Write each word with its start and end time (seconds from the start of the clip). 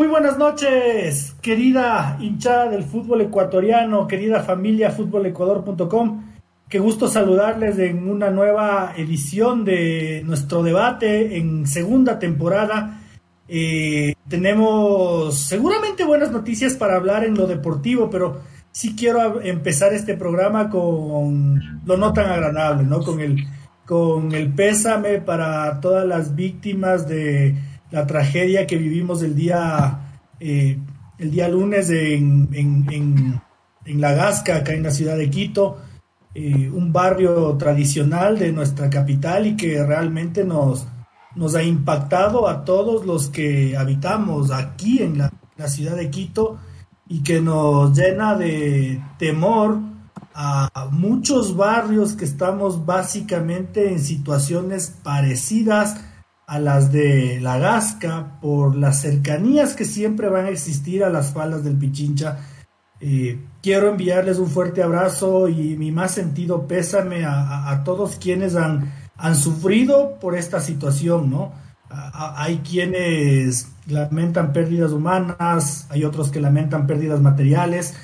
Muy 0.00 0.08
buenas 0.08 0.38
noches, 0.38 1.36
querida 1.42 2.16
hinchada 2.22 2.70
del 2.70 2.84
fútbol 2.84 3.20
ecuatoriano, 3.20 4.08
querida 4.08 4.40
familia 4.40 4.90
futbolecuador.com. 4.90 6.24
Qué 6.70 6.78
gusto 6.78 7.06
saludarles 7.06 7.78
en 7.78 8.08
una 8.08 8.30
nueva 8.30 8.94
edición 8.96 9.62
de 9.62 10.22
nuestro 10.24 10.62
debate 10.62 11.36
en 11.36 11.66
segunda 11.66 12.18
temporada. 12.18 13.02
Eh, 13.46 14.14
tenemos 14.26 15.38
seguramente 15.38 16.06
buenas 16.06 16.32
noticias 16.32 16.76
para 16.76 16.96
hablar 16.96 17.22
en 17.24 17.34
lo 17.34 17.46
deportivo, 17.46 18.08
pero 18.08 18.40
sí 18.72 18.96
quiero 18.96 19.42
empezar 19.42 19.92
este 19.92 20.16
programa 20.16 20.70
con 20.70 21.82
lo 21.84 21.98
no 21.98 22.14
tan 22.14 22.30
agradable, 22.30 22.84
¿no? 22.84 23.02
Con 23.02 23.20
el, 23.20 23.44
con 23.84 24.32
el 24.32 24.50
pésame 24.50 25.18
para 25.20 25.78
todas 25.78 26.06
las 26.06 26.34
víctimas 26.34 27.06
de 27.06 27.54
la 27.90 28.06
tragedia 28.06 28.66
que 28.66 28.76
vivimos 28.76 29.22
el 29.22 29.34
día, 29.34 30.20
eh, 30.38 30.78
el 31.18 31.30
día 31.30 31.48
lunes 31.48 31.90
en, 31.90 32.48
en, 32.52 33.40
en, 33.84 34.00
La 34.00 34.12
Gasca, 34.12 34.56
acá 34.56 34.72
en 34.72 34.84
la 34.84 34.90
ciudad 34.90 35.16
de 35.16 35.28
Quito, 35.30 35.78
eh, 36.34 36.70
un 36.72 36.92
barrio 36.92 37.56
tradicional 37.56 38.38
de 38.38 38.52
nuestra 38.52 38.88
capital 38.88 39.46
y 39.46 39.56
que 39.56 39.84
realmente 39.84 40.44
nos, 40.44 40.86
nos 41.34 41.54
ha 41.56 41.62
impactado 41.62 42.48
a 42.48 42.64
todos 42.64 43.04
los 43.04 43.28
que 43.28 43.76
habitamos 43.76 44.52
aquí 44.52 45.02
en 45.02 45.18
la, 45.18 45.32
la 45.56 45.68
ciudad 45.68 45.96
de 45.96 46.10
Quito 46.10 46.58
y 47.08 47.22
que 47.24 47.40
nos 47.40 47.96
llena 47.98 48.36
de 48.36 49.02
temor 49.18 49.78
a 50.32 50.88
muchos 50.92 51.56
barrios 51.56 52.14
que 52.14 52.24
estamos 52.24 52.86
básicamente 52.86 53.90
en 53.90 53.98
situaciones 53.98 54.94
parecidas 55.02 55.96
a 56.50 56.58
las 56.58 56.90
de 56.90 57.38
La 57.40 57.58
Gasca 57.58 58.40
por 58.40 58.74
las 58.74 59.00
cercanías 59.02 59.74
que 59.74 59.84
siempre 59.84 60.28
van 60.28 60.46
a 60.46 60.50
existir 60.50 61.04
a 61.04 61.08
las 61.08 61.32
faldas 61.32 61.62
del 61.62 61.78
Pichincha. 61.78 62.38
Eh, 62.98 63.38
quiero 63.62 63.88
enviarles 63.88 64.38
un 64.38 64.48
fuerte 64.48 64.82
abrazo 64.82 65.48
y 65.48 65.76
mi 65.76 65.92
más 65.92 66.10
sentido 66.10 66.66
pésame 66.66 67.24
a, 67.24 67.82
todos 67.84 68.16
quienes 68.16 68.56
han, 68.56 68.92
han, 69.16 69.36
sufrido 69.36 70.18
por 70.18 70.36
esta 70.36 70.58
situación, 70.58 71.30
¿no? 71.30 71.52
hay 71.88 72.58
quienes 72.58 73.68
lamentan 73.86 74.52
pérdidas 74.52 74.90
humanas, 74.90 75.86
hay 75.88 76.04
otros 76.04 76.32
que 76.32 76.40
lamentan 76.40 76.84
pérdidas 76.88 77.20
materiales, 77.20 77.94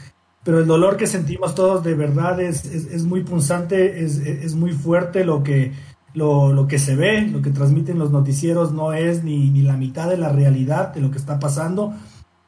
pero 0.44 0.60
el 0.60 0.69
dolor 0.69 0.97
que 0.97 1.08
sentimos 1.08 1.56
todos 1.56 1.83
de 1.83 1.94
verdad 1.94 2.41
es, 2.41 2.64
es, 2.64 3.03
muy 3.03 3.25
punzante, 3.25 4.05
es, 4.05 4.19
es, 4.19 4.55
muy 4.55 4.70
fuerte 4.72 5.25
lo 5.25 5.42
que, 5.42 5.72
lo, 6.17 6.50
lo, 6.50 6.67
que 6.67 6.78
se 6.78 6.97
ve, 6.97 7.28
lo 7.28 7.42
que 7.42 7.50
transmiten 7.50 7.98
los 7.98 8.11
noticieros 8.11 8.72
no 8.72 8.95
es 8.95 9.22
ni, 9.22 9.50
ni, 9.50 9.61
la 9.61 9.77
mitad 9.77 10.09
de 10.09 10.17
la 10.17 10.31
realidad 10.31 10.95
de 10.95 11.03
lo 11.03 11.11
que 11.11 11.19
está 11.19 11.39
pasando. 11.39 11.92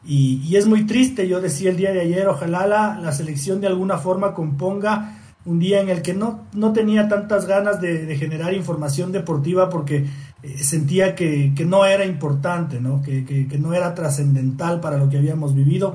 Y, 0.07 0.41
y, 0.43 0.57
es 0.57 0.67
muy 0.67 0.87
triste, 0.87 1.29
yo 1.29 1.43
decía 1.43 1.69
el 1.69 1.77
día 1.77 1.93
de 1.93 2.01
ayer, 2.01 2.27
ojalá 2.29 2.67
la, 2.67 2.99
la, 2.99 3.13
selección 3.13 3.61
de 3.61 3.67
alguna 3.67 3.99
forma 3.99 4.33
componga 4.33 5.19
un 5.45 5.59
día 5.59 5.83
en 5.83 5.91
el 5.91 6.01
que 6.01 6.15
no, 6.15 6.47
no 6.55 6.73
tenía 6.73 7.09
tantas 7.09 7.47
ganas 7.47 7.79
de, 7.79 8.17
generar 8.17 8.55
información 8.55 9.13
deportiva 9.13 9.69
porque 9.69 10.07
eh, 10.43 10.59
sentía 10.59 11.15
que, 11.15 11.53
que, 11.55 11.67
no 11.67 11.85
era 11.85 12.07
importante, 12.07 12.81
¿no? 12.81 13.03
Que, 13.03 13.23
que, 13.27 13.47
que 13.47 13.59
no 13.59 13.75
era 13.75 13.95
trascendental 13.95 14.81
para 14.81 14.97
lo 14.97 15.11
que 15.11 15.19
habíamos 15.19 15.55
vivido. 15.55 15.95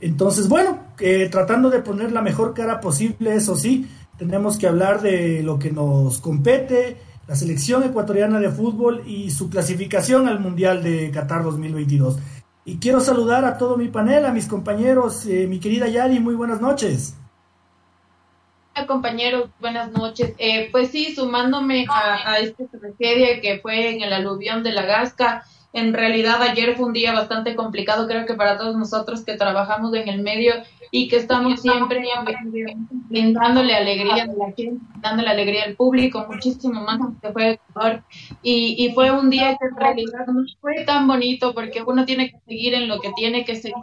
Entonces, 0.00 0.48
bueno, 0.48 0.78
eh, 0.98 1.28
tratando 1.30 1.68
de 1.68 1.80
poner 1.80 2.10
la 2.10 2.22
mejor 2.22 2.54
cara 2.54 2.80
posible, 2.80 3.34
eso 3.34 3.54
sí, 3.54 3.86
tenemos 4.24 4.56
que 4.56 4.68
hablar 4.68 5.02
de 5.02 5.42
lo 5.42 5.58
que 5.58 5.72
nos 5.72 6.20
compete, 6.20 6.96
la 7.26 7.34
selección 7.34 7.82
ecuatoriana 7.82 8.38
de 8.38 8.50
fútbol 8.50 9.02
y 9.06 9.30
su 9.30 9.50
clasificación 9.50 10.28
al 10.28 10.38
Mundial 10.38 10.82
de 10.82 11.10
Qatar 11.10 11.42
2022. 11.42 12.18
Y 12.64 12.76
quiero 12.76 13.00
saludar 13.00 13.44
a 13.44 13.58
todo 13.58 13.76
mi 13.76 13.88
panel, 13.88 14.24
a 14.24 14.32
mis 14.32 14.46
compañeros, 14.46 15.26
eh, 15.26 15.46
mi 15.48 15.58
querida 15.58 15.88
Yari, 15.88 16.20
muy 16.20 16.34
buenas 16.34 16.60
noches. 16.60 17.16
Hola 18.74 18.86
compañeros, 18.86 19.50
buenas 19.60 19.90
noches. 19.90 20.34
Eh, 20.38 20.68
pues 20.70 20.90
sí, 20.90 21.14
sumándome 21.14 21.86
a, 21.90 22.32
a, 22.32 22.38
esta 22.38 22.64
tragedia 22.68 23.40
que 23.40 23.58
fue 23.60 23.90
en 23.96 24.02
el 24.02 24.12
aluvión 24.12 24.62
de 24.62 24.72
la 24.72 24.86
Gasca, 24.86 25.44
en 25.72 25.92
realidad 25.92 26.40
ayer 26.42 26.76
fue 26.76 26.86
un 26.86 26.92
día 26.92 27.12
bastante 27.12 27.56
complicado, 27.56 28.06
creo 28.06 28.26
que 28.26 28.34
para 28.34 28.58
todos 28.58 28.76
nosotros 28.76 29.24
que 29.24 29.36
trabajamos 29.36 29.92
en 29.94 30.08
el 30.08 30.22
medio 30.22 30.54
y 30.94 31.08
que 31.08 31.16
estamos 31.16 31.62
siempre 31.62 32.04
brindándole 33.08 33.74
alegría 33.74 34.24
a 34.24 34.26
la 34.26 34.52
gente, 34.54 34.76
dándole 35.00 35.30
alegría 35.30 35.64
al 35.64 35.74
público, 35.74 36.26
muchísimo 36.30 36.82
más 36.82 37.00
que 37.22 37.32
fue 37.32 37.58
Y, 38.42 38.76
y 38.84 38.92
fue 38.92 39.10
un 39.10 39.30
día 39.30 39.56
que 39.58 39.68
en 39.68 39.76
realidad 39.76 40.26
no 40.26 40.44
fue 40.60 40.84
tan 40.84 41.08
bonito 41.08 41.54
porque 41.54 41.82
uno 41.82 42.04
tiene 42.04 42.30
que 42.30 42.38
seguir 42.46 42.74
en 42.74 42.88
lo 42.88 43.00
que 43.00 43.10
tiene 43.16 43.46
que 43.46 43.56
seguir 43.56 43.74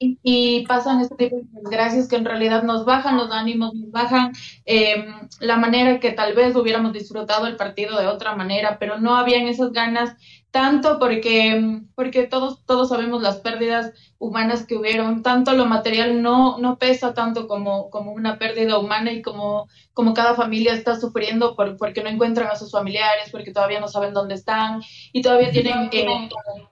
y 0.00 0.66
pasan 0.66 1.00
este 1.00 1.14
tipo 1.14 1.36
de 1.36 1.42
desgracias 1.52 2.08
que 2.08 2.16
en 2.16 2.24
realidad 2.24 2.62
nos 2.62 2.86
bajan 2.86 3.18
los 3.18 3.30
ánimos, 3.30 3.74
nos 3.74 3.90
bajan 3.90 4.32
eh, 4.64 5.04
la 5.40 5.56
manera 5.56 6.00
que 6.00 6.12
tal 6.12 6.34
vez 6.34 6.56
hubiéramos 6.56 6.94
disfrutado 6.94 7.46
el 7.46 7.56
partido 7.56 7.98
de 7.98 8.06
otra 8.06 8.34
manera, 8.34 8.78
pero 8.78 8.98
no 8.98 9.14
habían 9.16 9.46
esas 9.46 9.72
ganas 9.72 10.16
tanto 10.50 10.98
porque, 10.98 11.80
porque 11.94 12.26
todos, 12.26 12.64
todos 12.64 12.88
sabemos 12.88 13.22
las 13.22 13.38
pérdidas 13.38 13.92
humanas 14.18 14.66
que 14.66 14.76
hubieron, 14.76 15.22
tanto 15.22 15.52
lo 15.52 15.66
material 15.66 16.22
no, 16.22 16.58
no 16.58 16.76
pesa 16.76 17.14
tanto 17.14 17.46
como, 17.46 17.88
como 17.90 18.12
una 18.12 18.38
pérdida 18.38 18.78
humana 18.78 19.12
y 19.12 19.22
como, 19.22 19.68
como 19.94 20.12
cada 20.12 20.34
familia 20.34 20.74
está 20.74 20.98
sufriendo 20.98 21.54
por, 21.54 21.76
porque 21.76 22.02
no 22.02 22.08
encuentran 22.08 22.48
a 22.48 22.56
sus 22.56 22.72
familiares, 22.72 23.30
porque 23.30 23.52
todavía 23.52 23.80
no 23.80 23.88
saben 23.88 24.12
dónde 24.12 24.34
están 24.34 24.82
y 25.12 25.22
todavía 25.22 25.50
tienen 25.50 25.88
eh, 25.92 26.28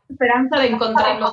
esperanza 0.09 0.59
de 0.59 0.69
encontrarlos 0.69 1.33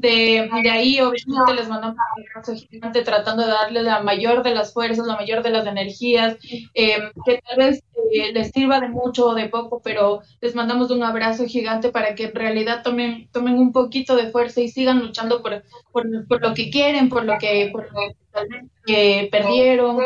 de, 0.00 0.48
de 0.62 0.70
ahí, 0.70 1.00
obviamente, 1.00 1.54
les 1.54 1.68
mandamos 1.68 1.96
un 2.16 2.28
abrazo 2.28 2.54
gigante 2.54 3.02
tratando 3.02 3.42
de 3.42 3.50
darle 3.50 3.82
la 3.82 4.00
mayor 4.02 4.42
de 4.42 4.54
las 4.54 4.72
fuerzas, 4.72 5.06
la 5.06 5.16
mayor 5.16 5.42
de 5.42 5.50
las 5.50 5.66
energías, 5.66 6.36
eh, 6.74 7.10
que 7.24 7.40
tal 7.46 7.58
vez 7.58 7.82
eh, 8.12 8.32
les 8.32 8.50
sirva 8.50 8.80
de 8.80 8.88
mucho 8.88 9.28
o 9.28 9.34
de 9.34 9.48
poco, 9.48 9.82
pero 9.82 10.22
les 10.40 10.54
mandamos 10.54 10.90
un 10.90 11.02
abrazo 11.02 11.44
gigante 11.44 11.90
para 11.90 12.14
que 12.14 12.24
en 12.24 12.34
realidad 12.34 12.82
tomen, 12.82 13.28
tomen 13.30 13.58
un 13.58 13.72
poquito 13.72 14.16
de 14.16 14.30
fuerza 14.30 14.60
y 14.60 14.68
sigan 14.68 15.00
luchando 15.00 15.42
por, 15.42 15.62
por, 15.92 16.06
por 16.26 16.40
lo 16.40 16.54
que 16.54 16.70
quieren, 16.70 17.08
por 17.08 17.24
lo 17.24 17.36
que, 17.38 17.68
por 17.70 17.92
lo 17.92 18.00
que, 18.00 18.68
que 18.86 19.28
perdieron. 19.30 19.98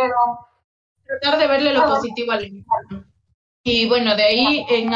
Tratar 1.06 1.38
de 1.38 1.46
verle 1.46 1.72
lo 1.72 1.84
positivo 1.84 2.32
al 2.32 2.44
entorno. 2.44 3.04
Y 3.66 3.88
bueno, 3.88 4.14
de 4.14 4.22
ahí 4.22 4.66
en 4.68 4.90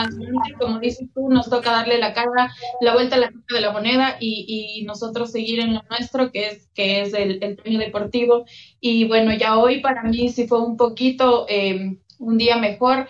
como 0.61 0.79
dices 0.79 1.09
tú, 1.15 1.31
nos 1.31 1.49
toca 1.49 1.71
darle 1.71 1.97
la 1.97 2.13
cara, 2.13 2.53
la 2.83 2.93
vuelta 2.93 3.17
a 3.17 3.19
la 3.19 3.29
cara 3.29 3.45
de 3.49 3.61
la 3.63 3.73
moneda 3.73 4.19
y, 4.21 4.45
y, 4.79 4.85
nosotros 4.85 5.33
seguir 5.33 5.61
en 5.61 5.73
lo 5.73 5.83
nuestro, 5.89 6.31
que 6.31 6.49
es, 6.49 6.69
que 6.75 7.01
es 7.01 7.15
el, 7.15 7.43
el 7.43 7.57
premio 7.57 7.79
deportivo. 7.79 8.45
Y 8.79 9.07
bueno, 9.09 9.33
ya 9.33 9.57
hoy 9.57 9.81
para 9.81 10.03
mí 10.03 10.29
sí 10.29 10.47
fue 10.47 10.61
un 10.61 10.77
poquito 10.77 11.47
eh, 11.49 11.97
un 12.19 12.37
día 12.37 12.59
mejor 12.59 13.09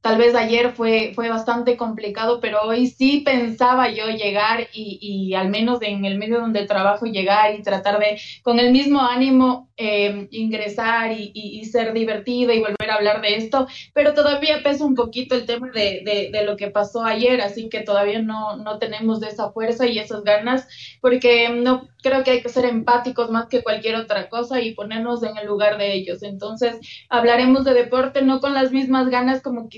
tal 0.00 0.16
vez 0.18 0.34
ayer 0.34 0.72
fue, 0.72 1.12
fue 1.14 1.28
bastante 1.28 1.76
complicado, 1.76 2.40
pero 2.40 2.62
hoy 2.62 2.86
sí 2.86 3.22
pensaba 3.24 3.90
yo 3.90 4.06
llegar 4.06 4.68
y, 4.72 4.98
y, 5.00 5.34
al 5.34 5.50
menos 5.50 5.82
en 5.82 6.04
el 6.04 6.16
medio 6.18 6.40
donde 6.40 6.66
trabajo 6.66 7.06
llegar 7.06 7.54
y 7.54 7.62
tratar 7.62 7.98
de, 7.98 8.18
con 8.42 8.58
el 8.58 8.72
mismo 8.72 9.00
ánimo, 9.00 9.68
eh, 9.76 10.28
ingresar 10.30 11.12
y, 11.12 11.32
y, 11.34 11.64
ser 11.66 11.92
divertido 11.92 12.52
y 12.52 12.60
volver 12.60 12.90
a 12.90 12.94
hablar 12.94 13.20
de 13.20 13.36
esto, 13.36 13.66
pero 13.94 14.14
todavía 14.14 14.62
pesa 14.62 14.84
un 14.84 14.94
poquito 14.94 15.34
el 15.34 15.46
tema 15.46 15.70
de, 15.70 16.02
de, 16.04 16.30
de, 16.32 16.44
lo 16.44 16.56
que 16.56 16.68
pasó 16.68 17.04
ayer, 17.04 17.40
así 17.40 17.68
que 17.68 17.80
todavía 17.80 18.20
no, 18.20 18.56
no 18.56 18.78
tenemos 18.78 19.22
esa 19.22 19.52
fuerza 19.52 19.86
y 19.86 19.98
esas 19.98 20.24
ganas, 20.24 20.66
porque 21.00 21.48
no 21.50 21.88
creo 22.02 22.24
que 22.24 22.32
hay 22.32 22.42
que 22.42 22.48
ser 22.48 22.64
empáticos 22.64 23.30
más 23.30 23.46
que 23.48 23.62
cualquier 23.62 23.96
otra 23.96 24.28
cosa 24.28 24.60
y 24.60 24.74
ponernos 24.74 25.22
en 25.22 25.36
el 25.36 25.46
lugar 25.46 25.78
de 25.78 25.94
ellos. 25.94 26.22
Entonces, 26.22 26.78
hablaremos 27.08 27.64
de 27.64 27.74
deporte 27.74 28.22
no 28.22 28.40
con 28.40 28.54
las 28.54 28.72
mismas 28.72 29.08
ganas 29.08 29.42
como 29.42 29.68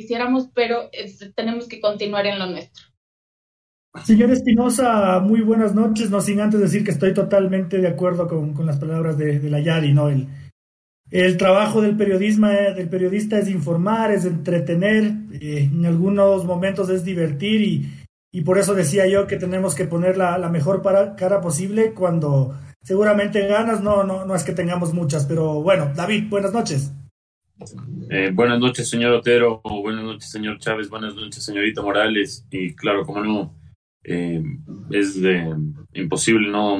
pero 0.55 0.91
tenemos 1.35 1.69
que 1.69 1.81
continuar 1.81 2.26
en 2.26 2.38
lo 2.38 2.47
nuestro. 2.47 2.93
Señor 4.05 4.31
Espinosa, 4.31 5.20
muy 5.20 5.43
buenas 5.43 5.75
noches, 5.75 6.09
no 6.09 6.20
sin 6.20 6.41
antes 6.41 6.61
decir 6.61 6.82
que 6.82 6.93
estoy 6.93 7.12
totalmente 7.12 7.79
de 7.79 7.88
acuerdo 7.88 8.26
con, 8.26 8.67
las 8.67 8.79
palabras 8.79 9.19
de, 9.19 9.38
la 9.50 9.61
Yari, 9.61 9.93
¿no? 9.93 10.09
El, 10.09 10.29
el 11.11 11.37
trabajo 11.37 11.82
del, 11.82 11.94
periodismo, 11.94 12.49
del 12.49 12.88
periodista 12.88 13.38
es 13.38 13.49
informar, 13.49 14.11
es 14.11 14.25
entretener, 14.25 15.12
eh, 15.32 15.69
en 15.70 15.85
algunos 15.85 16.47
momentos 16.47 16.88
es 16.88 17.05
divertir 17.05 17.61
y, 17.61 17.93
y 18.32 18.41
por 18.41 18.58
eso 18.58 18.75
decía 18.75 19.06
yo 19.06 19.26
que 19.26 19.37
tenemos 19.37 19.75
que 19.75 19.85
poner 19.85 20.17
la, 20.17 20.38
la 20.38 20.49
mejor 20.49 20.81
para, 20.81 21.15
cara 21.15 21.43
posible 21.43 21.93
cuando 21.93 22.58
seguramente 22.82 23.47
ganas 23.47 23.82
no, 23.82 24.05
no, 24.05 24.25
no 24.25 24.35
es 24.35 24.43
que 24.43 24.53
tengamos 24.53 24.94
muchas, 24.94 25.26
pero 25.26 25.62
bueno, 25.62 25.93
David, 25.94 26.31
buenas 26.31 26.55
noches. 26.55 26.93
Eh, 28.11 28.31
buenas 28.32 28.59
noches, 28.59 28.88
señor 28.88 29.12
Otero, 29.12 29.61
buenas 29.62 30.05
noches, 30.05 30.31
señor 30.31 30.59
Chávez, 30.59 30.88
buenas 30.88 31.14
noches, 31.14 31.44
señorita 31.44 31.82
Morales, 31.82 32.47
y 32.50 32.75
claro, 32.75 33.05
como 33.05 33.23
no, 33.25 33.55
eh, 34.05 34.43
es 34.91 35.20
imposible 35.94 36.50
no, 36.50 36.79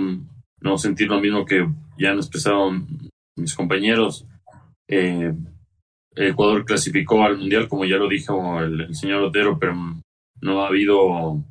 no 0.61 0.79
sentir 0.79 1.09
lo 1.09 1.21
mismo 1.21 1.45
que 1.45 1.69
ya 1.99 2.11
han 2.11 2.17
expresado 2.17 2.73
mis 3.37 3.55
compañeros. 3.55 4.27
Eh, 4.89 5.33
Ecuador 6.15 6.65
clasificó 6.65 7.25
al 7.25 7.39
Mundial, 7.39 7.69
como 7.69 7.85
ya 7.85 7.97
lo 7.97 8.09
dijo 8.09 8.61
el, 8.61 8.95
señor 8.95 9.23
Otero, 9.23 9.59
pero 9.59 9.75
no 10.41 10.63
ha 10.63 10.69
habido, 10.69 11.43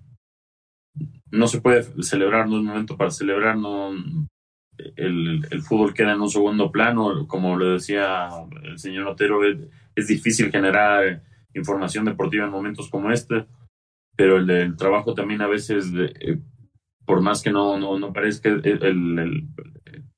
no 1.31 1.47
se 1.47 1.61
puede 1.61 1.83
celebrar, 2.03 2.47
no 2.47 2.57
es 2.57 2.63
momento 2.63 2.97
para 2.97 3.11
celebrar, 3.11 3.57
no, 3.57 3.93
el, 4.95 5.61
fútbol 5.61 5.93
queda 5.93 6.13
en 6.13 6.21
un 6.21 6.29
segundo 6.29 6.71
plano, 6.71 7.27
como 7.27 7.55
lo 7.55 7.73
decía 7.73 8.29
el 8.63 8.77
señor 8.77 9.07
Otero, 9.07 9.41
es, 9.95 10.07
difícil 10.07 10.51
generar 10.51 11.21
información 11.53 12.05
deportiva 12.05 12.45
en 12.45 12.51
momentos 12.51 12.89
como 12.89 13.11
este, 13.11 13.45
pero 14.15 14.37
el, 14.37 14.75
trabajo 14.77 15.13
también 15.13 15.41
a 15.41 15.47
veces, 15.47 15.91
eh, 15.95 16.39
por 17.05 17.21
más 17.21 17.41
que 17.41 17.51
no, 17.51 17.77
no, 17.77 17.99
no 17.99 18.13
parezca, 18.13 18.49
el, 18.49 19.47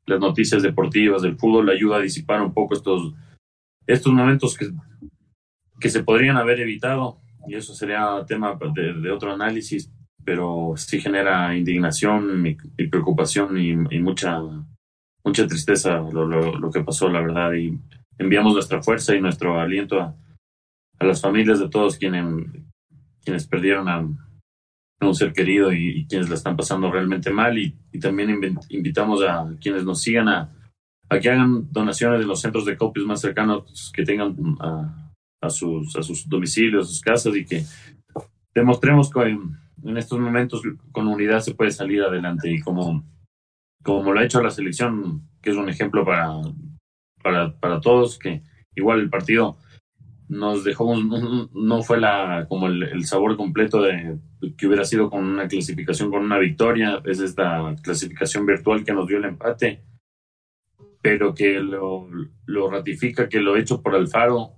las 0.06 0.20
noticias 0.20 0.62
deportivas 0.62 1.22
del 1.22 1.38
fútbol 1.38 1.70
ayuda 1.70 1.98
a 1.98 2.02
disipar 2.02 2.42
un 2.42 2.54
poco 2.54 2.74
estos, 2.74 3.14
estos 3.88 4.14
momentos 4.14 4.58
que, 4.58 4.70
que 5.80 5.90
se 5.90 6.04
podrían 6.04 6.38
haber 6.38 6.60
evitado, 6.62 7.20
y 7.48 7.56
eso 7.56 7.74
sería 7.74 8.24
tema 8.26 8.58
de 8.74 9.12
otro 9.12 9.34
análisis, 9.34 9.92
pero 10.26 10.74
sí 10.78 11.00
genera 11.00 11.56
indignación 11.56 12.46
y, 12.46 12.88
preocupación 12.88 13.58
y, 13.58 13.76
mucha, 14.00 14.40
mucha 15.24 15.48
tristeza 15.48 15.98
lo, 16.00 16.26
lo, 16.28 16.72
que 16.72 16.84
pasó, 16.84 17.10
la 17.10 17.22
verdad. 17.22 17.54
Y 17.54 17.80
enviamos 18.18 18.54
nuestra 18.54 18.82
fuerza 18.82 19.16
y 19.16 19.22
nuestro 19.22 19.60
aliento 19.60 20.00
a, 20.00 20.16
a 21.00 21.06
las 21.06 21.22
familias 21.22 21.60
de 21.60 21.70
todos 21.70 21.98
quienes, 21.98 22.26
quienes 23.24 23.48
perdieron 23.48 23.88
a, 23.90 24.08
un 25.02 25.16
ser 25.16 25.34
querido 25.34 25.74
y, 25.74 26.06
quienes 26.08 26.30
la 26.30 26.36
están 26.36 26.56
pasando 26.56 26.92
realmente 26.92 27.32
mal. 27.32 27.58
Y, 27.58 27.76
también 28.00 28.40
invitamos 28.70 29.22
a 29.24 29.54
quienes 29.62 29.84
nos 29.84 30.02
sigan 30.02 30.30
a, 30.30 30.50
a 31.10 31.20
que 31.20 31.30
hagan 31.30 31.72
donaciones 31.72 32.20
de 32.20 32.26
los 32.26 32.42
centros 32.42 32.66
de 32.66 32.78
copios 32.78 33.06
más 33.06 33.22
cercanos 33.22 33.92
que 33.94 34.04
tengan 34.04 34.36
a, 34.60 35.12
a, 35.42 35.50
sus, 35.50 35.96
a 35.96 36.04
sus 36.04 36.28
domicilios, 36.28 36.86
a 36.86 36.90
sus 36.90 37.02
casas 37.02 37.36
y 37.36 37.46
que 37.46 37.64
demostremos 38.54 39.10
que 39.10 39.38
en 39.84 39.98
estos 39.98 40.20
momentos 40.20 40.62
con 40.92 41.08
unidad 41.08 41.40
se 41.42 41.56
puede 41.56 41.72
salir 41.72 42.02
adelante 42.02 42.50
y 42.50 42.60
como, 42.60 43.04
como 43.84 44.14
lo 44.14 44.20
ha 44.20 44.26
hecho 44.26 44.42
la 44.42 44.50
selección, 44.50 45.28
que 45.42 45.52
es 45.52 45.56
un 45.56 45.70
ejemplo 45.70 46.06
para, 46.06 46.30
para, 47.22 47.58
para 47.60 47.82
todos, 47.82 48.18
que 48.18 48.42
igual 48.76 49.00
el 49.00 49.10
partido 49.10 49.58
nos 50.30 50.64
dejó 50.64 50.86
un, 50.86 51.50
no 51.54 51.84
fue 51.84 52.00
la 52.00 52.46
como 52.48 52.68
el, 52.68 53.06
sabor 53.06 53.36
completo 53.38 53.82
de 53.82 54.20
que 54.58 54.68
hubiera 54.68 54.86
sido 54.86 55.10
con 55.10 55.24
una 55.24 55.48
clasificación 55.48 56.10
con 56.10 56.24
una 56.24 56.40
victoria 56.40 57.02
es 57.06 57.20
esta 57.20 57.76
clasificación 57.82 58.46
virtual 58.46 58.84
que 58.84 58.94
nos 58.94 59.08
dio 59.08 59.18
el 59.18 59.26
empate 59.26 59.84
pero 61.02 61.34
que 61.34 61.60
lo, 61.60 62.08
lo 62.46 62.70
ratifica 62.70 63.30
que 63.30 63.42
lo 63.42 63.58
hecho 63.58 63.82
por 63.82 63.96
Alfaro 63.96 64.54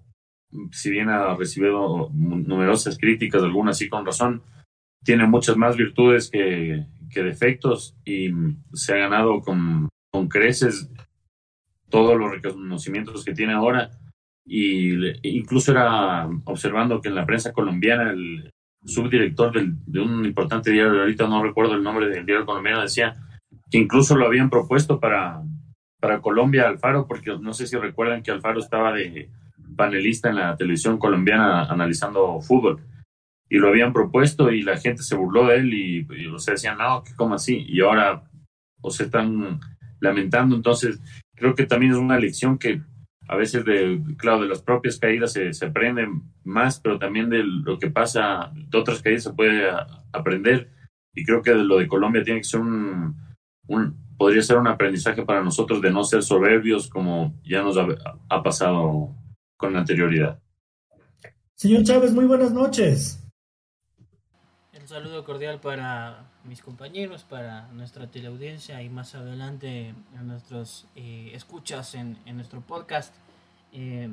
si 0.72 0.92
bien 0.92 1.10
ha 1.10 1.36
recibido 1.36 2.10
numerosas 2.14 2.98
críticas 2.98 3.44
algunas 3.44 3.78
sí 3.78 3.90
con 3.90 4.06
razón 4.06 4.44
tiene 5.06 5.28
muchas 5.28 5.56
más 5.56 5.78
virtudes 5.78 6.30
que, 6.30 6.86
defectos 7.14 7.96
y 8.04 8.30
se 8.74 8.94
ha 8.94 8.98
ganado 8.98 9.40
con, 9.40 9.88
con 10.12 10.28
creces 10.28 10.92
todos 11.90 12.18
los 12.20 12.30
reconocimientos 12.30 13.24
que 13.24 13.34
tiene 13.34 13.54
ahora. 13.54 13.90
Y 14.46 14.92
incluso 15.24 15.72
era 15.72 16.28
observando 16.44 17.00
que 17.00 17.08
en 17.08 17.16
la 17.16 17.26
prensa 17.26 17.54
colombiana 17.54 18.12
el 18.12 18.52
subdirector 18.84 19.54
de 19.54 20.02
un 20.02 20.26
importante 20.26 20.72
diario, 20.72 21.00
ahorita 21.00 21.26
no 21.30 21.42
recuerdo 21.42 21.76
el 21.76 21.84
nombre 21.84 22.10
del 22.10 22.26
diario 22.26 22.46
colombiano, 22.46 22.82
decía 22.82 23.16
que 23.72 23.78
incluso 23.78 24.18
lo 24.18 24.26
habían 24.26 24.50
propuesto 24.50 25.00
para, 25.00 25.42
para 26.02 26.20
Colombia 26.20 26.68
Alfaro, 26.68 27.08
porque 27.08 27.38
no 27.40 27.54
sé 27.54 27.66
si 27.66 27.78
recuerdan 27.78 28.24
que 28.24 28.32
Alfaro 28.32 28.60
estaba 28.60 28.92
de 28.92 29.30
panelista 29.78 30.30
en 30.30 30.36
la 30.36 30.58
televisión 30.58 30.98
colombiana 30.98 31.64
analizando 31.64 32.42
fútbol 32.42 32.82
y 33.50 33.58
lo 33.58 33.70
habían 33.70 33.94
propuesto 33.94 34.52
y 34.52 34.64
la 34.64 34.78
gente 34.78 35.04
se 35.04 35.16
burló 35.16 35.48
de 35.48 35.58
él 35.58 35.74
y, 35.74 36.08
y 36.10 36.28
o 36.28 36.40
sea, 36.40 36.54
decían, 36.54 36.78
no, 36.78 37.04
¿cómo 37.16 37.36
así? 37.36 37.66
Y 37.68 37.82
ahora 37.82 38.24
o 38.82 38.92
se 38.92 39.04
están 39.04 39.60
lamentando. 40.00 40.56
Entonces, 40.56 41.00
creo 41.36 41.56
que 41.56 41.66
también 41.66 41.92
es 41.92 41.98
una 41.98 42.20
lección 42.20 42.58
que 42.58 42.82
a 43.28 43.36
veces, 43.36 43.66
de, 43.66 44.02
claro, 44.18 44.42
de 44.42 44.48
las 44.48 44.62
propias 44.62 45.00
caídas 45.00 45.34
se, 45.34 45.54
se 45.54 45.66
aprende 45.66 46.08
más, 46.44 46.80
pero 46.80 47.00
también 47.00 47.30
de 47.30 47.44
lo 47.44 47.80
que 47.80 47.90
pasa, 47.90 48.52
de 48.54 48.78
otras 48.78 49.02
caídas 49.02 49.24
se 49.24 49.34
puede 49.34 49.68
aprender. 50.12 50.72
Y 51.14 51.24
creo 51.24 51.42
que 51.42 51.52
de 51.52 51.64
lo 51.64 51.78
de 51.78 51.88
Colombia 51.88 52.24
tiene 52.24 52.42
que 52.42 52.48
ser 52.48 52.60
un, 52.60 53.16
un, 53.68 54.16
podría 54.18 54.44
ser 54.44 54.58
un 54.58 54.68
aprendizaje 54.68 55.24
para 55.24 55.44
nosotros 55.44 55.82
de 55.82 55.92
no 55.92 56.04
ser 56.04 56.22
soberbios 56.22 56.88
como 56.90 57.40
ya 57.44 57.64
nos 57.64 57.78
ha, 57.78 57.88
ha 58.30 58.44
pasado 58.44 59.16
con 59.58 59.76
anterioridad. 59.76 60.40
Señor 61.56 61.84
Chávez, 61.84 62.14
muy 62.14 62.26
buenas 62.26 62.52
noches 62.52 63.25
saludo 64.96 65.26
cordial 65.26 65.60
para 65.60 66.24
mis 66.46 66.62
compañeros, 66.62 67.26
para 67.26 67.68
nuestra 67.74 68.08
teleaudiencia 68.08 68.82
y 68.82 68.88
más 68.88 69.14
adelante 69.14 69.94
a 70.18 70.22
nuestros 70.22 70.88
eh, 70.96 71.32
escuchas 71.34 71.96
en, 71.96 72.18
nuestro 72.34 72.62
podcast. 72.62 73.14
Eh, 73.74 74.10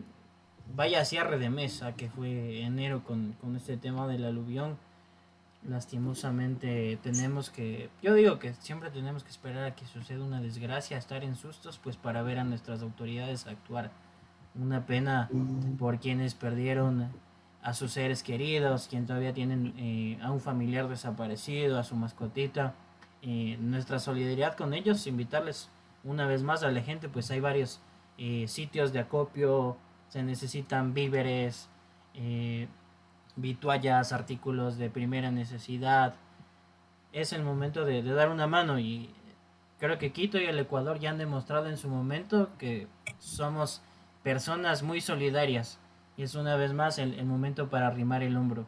vaya 0.75 1.05
cierre 1.05 1.39
de 1.39 1.51
mesa 1.51 1.95
que 1.95 2.11
fue 2.11 2.63
enero 2.63 3.05
con, 3.05 3.35
con 3.41 3.55
este 3.55 3.77
tema 3.77 4.09
del 4.09 4.25
aluvión. 4.25 4.77
Lastimosamente 5.69 6.99
tenemos 7.01 7.51
que, 7.51 7.89
yo 8.03 8.15
digo 8.15 8.41
que 8.41 8.53
siempre 8.55 8.91
tenemos 8.91 9.23
que 9.23 9.31
esperar 9.31 9.63
a 9.63 9.77
que 9.77 9.87
suceda 9.87 10.25
una 10.25 10.41
desgracia, 10.41 10.99
estar 10.99 11.23
en 11.23 11.37
sustos, 11.37 11.79
pues 11.79 11.97
para 11.97 12.23
ver 12.23 12.41
a 12.41 12.45
nuestras 12.45 12.83
autoridades 12.83 13.47
actuar. 13.47 13.93
Una 14.61 14.85
pena 14.85 15.31
por 15.79 16.01
quienes 16.01 16.35
perdieron 16.35 17.09
a 17.63 17.75
sus 17.75 17.93
seres 17.93 18.23
queridos, 18.23 18.89
quien 18.89 19.07
todavía 19.07 19.33
tienen 19.33 19.73
eh, 19.79 20.19
a 20.23 20.33
un 20.33 20.41
familiar 20.41 20.89
desaparecido, 20.89 21.79
a 21.79 21.85
su 21.85 21.95
mascotita. 21.95 22.75
Eh, 23.23 23.57
nuestra 23.61 24.01
solidaridad 24.01 24.57
con 24.57 24.75
ellos, 24.75 25.07
invitarles 25.07 25.71
una 26.03 26.27
vez 26.27 26.43
más 26.43 26.65
a 26.65 26.71
la 26.73 26.83
gente, 26.83 27.09
pues 27.09 27.31
hay 27.31 27.39
varios 27.39 27.81
eh, 28.19 28.47
sitios 28.49 28.93
de 28.93 28.99
acopio, 28.99 29.77
se 30.09 30.23
necesitan 30.25 30.93
víveres, 30.93 31.69
vituallas, 33.37 34.13
artículos 34.13 34.77
de 34.77 34.91
primera 34.91 35.31
necesidad. 35.31 36.15
Es 37.13 37.33
el 37.33 37.43
momento 37.45 37.85
de, 37.85 38.03
de 38.03 38.13
dar 38.13 38.29
una 38.29 38.47
mano 38.47 38.79
y 38.81 39.15
creo 39.79 39.99
que 39.99 40.13
Quito 40.13 40.39
y 40.39 40.45
el 40.45 40.59
Ecuador 40.59 40.99
ya 40.99 41.11
han 41.11 41.19
demostrado 41.19 41.69
en 41.69 41.77
su 41.77 41.89
momento 41.89 42.51
que 42.59 42.89
somos 43.19 43.83
personas 44.23 44.83
muy 44.83 45.01
solidarias 45.01 45.79
y 46.17 46.23
es 46.23 46.35
una 46.35 46.57
vez 46.57 46.73
más 46.73 46.99
el, 46.99 47.25
momento 47.25 47.69
para 47.69 47.87
arrimar 47.87 48.23
el 48.23 48.37
hombro. 48.37 48.67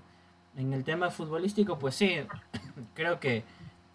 En 0.57 0.73
el 0.73 0.85
tema 0.85 1.11
futbolístico, 1.11 1.79
pues 1.79 1.95
sí, 1.95 2.17
creo 2.95 3.21
que 3.21 3.45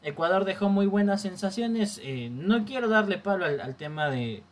Ecuador 0.01 0.45
dejó 0.45 0.69
muy 0.69 0.85
buenas 0.85 1.21
sensaciones. 1.21 1.99
Eh, 2.03 2.29
no 2.31 2.65
quiero 2.65 2.89
darle 2.89 3.17
palo 3.17 3.45
al, 3.45 3.75
tema 3.75 4.09
de, 4.09 4.43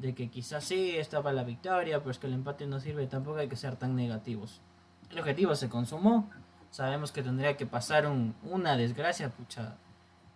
que 0.00 0.28
quizás 0.28 0.64
sí 0.64 0.96
estaba 0.96 1.32
la 1.32 1.44
victoria, 1.44 1.98
pero 1.98 2.10
es 2.10 2.18
que 2.18 2.26
el 2.26 2.34
empate 2.34 2.66
no 2.66 2.80
sirve, 2.80 3.06
tampoco 3.06 3.38
hay 3.38 3.48
que 3.48 3.56
ser 3.56 3.76
tan 3.76 3.94
negativos. 3.94 4.60
El 5.10 5.18
objetivo 5.18 5.54
se 5.54 5.68
consumó, 5.68 6.30
sabemos 6.70 7.12
que 7.12 7.22
tendría 7.22 7.56
que 7.56 7.66
pasar 7.66 8.06
un, 8.06 8.34
una 8.42 8.76
desgracia, 8.76 9.30
pucha. 9.30 9.76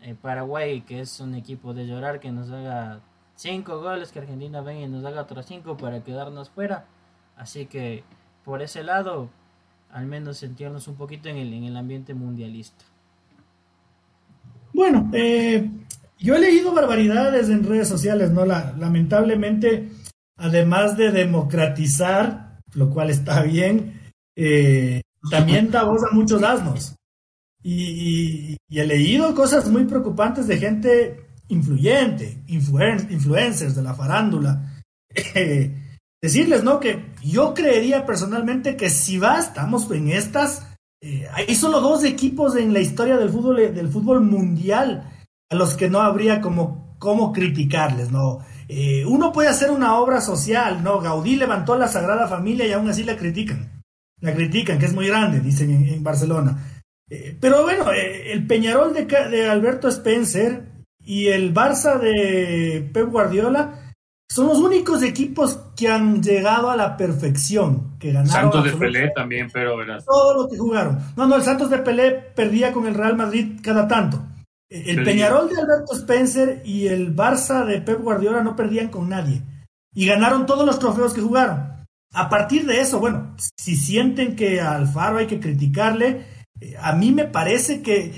Eh, 0.01 0.15
Paraguay, 0.21 0.83
que 0.83 1.01
es 1.01 1.19
un 1.21 1.35
equipo 1.35 1.73
de 1.73 1.87
llorar, 1.87 2.21
que 2.21 2.31
nos 2.31 2.51
haga 2.51 3.01
cinco 3.37 3.81
goles, 3.81 4.13
que 4.13 4.19
Argentina 4.19 4.61
venga 4.61 4.83
y 4.83 4.89
nos 4.89 5.05
haga 5.05 5.23
otros 5.23 5.47
cinco 5.47 5.77
para 5.79 6.03
quedarnos 6.03 6.51
fuera. 6.51 6.85
Así 7.37 7.67
que 7.67 8.05
por 8.45 8.63
ese 8.63 8.83
lado, 8.83 9.31
al 9.91 10.07
menos 10.07 10.39
sentirnos 10.39 10.87
un 10.89 10.97
poquito 10.97 11.29
en 11.29 11.37
el, 11.37 11.53
en 11.53 11.65
el 11.65 11.77
ambiente 11.77 12.15
mundialista. 12.15 12.85
Bueno, 14.73 15.09
eh, 15.13 15.71
yo 16.19 16.35
he 16.35 16.41
leído 16.41 16.75
barbaridades 16.75 17.49
en 17.49 17.65
redes 17.65 17.89
sociales, 17.89 18.31
¿no? 18.31 18.45
La, 18.45 18.75
lamentablemente, 18.77 19.89
además 20.37 20.97
de 20.97 21.11
democratizar, 21.11 22.61
lo 22.75 22.91
cual 22.91 23.11
está 23.11 23.43
bien, 23.43 24.13
eh, 24.37 25.03
también 25.31 25.71
da 25.71 25.85
voz 25.85 26.03
a 26.03 26.15
muchos 26.15 26.43
asnos. 26.43 26.97
Y, 27.63 28.57
he 28.69 28.85
leído 28.85 29.35
cosas 29.35 29.71
muy 29.71 29.85
preocupantes 29.85 30.49
de 30.49 30.59
gente 30.59 31.27
influyente, 31.49 32.43
influencers 32.49 33.77
de 33.77 33.83
la 33.83 33.95
farándula, 33.95 34.83
eh, 35.35 35.84
decirles, 36.25 36.65
¿no? 36.65 36.81
Que 36.81 37.05
yo 37.23 37.53
creería 37.53 38.07
personalmente 38.07 38.79
que 38.79 38.89
si 38.89 39.19
va, 39.19 39.39
estamos 39.39 39.91
en 39.91 40.09
estas. 40.09 40.67
Eh, 41.03 41.29
hay 41.31 41.55
solo 41.55 41.83
dos 41.83 42.03
equipos 42.03 42.57
en 42.57 42.73
la 42.73 42.81
historia 42.81 43.19
del 43.19 43.29
fútbol, 43.29 43.57
del 43.57 43.89
fútbol 43.89 44.23
mundial 44.23 45.13
a 45.51 45.55
los 45.55 45.75
que 45.75 45.91
no 45.91 46.01
habría 46.01 46.41
como 46.41 46.97
cómo 46.99 47.31
criticarles, 47.31 48.11
¿no? 48.11 48.39
Eh, 48.69 49.05
uno 49.05 49.33
puede 49.33 49.51
hacer 49.51 49.71
una 49.71 49.99
obra 49.99 50.23
social, 50.23 50.83
¿no? 50.83 50.99
Gaudí 50.99 51.37
levantó 51.37 51.77
la 51.77 51.89
Sagrada 51.89 52.27
Familia 52.27 52.67
y 52.67 52.73
aún 52.73 52.89
así 52.89 53.05
la 53.05 53.19
critican. 53.19 53.83
La 54.23 54.35
critican, 54.35 54.79
que 54.79 54.87
es 54.87 54.95
muy 54.95 55.09
grande, 55.09 55.41
dicen 55.41 55.73
en, 55.73 56.03
Barcelona. 56.03 56.81
Eh, 57.11 57.37
pero 57.39 57.65
bueno, 57.65 57.93
eh, 57.93 58.33
el 58.33 58.47
Peñarol 58.47 58.95
de, 58.95 59.05
de 59.05 59.51
Alberto 59.51 59.89
Spencer 59.89 60.65
y 61.05 61.27
el 61.27 61.53
Barça 61.53 61.99
de 61.99 62.89
Pep 62.95 63.11
Guardiola 63.11 63.84
son 64.29 64.49
los 64.49 64.59
únicos 64.59 65.03
equipos 65.03 65.59
que 65.77 65.89
han 65.89 66.23
llegado 66.23 66.71
a 66.71 66.77
la 66.77 66.97
perfección, 66.97 67.97
que 67.99 68.13
ganaron. 68.13 68.53
Santos 68.53 68.65
de 68.65 68.73
Pelé 68.73 69.11
también, 69.15 69.49
pero 69.53 69.77
verás. 69.77 70.05
Todo 70.05 70.43
lo 70.43 70.49
que 70.49 70.57
jugaron. 70.57 70.99
No, 71.17 71.27
no, 71.27 71.37
el 71.37 71.43
Santos 71.43 71.71
de 71.71 71.79
Pelé 71.79 72.11
perdía 72.13 72.73
con 72.73 72.87
el 72.87 72.95
Real 72.95 73.17
Madrid 73.17 73.61
cada 73.63 73.87
tanto. 73.87 74.25
El 74.71 75.05
Peñarol 75.05 75.49
de 75.49 75.61
Alberto 75.61 75.95
Spencer 75.95 76.63
y 76.65 76.89
el 76.89 77.15
Barça 77.15 77.65
de 77.65 77.81
Pep 77.81 78.01
Guardiola 78.01 78.43
no 78.43 78.57
perdían 78.57 78.89
con 78.89 79.09
nadie. 79.09 79.43
Y 79.95 80.07
ganaron 80.07 80.47
todos 80.47 80.67
los 80.67 80.81
trofeos 80.81 81.15
que 81.15 81.21
jugaron. 81.21 81.75
A 82.13 82.29
partir 82.29 82.67
de 82.67 82.81
eso, 82.81 82.99
bueno, 82.99 83.37
si 83.57 83.77
sienten 83.77 84.35
que 84.35 84.61
a 84.61 84.75
Alfaro 84.75 85.19
hay 85.19 85.27
que 85.27 85.39
criticarle, 85.39 86.27
eh, 86.61 86.75
a 86.81 86.93
mí 86.93 87.13
me 87.13 87.25
parece 87.25 87.83
que 87.83 88.13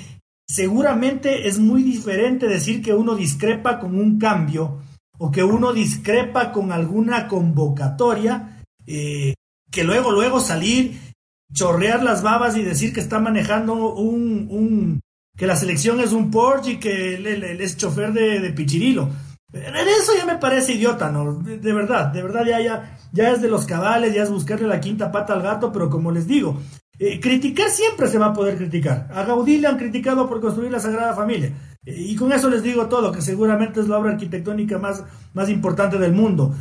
seguramente 0.49 1.49
es 1.49 1.59
muy 1.59 1.83
diferente 1.83 2.47
decir 2.47 2.83
que 2.83 2.95
uno 2.95 3.15
discrepa 3.15 3.79
con 3.79 3.99
un 3.99 4.19
cambio 4.19 4.81
o 5.19 5.31
que 5.31 5.43
uno 5.43 5.73
discrepa 5.73 6.53
con 6.53 6.73
alguna 6.73 7.29
convocatoria, 7.29 8.63
eh, 8.87 9.35
que 9.71 9.85
luego, 9.85 10.11
luego 10.11 10.41
salir, 10.41 10.99
chorrear 11.53 12.03
las 12.03 12.23
babas 12.23 12.57
y 12.57 12.63
decir 12.63 12.93
que 12.93 13.01
está 13.01 13.19
manejando 13.19 13.95
un, 13.95 14.49
un 14.51 15.01
que 15.37 15.47
la 15.47 15.57
selección 15.57 16.01
es 16.01 16.13
un 16.13 16.31
Porsche 16.31 16.73
y 16.73 16.77
que 16.79 17.15
él, 17.15 17.27
es 17.27 17.77
chofer 17.77 18.13
de, 18.13 18.51
Pichirilo. 18.53 19.11
Eso 19.53 20.13
ya 20.17 20.27
me 20.27 20.37
parece 20.37 20.75
idiota, 20.75 21.11
¿no? 21.11 21.35
De, 21.35 21.73
verdad, 21.73 22.09
de 22.09 22.23
verdad 22.23 22.45
ya, 22.45 22.61
ya, 22.61 22.99
ya 23.13 23.31
es 23.31 23.41
de 23.41 23.49
los 23.49 23.65
cabales, 23.65 24.15
ya 24.15 24.23
es 24.23 24.31
buscarle 24.31 24.67
la 24.67 24.81
quinta 24.81 25.13
pata 25.13 25.35
al 25.35 25.43
gato, 25.43 25.73
pero 25.73 25.89
como 25.89 26.11
les 26.11 26.27
digo, 26.27 26.61
eh, 26.99 27.21
criticar 27.21 27.71
siempre 27.71 28.09
se 28.09 28.19
va 28.19 28.27
a 28.27 28.33
poder 28.35 28.57
criticar. 28.57 29.09
A 29.13 29.25
Gaudí 29.25 29.59
le 29.59 29.69
han 29.69 29.79
criticado 29.79 30.29
por 30.29 30.41
construir 30.41 30.73
la 30.73 30.81
Sagrada 30.81 31.15
Familia. 31.15 31.53
Y 31.87 32.17
con 32.17 32.33
eso 32.33 32.51
les 32.51 32.65
digo 32.65 32.89
todo, 32.89 33.13
que 33.13 33.23
seguramente 33.23 33.81
es 33.81 33.87
la 33.87 33.99
obra 33.99 34.11
arquitectónica 34.11 34.79
más, 34.79 35.05
más 35.35 35.49
importante 35.49 35.99
del 35.99 36.13
mundo. 36.13 36.53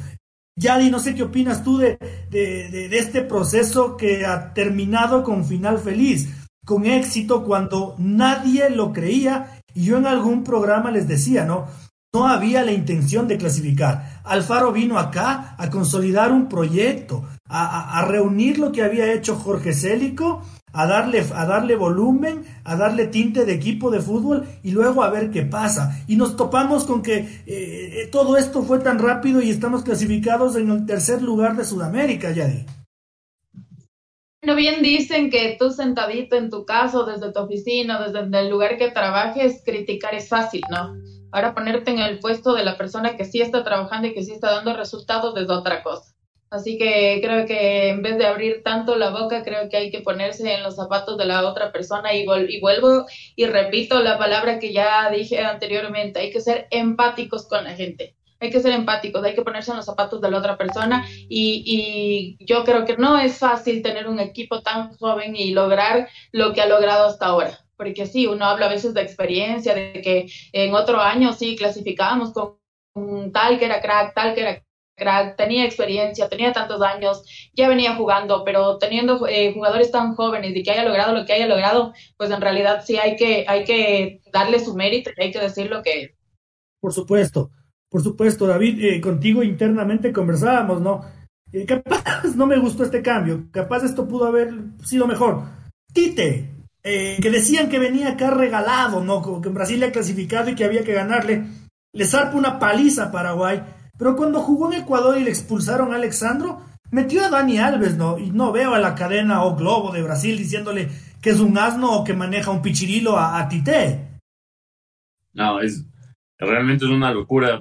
Yadi, 0.56 0.90
no 0.92 1.00
sé 1.00 1.16
qué 1.16 1.24
opinas 1.24 1.64
tú 1.64 1.80
de, 1.80 1.98
de, 2.30 2.98
este 2.98 3.24
proceso 3.24 3.98
que 3.98 4.26
ha 4.26 4.54
terminado 4.54 5.24
con 5.24 5.44
final 5.44 5.80
feliz, 5.80 6.30
con 6.64 6.86
éxito 6.86 7.44
cuando 7.44 7.96
nadie 7.98 8.70
lo 8.70 8.94
creía 8.94 9.60
y 9.74 9.86
yo 9.86 9.98
en 9.98 10.08
algún 10.08 10.44
programa 10.44 10.92
les 10.92 11.08
decía, 11.08 11.44
¿no? 11.44 11.68
No 12.14 12.28
había 12.28 12.64
la 12.64 12.72
intención 12.72 13.28
de 13.28 13.38
clasificar. 13.38 14.22
Alfaro 14.24 14.72
vino 14.72 14.98
acá 14.98 15.56
a 15.58 15.70
consolidar 15.70 16.32
un 16.32 16.48
proyecto, 16.48 17.26
a, 17.64 18.00
a 18.00 18.06
reunir 18.06 18.60
lo 18.60 18.72
que 18.72 18.84
había 18.84 19.14
hecho 19.14 19.36
Jorge 19.36 19.74
Célico 19.74 20.42
a 20.76 20.86
darle, 20.88 21.26
a 21.34 21.46
darle 21.46 21.76
volumen, 21.76 22.46
a 22.66 22.76
darle 22.76 23.08
tinte 23.08 23.46
de 23.46 23.54
equipo 23.54 23.90
de 23.90 24.02
fútbol 24.02 24.46
y 24.62 24.72
luego 24.72 25.04
a 25.04 25.10
ver 25.10 25.32
qué 25.32 25.44
pasa. 25.44 26.04
Y 26.06 26.18
nos 26.18 26.36
topamos 26.36 26.84
con 26.84 27.02
que 27.02 27.18
eh, 27.18 27.46
eh, 27.48 28.10
todo 28.12 28.36
esto 28.36 28.62
fue 28.62 28.80
tan 28.80 29.00
rápido 29.00 29.42
y 29.42 29.50
estamos 29.50 29.84
clasificados 29.84 30.58
en 30.58 30.70
el 30.70 30.86
tercer 30.86 31.22
lugar 31.22 31.56
de 31.56 31.64
Sudamérica, 31.64 32.32
Yadi. 32.32 32.66
No 34.44 34.56
bien 34.56 34.84
dicen 34.84 35.32
que 35.32 35.56
tú 35.58 35.72
sentadito 35.72 36.36
en 36.36 36.50
tu 36.50 36.66
casa, 36.66 37.04
desde 37.04 37.32
tu 37.32 37.40
oficina, 37.40 38.06
desde 38.06 38.38
el 38.38 38.50
lugar 38.50 38.78
que 38.78 38.92
trabajes, 38.92 39.64
criticar 39.66 40.14
es 40.14 40.28
fácil, 40.28 40.62
¿no? 40.70 40.94
Ahora 41.32 41.56
ponerte 41.56 41.92
en 41.92 42.00
el 42.00 42.20
puesto 42.20 42.54
de 42.54 42.66
la 42.66 42.78
persona 42.78 43.16
que 43.16 43.24
sí 43.24 43.42
está 43.42 43.64
trabajando 43.64 44.10
y 44.10 44.14
que 44.14 44.24
sí 44.24 44.34
está 44.34 44.52
dando 44.52 44.76
resultados 44.76 45.36
es 45.38 45.50
otra 45.50 45.82
cosa. 45.84 46.15
Así 46.50 46.78
que 46.78 47.20
creo 47.24 47.46
que 47.46 47.90
en 47.90 48.02
vez 48.02 48.18
de 48.18 48.26
abrir 48.26 48.64
tanto 48.64 48.96
la 48.96 49.10
boca, 49.10 49.44
creo 49.44 49.68
que 49.68 49.78
hay 49.78 49.92
que 49.92 50.02
ponerse 50.02 50.54
en 50.54 50.64
los 50.64 50.76
zapatos 50.76 51.18
de 51.18 51.26
la 51.26 51.48
otra 51.48 51.72
persona. 51.72 52.14
Y, 52.14 52.26
y 52.50 52.60
vuelvo 52.62 53.06
y 53.36 53.46
repito 53.46 54.02
la 54.02 54.18
palabra 54.18 54.60
que 54.60 54.72
ya 54.72 55.10
dije 55.10 55.40
anteriormente, 55.40 56.20
hay 56.20 56.32
que 56.32 56.42
ser 56.42 56.68
empáticos 56.72 57.48
con 57.48 57.64
la 57.64 57.74
gente. 57.74 58.16
Hay 58.40 58.50
que 58.52 58.60
ser 58.60 58.74
empáticos, 58.74 59.24
hay 59.24 59.34
que 59.34 59.42
ponerse 59.42 59.72
en 59.72 59.78
los 59.78 59.86
zapatos 59.86 60.22
de 60.22 60.30
la 60.30 60.38
otra 60.38 60.58
persona. 60.58 61.06
Y, 61.10 62.38
y 62.38 62.46
yo 62.46 62.64
creo 62.64 62.86
que 62.86 62.98
no 62.98 63.18
es 63.18 63.40
fácil 63.40 63.82
tener 63.82 64.08
un 64.08 64.20
equipo 64.20 64.62
tan 64.62 64.96
joven 64.98 65.36
y 65.36 65.52
lograr 65.52 66.10
lo 66.32 66.54
que 66.54 66.62
ha 66.62 66.68
logrado 66.68 67.08
hasta 67.08 67.28
ahora. 67.28 67.60
Porque 67.78 68.06
sí, 68.06 68.28
uno 68.28 68.46
habla 68.46 68.68
a 68.68 68.70
veces 68.70 68.94
de 68.94 69.02
experiencia, 69.02 69.74
de 69.74 70.02
que 70.02 70.28
en 70.54 70.74
otro 70.74 71.02
año 71.02 71.34
sí 71.34 71.56
clasificábamos 71.56 72.34
con 72.34 72.58
tal 73.34 73.60
que 73.60 73.66
era 73.66 73.82
crack, 73.82 74.14
tal 74.14 74.34
que 74.34 74.42
era 74.42 74.65
tenía 75.38 75.66
experiencia, 75.66 76.30
tenía 76.30 76.54
tantos 76.54 76.82
años, 76.82 77.24
ya 77.54 77.68
venía 77.68 77.96
jugando, 77.96 78.44
pero 78.44 78.78
teniendo 78.78 79.28
eh, 79.28 79.54
jugadores 79.54 79.92
tan 79.92 80.16
jóvenes 80.16 80.56
y 80.56 80.64
que 80.64 80.72
haya 80.72 80.86
logrado 80.86 81.14
lo 81.14 81.26
que 81.26 81.34
haya 81.34 81.48
logrado, 81.48 81.94
pues 82.18 82.32
en 82.32 82.42
realidad 82.42 82.84
sí 82.86 82.98
hay 82.98 83.16
que, 83.16 83.46
hay 83.48 83.66
que 83.66 84.22
darle 84.32 84.60
su 84.60 84.74
mérito 84.76 85.12
y 85.16 85.24
hay 85.24 85.32
que 85.32 85.40
decir 85.40 85.70
lo 85.70 85.82
que 85.84 86.16
Por 86.80 86.94
supuesto, 86.94 87.52
por 87.90 88.02
supuesto, 88.02 88.48
David, 88.48 88.84
eh, 88.84 89.02
contigo 89.02 89.44
internamente 89.44 90.14
conversábamos, 90.14 90.82
¿no? 90.82 91.02
Eh, 91.52 91.66
capaz 91.66 92.36
no 92.36 92.48
me 92.48 92.58
gustó 92.58 92.84
este 92.84 93.02
cambio, 93.02 93.48
capaz 93.52 93.84
esto 93.84 94.08
pudo 94.08 94.26
haber 94.26 94.54
sido 94.84 95.08
mejor. 95.08 95.44
Tite, 95.94 96.52
que 96.84 97.32
decían 97.32 97.68
que 97.68 97.80
venía 97.80 98.10
acá 98.10 98.30
regalado, 98.30 99.04
¿no? 99.04 99.42
Que 99.42 99.48
en 99.48 99.56
Brasil 99.56 99.80
le 99.80 99.88
ha 99.88 99.92
clasificado 99.92 100.52
y 100.52 100.56
que 100.56 100.66
había 100.66 100.84
que 100.84 100.94
ganarle, 100.94 101.46
le 101.94 102.06
zarpa 102.06 102.38
una 102.38 102.60
paliza 102.60 103.06
a 103.06 103.12
Paraguay 103.12 103.62
pero 103.98 104.16
cuando 104.16 104.42
jugó 104.42 104.72
en 104.72 104.82
Ecuador 104.82 105.18
y 105.18 105.24
le 105.24 105.30
expulsaron 105.30 105.94
a 105.94 105.96
Alexandro, 105.96 106.62
metió 106.92 107.24
a 107.24 107.30
Dani 107.30 107.58
Alves, 107.58 107.98
¿no? 107.98 108.18
Y 108.18 108.32
no 108.32 108.52
veo 108.52 108.74
a 108.74 108.80
la 108.80 108.96
cadena 108.96 109.44
o 109.44 109.56
Globo 109.56 109.92
de 109.92 110.04
Brasil 110.04 110.38
diciéndole 110.38 110.90
que 111.22 111.30
es 111.32 111.40
un 111.40 111.58
asno 111.58 111.92
o 111.92 112.04
que 112.04 112.14
maneja 112.14 112.52
un 112.52 112.62
pichirilo 112.62 113.18
a, 113.18 113.48
Tite. 113.48 114.20
No, 115.34 115.60
es 115.60 115.86
realmente 116.38 116.86
es 116.86 116.92
una 116.92 117.12
locura. 117.12 117.60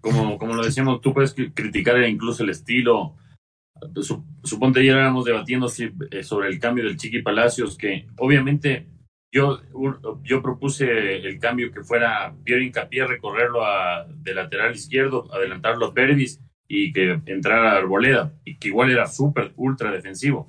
Como, 0.00 0.38
como 0.38 0.54
lo 0.54 0.64
decíamos, 0.64 1.00
tú 1.00 1.14
puedes 1.14 1.34
criticar 1.54 2.02
incluso 2.02 2.42
el 2.42 2.50
estilo. 2.50 3.16
Suponte 4.42 4.80
ayer 4.80 4.96
éramos 4.96 5.24
debatiendo 5.24 5.68
eh, 6.10 6.22
sobre 6.22 6.48
el 6.48 6.58
cambio 6.58 6.84
del 6.84 6.96
Chiqui 6.96 7.22
Palacios, 7.22 7.78
que 7.78 8.06
obviamente 8.18 8.86
yo, 9.32 9.60
yo 10.24 10.42
propuse 10.42 11.16
el 11.16 11.38
cambio 11.38 11.70
que 11.70 11.84
fuera 11.84 12.34
Pierre 12.44 12.64
Incapié 12.64 13.06
recorrerlo 13.06 13.60
de 14.08 14.34
lateral 14.34 14.74
izquierdo, 14.74 15.32
adelantarlo 15.32 15.86
a 15.86 15.94
Pervis 15.94 16.40
y 16.66 16.92
que 16.92 17.20
entrara 17.26 17.76
Arboleda, 17.76 18.32
y 18.44 18.56
que 18.56 18.68
igual 18.68 18.90
era 18.90 19.06
súper, 19.06 19.52
ultra 19.56 19.90
defensivo. 19.90 20.48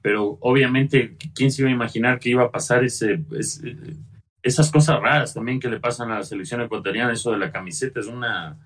Pero 0.00 0.38
obviamente, 0.40 1.16
¿quién 1.34 1.50
se 1.50 1.62
iba 1.62 1.68
a 1.68 1.74
imaginar 1.74 2.20
que 2.20 2.30
iba 2.30 2.44
a 2.44 2.50
pasar 2.50 2.84
ese, 2.84 3.24
esas 4.42 4.70
cosas 4.70 5.00
raras 5.00 5.34
también 5.34 5.58
que 5.58 5.68
le 5.68 5.80
pasan 5.80 6.10
a 6.12 6.18
la 6.18 6.22
selección 6.22 6.60
ecuatoriana? 6.60 7.12
Eso 7.12 7.32
de 7.32 7.38
la 7.38 7.50
camiseta 7.50 7.98
es 7.98 8.06
una, 8.06 8.56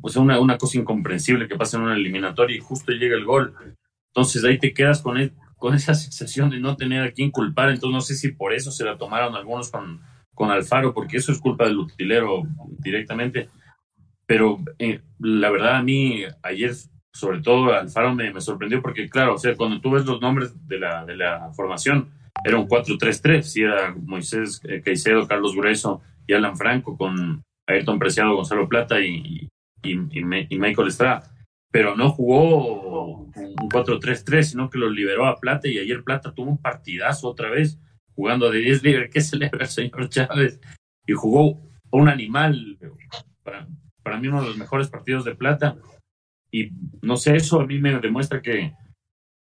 pues 0.00 0.16
una, 0.16 0.40
una 0.40 0.56
cosa 0.56 0.78
incomprensible 0.78 1.48
que 1.48 1.56
pasa 1.56 1.76
en 1.76 1.84
una 1.84 1.96
eliminatoria 1.96 2.56
y 2.56 2.60
justo 2.60 2.92
llega 2.92 3.16
el 3.16 3.26
gol. 3.26 3.54
Entonces 4.14 4.42
ahí 4.44 4.58
te 4.58 4.72
quedas 4.72 5.02
con, 5.02 5.18
él 5.18 5.32
con 5.60 5.74
esa 5.74 5.94
sensación 5.94 6.50
de 6.50 6.58
no 6.58 6.74
tener 6.74 7.04
a 7.04 7.12
quién 7.12 7.30
culpar. 7.30 7.68
Entonces 7.68 7.94
no 7.94 8.00
sé 8.00 8.16
si 8.16 8.32
por 8.32 8.52
eso 8.52 8.72
se 8.72 8.84
la 8.84 8.96
tomaron 8.96 9.36
algunos 9.36 9.70
con, 9.70 10.00
con 10.34 10.50
Alfaro, 10.50 10.92
porque 10.92 11.18
eso 11.18 11.30
es 11.30 11.38
culpa 11.38 11.66
del 11.66 11.78
utilero 11.78 12.42
directamente. 12.78 13.50
Pero 14.26 14.58
eh, 14.78 15.02
la 15.20 15.50
verdad 15.50 15.76
a 15.76 15.82
mí 15.82 16.22
ayer, 16.42 16.72
sobre 17.12 17.42
todo 17.42 17.74
Alfaro 17.74 18.14
me, 18.14 18.40
sorprendió 18.40 18.80
porque 18.80 19.08
claro, 19.08 19.34
o 19.34 19.38
sea, 19.38 19.54
cuando 19.54 19.80
tú 19.80 19.90
ves 19.90 20.06
los 20.06 20.20
nombres 20.20 20.66
de 20.66 20.78
la, 20.78 21.04
de 21.04 21.16
la 21.16 21.52
formación, 21.52 22.08
era 22.42 22.56
un 22.56 22.66
4-3-3, 22.66 23.42
si 23.42 23.62
era 23.62 23.94
Moisés 23.94 24.62
eh, 24.64 24.80
Caicedo, 24.82 25.28
Carlos 25.28 25.54
Grueso 25.54 26.00
y 26.26 26.32
Alan 26.32 26.56
Franco 26.56 26.96
con 26.96 27.42
Ayrton 27.66 27.98
Preciado, 27.98 28.34
Gonzalo 28.34 28.66
Plata 28.66 28.98
y, 29.00 29.46
y, 29.82 29.92
y, 29.92 30.22
y 30.48 30.58
Michael 30.58 30.88
Estrada 30.88 31.30
pero 31.70 31.96
no 31.96 32.10
jugó 32.10 33.26
un 33.34 33.68
4-3-3, 33.68 34.42
sino 34.42 34.70
que 34.70 34.78
lo 34.78 34.90
liberó 34.90 35.26
a 35.26 35.38
Plata 35.38 35.68
y 35.68 35.78
ayer 35.78 36.02
Plata 36.02 36.34
tuvo 36.34 36.50
un 36.50 36.58
partidazo 36.58 37.28
otra 37.28 37.48
vez 37.48 37.78
jugando 38.14 38.50
de 38.50 38.58
10 38.58 38.82
libres. 38.82 39.10
¿Qué 39.12 39.20
celebra 39.20 39.64
el 39.64 39.70
señor 39.70 40.08
Chávez? 40.08 40.60
Y 41.06 41.12
jugó 41.12 41.60
un 41.90 42.08
animal, 42.08 42.78
para, 43.44 43.68
para 44.02 44.18
mí 44.18 44.28
uno 44.28 44.42
de 44.42 44.48
los 44.48 44.58
mejores 44.58 44.88
partidos 44.88 45.24
de 45.24 45.36
Plata. 45.36 45.76
Y 46.50 46.70
no 47.02 47.16
sé, 47.16 47.36
eso 47.36 47.60
a 47.60 47.66
mí 47.66 47.78
me 47.78 47.98
demuestra 48.00 48.42
que, 48.42 48.74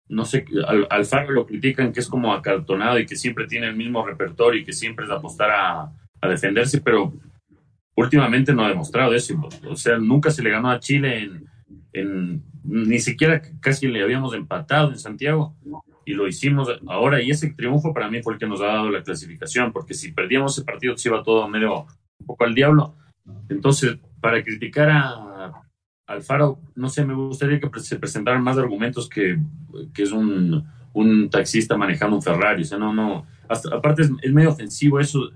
no 0.08 0.24
sé, 0.24 0.44
al, 0.66 0.88
Alfaro 0.90 1.30
lo 1.30 1.46
critican 1.46 1.92
que 1.92 2.00
es 2.00 2.08
como 2.08 2.32
acartonado 2.32 2.98
y 2.98 3.06
que 3.06 3.14
siempre 3.14 3.46
tiene 3.46 3.68
el 3.68 3.76
mismo 3.76 4.04
repertorio 4.04 4.60
y 4.60 4.64
que 4.64 4.72
siempre 4.72 5.04
es 5.04 5.12
apostar 5.12 5.50
a, 5.50 5.92
a 6.20 6.28
defenderse, 6.28 6.80
pero 6.80 7.12
últimamente 7.94 8.52
no 8.52 8.64
ha 8.64 8.68
demostrado 8.68 9.14
eso. 9.14 9.34
O 9.68 9.76
sea, 9.76 9.96
nunca 9.98 10.32
se 10.32 10.42
le 10.42 10.50
ganó 10.50 10.70
a 10.70 10.80
Chile 10.80 11.20
en 11.20 11.55
ni 12.04 12.98
siquiera 12.98 13.42
casi 13.60 13.88
le 13.88 14.02
habíamos 14.02 14.34
empatado 14.34 14.90
en 14.90 14.98
Santiago 14.98 15.54
y 16.04 16.14
lo 16.14 16.26
hicimos 16.26 16.68
ahora 16.86 17.22
y 17.22 17.30
ese 17.30 17.52
triunfo 17.54 17.94
para 17.94 18.10
mí 18.10 18.22
fue 18.22 18.34
el 18.34 18.38
que 18.38 18.46
nos 18.46 18.60
ha 18.60 18.66
dado 18.66 18.90
la 18.90 19.02
clasificación 19.02 19.72
porque 19.72 19.94
si 19.94 20.12
perdíamos 20.12 20.56
ese 20.56 20.64
partido 20.64 20.96
se 20.96 21.08
iba 21.08 21.22
todo 21.22 21.48
medio 21.48 21.86
un 22.18 22.26
poco 22.26 22.44
al 22.44 22.54
diablo 22.54 22.94
Entonces, 23.48 23.98
para 24.20 24.42
criticar 24.42 24.90
a 24.90 25.62
Alfaro, 26.06 26.60
no 26.74 26.88
sé, 26.88 27.04
me 27.04 27.14
gustaría 27.14 27.60
que 27.60 27.68
se 27.80 27.98
presentaran 27.98 28.42
más 28.42 28.58
argumentos 28.58 29.08
que, 29.08 29.38
que 29.92 30.04
es 30.04 30.12
un, 30.12 30.64
un, 30.92 31.28
taxista 31.30 31.76
manejando 31.76 32.16
un 32.16 32.22
Ferrari. 32.22 32.62
O 32.62 32.64
sea, 32.64 32.78
no, 32.78 32.94
no. 32.94 33.26
aparte 33.72 34.02
es, 34.02 34.32
medio 34.32 34.50
ofensivo 34.50 35.00
eso. 35.00 35.30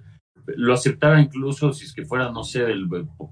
Lo 0.46 0.74
aceptara 0.74 1.20
incluso 1.20 1.72
si 1.72 1.84
es 1.84 1.92
que 1.92 2.04
fuera, 2.04 2.30
no 2.30 2.44
sé, 2.44 2.64
el, 2.64 2.88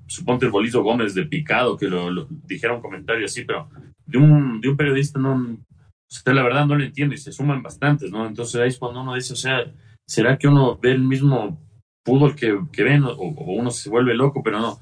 suponte 0.07 0.47
el 0.47 0.53
Bolizo 0.53 0.83
Gómez 0.83 1.15
de 1.15 1.27
Picado, 1.27 1.77
que 1.77 1.88
lo, 1.88 2.27
dijera 2.47 2.75
un 2.75 2.83
comentario 2.83 3.25
así, 3.25 3.45
pero 3.45 3.69
de 4.07 4.19
un, 4.19 4.61
de 4.61 4.69
un 4.69 4.77
periodista 4.77 5.19
no. 5.19 5.35
O 5.35 6.33
la 6.33 6.43
verdad 6.43 6.67
no 6.67 6.75
lo 6.75 6.85
entiendo 6.85 7.15
y 7.15 7.19
se 7.19 7.33
suman 7.33 7.62
bastantes, 7.62 8.11
¿no? 8.11 8.27
Entonces 8.27 8.61
ahí 8.61 8.69
es 8.69 8.79
cuando 8.79 9.03
uno 9.03 9.15
dice, 9.15 9.35
o 9.35 9.37
sea, 9.37 9.71
¿será 10.07 10.38
que 10.38 10.49
uno 10.49 10.79
ve 10.79 10.93
el 10.93 11.03
mismo 11.03 11.61
fútbol 12.05 12.35
que, 12.35 12.59
que 12.73 12.83
ven 12.83 13.05
o, 13.05 13.11
o 13.11 13.53
uno 13.53 13.71
se 13.71 13.91
vuelve 13.91 14.15
loco? 14.15 14.43
Pero 14.43 14.59
no 14.59 14.81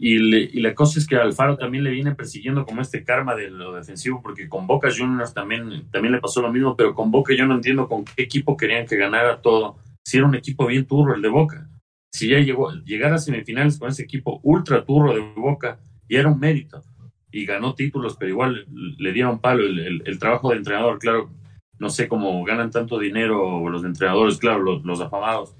y, 0.00 0.60
la 0.60 0.74
cosa 0.76 1.00
es 1.00 1.08
que 1.08 1.16
Alfaro 1.16 1.56
también 1.56 1.82
le 1.82 1.90
viene 1.90 2.14
persiguiendo 2.14 2.64
como 2.64 2.80
este 2.80 3.02
karma 3.02 3.34
de 3.34 3.50
lo 3.50 3.74
defensivo, 3.74 4.22
porque 4.22 4.48
con 4.48 4.68
Boca 4.68 4.88
Juniors 4.96 5.34
también, 5.34 5.90
también 5.90 6.12
le 6.12 6.20
pasó 6.20 6.40
lo 6.40 6.52
mismo, 6.52 6.76
pero 6.76 6.94
con 6.94 7.10
Boca 7.10 7.34
yo 7.34 7.46
no 7.46 7.56
entiendo 7.56 7.88
con 7.88 8.04
qué 8.04 8.22
equipo 8.22 8.56
querían 8.56 8.86
que 8.86 8.96
ganara 8.96 9.42
todo. 9.42 9.76
Si 10.08 10.16
era 10.16 10.26
un 10.26 10.34
equipo 10.34 10.66
bien 10.66 10.86
turro 10.86 11.14
el 11.14 11.20
de 11.20 11.28
Boca. 11.28 11.68
Si 12.10 12.30
ya 12.30 12.38
llegó, 12.38 12.72
llegar 12.86 13.12
a 13.12 13.18
semifinales 13.18 13.78
con 13.78 13.90
ese 13.90 14.04
equipo 14.04 14.40
ultra 14.42 14.82
turro 14.82 15.12
de 15.12 15.20
Boca, 15.36 15.80
y 16.08 16.16
era 16.16 16.30
un 16.30 16.40
mérito. 16.40 16.82
Y 17.30 17.44
ganó 17.44 17.74
títulos, 17.74 18.16
pero 18.18 18.30
igual 18.30 18.64
le 18.70 19.12
dieron 19.12 19.38
palo 19.38 19.66
el, 19.66 20.02
el, 20.02 20.18
trabajo 20.18 20.48
de 20.48 20.56
entrenador. 20.56 20.98
Claro, 20.98 21.28
no 21.78 21.90
sé 21.90 22.08
cómo 22.08 22.42
ganan 22.42 22.70
tanto 22.70 22.98
dinero 22.98 23.68
los 23.68 23.84
entrenadores, 23.84 24.38
claro, 24.38 24.62
los, 24.62 24.82
los 24.82 24.98
afamados 25.02 25.54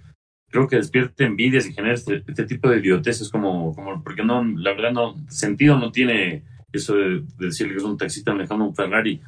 creo 0.51 0.67
que 0.67 0.77
despierte 0.77 1.25
envidias 1.25 1.67
y 1.67 1.75
genera 1.75 1.93
este, 1.93 2.25
este, 2.27 2.47
tipo 2.47 2.71
de 2.71 2.79
idioteces 2.79 3.29
como, 3.29 3.75
como, 3.75 4.03
porque 4.03 4.25
no, 4.25 4.43
la 4.43 4.73
verdad 4.73 4.93
no, 4.93 5.15
sentido 5.29 5.79
no 5.79 5.93
tiene 5.93 6.43
eso 6.73 6.95
de, 6.95 7.23
decirle 7.39 7.75
que 7.75 7.81
es 7.81 7.85
un 7.85 7.99
taxista 7.99 8.33
manejando 8.33 8.65
un 8.65 8.75
Ferrari. 8.75 9.21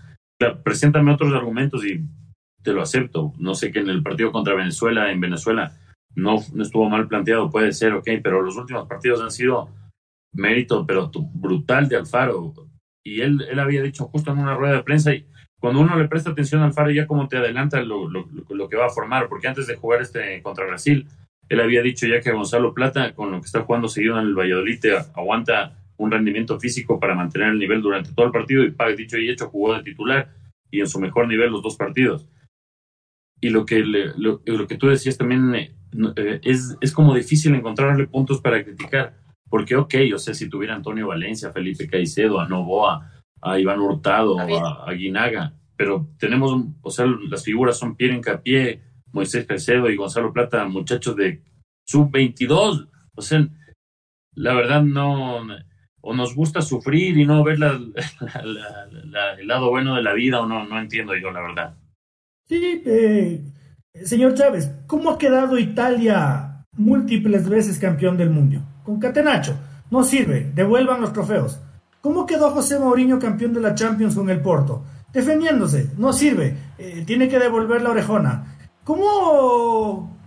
preséntame 0.65 1.13
otros 1.13 1.35
argumentos 1.35 1.85
y 1.85 2.03
te 2.63 2.73
lo 2.73 2.83
acepto. 2.83 3.33
No 3.39 3.55
sé 3.55 3.73
que 3.73 3.81
en 3.81 3.89
el 3.89 4.03
partido 4.03 4.33
contra 4.33 4.55
Venezuela, 4.55 5.11
en 5.11 5.21
Venezuela, 5.21 5.77
no, 6.15 6.37
estuvo 6.37 6.89
mal 6.89 7.09
planteado, 7.09 7.51
puede 7.51 7.73
ser, 7.73 7.95
ok, 7.95 8.09
pero 8.23 8.43
los 8.43 8.57
últimos 8.57 8.89
partidos 8.89 9.21
han 9.21 9.31
sido 9.31 9.71
mérito, 10.33 10.87
pero 10.87 11.11
brutal 11.35 11.89
de 11.89 11.97
Alfaro. 11.97 12.53
Y 13.05 13.21
él, 13.21 13.47
él 13.51 13.59
había 13.59 13.83
dicho 13.83 14.07
justo 14.07 14.33
en 14.33 14.39
una 14.39 14.55
rueda 14.55 14.77
de 14.77 14.83
prensa, 14.83 15.15
y 15.15 15.27
cuando 15.61 15.81
uno 15.81 15.97
le 15.97 16.09
presta 16.09 16.31
atención 16.31 16.63
al 16.63 16.73
Faro, 16.73 16.91
ya 16.91 17.07
como 17.07 17.29
te 17.29 17.37
adelanta 17.37 17.81
lo, 17.83 18.09
lo, 18.09 18.27
lo, 18.49 18.69
que 18.69 18.77
va 18.77 18.87
a 18.87 18.91
formar, 18.91 19.29
porque 19.29 19.47
antes 19.47 19.67
de 19.67 19.77
jugar 19.77 20.01
este 20.01 20.43
contra 20.43 20.67
Brasil, 20.67 21.07
él 21.49 21.61
había 21.61 21.83
dicho 21.83 22.07
ya 22.07 22.21
que 22.21 22.33
Gonzalo 22.33 22.73
Plata, 22.73 23.15
con 23.15 23.31
lo 23.31 23.41
que 23.41 23.47
está 23.47 23.61
jugando 23.61 23.89
seguido 23.89 24.19
en 24.19 24.27
el 24.27 24.35
Valladolid, 24.35 24.81
aguanta 25.15 25.77
un 25.99 26.11
rendimiento 26.11 26.59
físico 26.59 26.99
para 26.99 27.15
mantener 27.15 27.49
el 27.49 27.59
nivel 27.59 27.83
durante 27.83 28.13
todo 28.15 28.27
el 28.27 28.33
partido, 28.33 28.65
y 28.65 28.71
para 28.71 28.93
dicho 28.93 29.19
y 29.19 29.29
hecho, 29.29 29.51
jugó 29.51 29.75
de 29.75 29.83
titular 29.83 30.31
y 30.71 30.81
en 30.81 30.87
su 30.87 30.99
mejor 30.99 31.29
nivel 31.29 31.51
los 31.51 31.63
dos 31.63 31.77
partidos. 31.77 32.27
Y 33.41 33.51
lo 33.51 33.65
que, 33.65 33.83
lo, 33.85 34.67
que 34.67 34.77
tú 34.77 34.89
decías 34.89 35.17
también 35.17 35.55
eh, 35.55 35.75
eh, 36.17 36.41
es, 36.43 36.77
es 36.81 36.93
como 36.93 37.15
difícil 37.15 37.55
encontrarle 37.55 38.07
puntos 38.07 38.41
para 38.41 38.63
criticar, 38.63 39.17
porque 39.49 39.77
ok, 39.77 39.95
yo 40.09 40.19
sé, 40.19 40.35
si 40.35 40.49
tuviera 40.49 40.75
Antonio 40.75 41.09
Valencia, 41.09 41.53
Felipe 41.53 41.89
Caicedo, 41.89 42.39
a 42.39 42.49
Novoa, 42.49 43.11
a 43.41 43.59
Iván 43.59 43.81
Hurtado, 43.81 44.39
a, 44.39 44.85
a, 44.85 44.93
Guinaga, 44.93 45.55
pero 45.77 46.09
tenemos, 46.19 46.55
o 46.83 46.91
sea, 46.91 47.07
las 47.07 47.45
figuras 47.45 47.79
son 47.79 47.97
Pierre 47.97 48.17
Encapié, 48.17 48.83
Moisés 49.13 49.47
Caicedo 49.47 49.89
y 49.89 49.97
Gonzalo 49.97 50.33
Plata, 50.33 50.67
muchachos 50.67 51.17
de 51.17 51.43
sub-22, 51.87 52.89
o 53.15 53.23
sea, 53.23 53.49
la 54.35 54.55
verdad 54.55 54.83
no, 54.83 55.47
o 56.03 56.15
nos 56.15 56.35
gusta 56.35 56.63
sufrir 56.63 57.19
y 57.19 57.27
no 57.27 57.43
ver 57.45 57.59
el 59.39 59.47
lado 59.47 59.71
bueno 59.71 59.97
de 59.97 60.03
la 60.03 60.13
vida 60.13 60.41
o 60.41 60.47
no, 60.47 60.65
no 60.67 60.79
entiendo 60.79 61.15
yo 61.17 61.31
la 61.31 61.41
verdad. 61.41 61.77
Sí, 62.51 62.83
eh, 62.85 63.45
señor 64.05 64.35
Chávez, 64.35 64.69
¿cómo 64.89 65.11
ha 65.11 65.19
quedado 65.19 65.57
Italia 65.57 66.67
múltiples 66.73 67.49
veces 67.49 67.79
campeón 67.79 68.17
del 68.17 68.31
mundo? 68.31 68.61
Con 68.83 68.99
Catenacho, 68.99 69.55
no 69.89 70.03
sirve, 70.03 70.51
devuelvan 70.53 71.01
los 71.01 71.13
trofeos. 71.13 71.61
¿Cómo 72.01 72.27
quedó 72.27 72.51
José 72.51 72.81
Mourinho 72.81 73.21
campeón 73.21 73.55
de 73.55 73.61
la 73.61 73.77
Champions 73.77 74.17
con 74.17 74.29
el 74.31 74.41
Porto? 74.41 74.83
Defendiéndose, 75.13 75.91
no 75.97 76.13
sirve, 76.13 76.57
eh, 76.77 77.05
tiene 77.07 77.29
que 77.29 77.39
devolver 77.39 77.83
la 77.83 77.91
orejona. 77.91 78.57
¿Cómo 78.83 80.19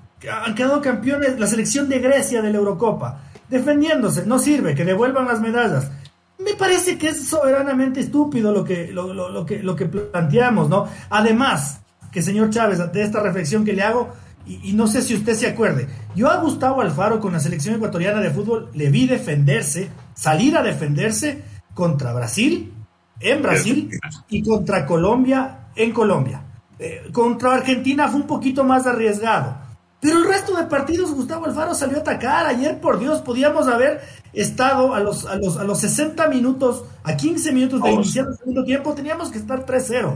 han 0.45 0.55
quedado 0.55 0.81
campeones 0.81 1.37
la 1.37 1.47
selección 1.47 1.89
de 1.89 1.99
Grecia 1.99 2.41
de 2.41 2.51
la 2.51 2.57
Eurocopa? 2.57 3.19
Defendiéndose, 3.49 4.25
no 4.25 4.39
sirve, 4.39 4.75
que 4.75 4.85
devuelvan 4.85 5.27
las 5.27 5.41
medallas. 5.41 5.91
Me 6.39 6.53
parece 6.53 6.97
que 6.97 7.09
es 7.09 7.27
soberanamente 7.27 7.99
estúpido 7.99 8.53
lo 8.53 8.63
que, 8.63 8.93
lo, 8.93 9.45
que, 9.45 9.61
lo 9.61 9.75
que 9.75 9.87
planteamos, 9.87 10.69
¿no? 10.69 10.87
Además, 11.09 11.81
que 12.13 12.21
señor 12.21 12.49
Chávez, 12.49 12.79
de 12.91 13.03
esta 13.03 13.19
reflexión 13.19 13.65
que 13.65 13.73
le 13.73 13.81
hago, 13.81 14.13
y, 14.45 14.71
y, 14.71 14.73
no 14.73 14.87
sé 14.87 15.01
si 15.01 15.15
usted 15.15 15.35
se 15.35 15.47
acuerde, 15.47 15.87
yo 16.15 16.29
a 16.29 16.37
Gustavo 16.37 16.81
Alfaro 16.81 17.19
con 17.19 17.31
la 17.31 17.39
selección 17.39 17.75
ecuatoriana 17.75 18.19
de 18.19 18.29
fútbol 18.29 18.69
le 18.73 18.89
vi 18.89 19.07
defenderse, 19.07 19.89
salir 20.13 20.57
a 20.57 20.61
defenderse 20.61 21.43
contra 21.73 22.13
Brasil, 22.13 22.73
en 23.19 23.41
Brasil, 23.41 23.89
y 24.29 24.43
contra 24.43 24.85
Colombia, 24.85 25.67
en 25.75 25.91
Colombia. 25.91 26.41
Eh, 26.77 27.09
contra 27.11 27.53
Argentina 27.53 28.07
fue 28.09 28.21
un 28.21 28.27
poquito 28.27 28.63
más 28.63 28.85
arriesgado. 28.85 29.55
Pero 30.01 30.17
el 30.17 30.25
resto 30.25 30.55
de 30.57 30.65
partidos, 30.65 31.13
Gustavo 31.13 31.45
Alfaro 31.45 31.73
salió 31.73 31.97
a 31.97 32.01
atacar. 32.01 32.45
Ayer, 32.45 32.81
por 32.81 32.99
Dios, 32.99 33.21
podíamos 33.21 33.69
haber 33.69 34.01
estado 34.33 34.93
a 34.93 34.99
los, 34.99 35.25
a 35.25 35.37
los, 35.37 35.55
a 35.57 35.63
los 35.63 35.79
60 35.79 36.27
minutos, 36.27 36.83
a 37.03 37.15
15 37.15 37.53
minutos 37.53 37.81
de 37.81 37.91
iniciar 37.91 38.25
el 38.27 38.37
segundo 38.37 38.65
tiempo, 38.65 38.93
teníamos 38.93 39.31
que 39.31 39.37
estar 39.37 39.65
3-0. 39.65 40.13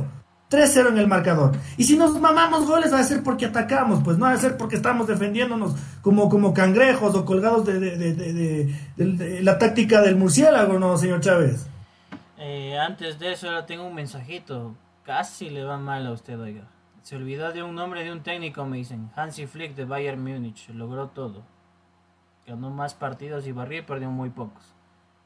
3-0 0.50 0.90
en 0.90 0.98
el 0.98 1.08
marcador. 1.08 1.58
Y 1.78 1.84
si 1.84 1.98
nos 1.98 2.20
mamamos 2.20 2.66
goles 2.66 2.94
va 2.94 3.00
a 3.00 3.04
ser 3.04 3.22
porque 3.22 3.46
atacamos, 3.46 4.02
pues 4.04 4.18
no 4.18 4.26
va 4.26 4.32
a 4.32 4.38
ser 4.38 4.56
porque 4.56 4.78
estamos 4.78 5.08
defendiéndonos 5.08 5.76
como, 6.02 6.30
como 6.30 6.54
cangrejos 6.54 7.16
o 7.16 7.26
colgados 7.26 7.66
de, 7.66 7.80
de, 7.80 9.42
la 9.44 9.58
táctica 9.58 10.02
del 10.02 10.16
murciélago, 10.16 10.80
¿no, 10.80 10.98
señor 10.98 11.20
Chávez? 11.20 11.68
Eh, 12.38 12.78
antes 12.78 13.20
de 13.20 13.34
eso, 13.34 13.66
tengo 13.66 13.84
un 13.86 13.96
mensajito. 13.96 14.76
Casi 15.04 15.50
le 15.50 15.64
va 15.64 15.78
mal 15.78 16.08
a 16.08 16.12
usted, 16.12 16.40
oiga. 16.40 16.64
Se 17.02 17.16
olvidó 17.16 17.52
de 17.52 17.64
un 17.64 17.76
nombre 17.76 18.04
de 18.04 18.12
un 18.12 18.22
técnico, 18.24 18.66
me 18.66 18.78
dicen. 18.78 19.10
Hansi 19.16 19.48
Flick 19.48 19.76
de 19.76 19.86
Bayern 19.86 20.22
Múnich. 20.22 20.70
Logró 20.70 21.08
todo. 21.08 21.44
Ganó 22.46 22.70
más 22.70 22.94
partidos 22.94 23.48
y 23.48 23.52
barrió 23.52 23.80
y 23.80 23.84
perdió 23.84 24.10
muy 24.10 24.30
pocos. 24.30 24.64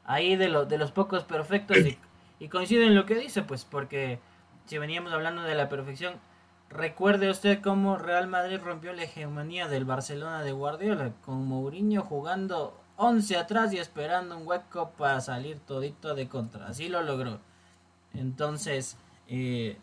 Ahí 0.04 0.34
de, 0.34 0.48
lo, 0.48 0.64
de 0.64 0.78
los 0.78 0.90
pocos 0.90 1.22
perfectos 1.22 1.78
y, 1.78 1.98
y 2.40 2.48
coincide 2.48 2.86
en 2.86 2.96
lo 2.96 3.06
que 3.06 3.14
dice, 3.14 3.42
pues 3.42 3.64
porque 3.64 4.18
si 4.66 4.78
veníamos 4.78 5.12
hablando 5.12 5.42
de 5.42 5.54
la 5.54 5.68
perfección, 5.68 6.14
recuerde 6.68 7.30
usted 7.30 7.60
cómo 7.60 7.98
Real 7.98 8.26
Madrid 8.28 8.60
rompió 8.62 8.92
la 8.92 9.04
hegemonía 9.04 9.68
del 9.68 9.84
Barcelona 9.84 10.42
de 10.42 10.52
Guardiola, 10.52 11.12
con 11.24 11.46
Mourinho 11.46 12.02
jugando 12.02 12.80
11 12.96 13.36
atrás 13.36 13.72
y 13.72 13.78
esperando 13.78 14.36
un 14.36 14.46
hueco 14.46 14.90
para 14.90 15.20
salir 15.20 15.58
todito 15.60 16.14
de 16.14 16.28
contra. 16.28 16.68
Así 16.68 16.88
lo 16.88 17.02
logró. 17.02 17.40
Entonces, 18.14 18.96
eh, 19.28 19.78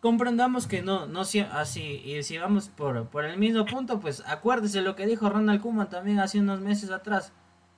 comprendamos 0.00 0.66
que 0.66 0.82
no, 0.82 1.06
no 1.06 1.20
así, 1.20 1.80
y 1.80 2.22
si 2.22 2.38
vamos 2.38 2.68
por, 2.68 3.06
por 3.08 3.24
el 3.24 3.38
mismo 3.38 3.64
punto, 3.64 4.00
pues 4.00 4.22
acuérdese 4.26 4.82
lo 4.82 4.96
que 4.96 5.06
dijo 5.06 5.28
Ronald 5.28 5.60
Koeman 5.60 5.88
también 5.88 6.18
hace 6.20 6.40
unos 6.40 6.60
meses 6.60 6.90
atrás. 6.90 7.32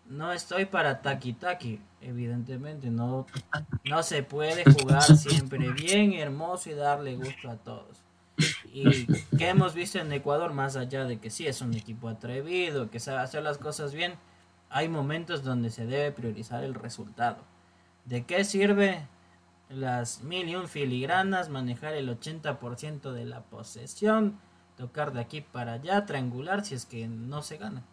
No 0.06 0.32
estoy 0.32 0.66
para 0.66 1.00
taki 1.00 1.32
taki, 1.32 1.80
evidentemente, 2.00 2.90
no, 2.90 3.26
no 3.84 4.02
se 4.02 4.22
puede 4.22 4.64
jugar 4.64 5.02
siempre 5.02 5.72
bien, 5.72 6.12
hermoso 6.12 6.70
y 6.70 6.74
darle 6.74 7.16
gusto 7.16 7.50
a 7.50 7.56
todos. 7.56 8.04
Y 8.72 9.06
que 9.36 9.48
hemos 9.48 9.74
visto 9.74 9.98
en 9.98 10.12
Ecuador, 10.12 10.52
más 10.52 10.76
allá 10.76 11.04
de 11.04 11.18
que 11.18 11.30
sí 11.30 11.46
es 11.46 11.60
un 11.60 11.74
equipo 11.74 12.08
atrevido, 12.08 12.90
que 12.90 13.00
sabe 13.00 13.20
hacer 13.20 13.42
las 13.42 13.58
cosas 13.58 13.94
bien, 13.94 14.14
hay 14.68 14.88
momentos 14.88 15.44
donde 15.44 15.70
se 15.70 15.86
debe 15.86 16.10
priorizar 16.12 16.64
el 16.64 16.74
resultado. 16.74 17.38
¿De 18.04 18.24
qué 18.24 18.44
sirve 18.44 19.06
las 19.68 20.22
mil 20.22 20.48
y 20.48 20.56
un 20.56 20.68
filigranas, 20.68 21.48
manejar 21.48 21.94
el 21.94 22.08
80% 22.08 23.12
de 23.12 23.24
la 23.24 23.42
posesión, 23.42 24.38
tocar 24.76 25.12
de 25.12 25.20
aquí 25.20 25.40
para 25.40 25.74
allá, 25.74 26.04
triangular 26.04 26.64
si 26.64 26.74
es 26.74 26.86
que 26.86 27.06
no 27.06 27.42
se 27.42 27.56
gana? 27.56 27.84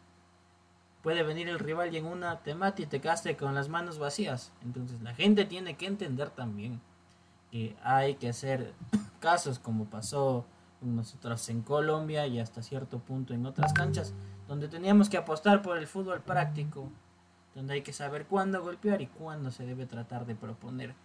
Puede 1.02 1.24
venir 1.24 1.50
el 1.50 1.60
rival 1.60 1.94
y 1.94 1.98
en 1.98 2.06
una 2.06 2.40
te 2.40 2.56
y 2.78 2.86
te 2.86 3.02
caste 3.02 3.36
con 3.36 3.56
las 3.56 3.70
manos 3.70 3.98
vacías. 3.98 4.52
Entonces 4.64 5.02
la 5.02 5.14
gente 5.14 5.46
tiene 5.46 5.76
que 5.76 5.88
entender 5.88 6.30
también 6.30 6.82
que 7.52 7.76
hay 7.84 8.16
que 8.16 8.30
hacer 8.30 8.74
casos 9.20 9.60
como 9.60 9.86
pasó 9.86 10.46
con 10.80 10.96
nosotros 10.96 11.48
en 11.50 11.62
Colombia 11.62 12.26
y 12.28 12.40
hasta 12.40 12.62
cierto 12.62 13.00
punto 13.00 13.34
en 13.34 13.46
otras 13.46 13.74
canchas, 13.74 14.14
donde 14.48 14.68
teníamos 14.68 15.10
que 15.10 15.18
apostar 15.18 15.62
por 15.62 15.78
el 15.78 15.88
fútbol 15.88 16.22
práctico, 16.22 16.90
donde 17.54 17.76
hay 17.76 17.82
que 17.82 17.94
saber 17.94 18.26
cuándo 18.26 18.62
golpear 18.64 19.02
y 19.02 19.08
cuándo 19.08 19.52
se 19.52 19.66
debe 19.66 19.86
tratar 19.86 20.26
de 20.26 20.36
proponer. 20.36 20.96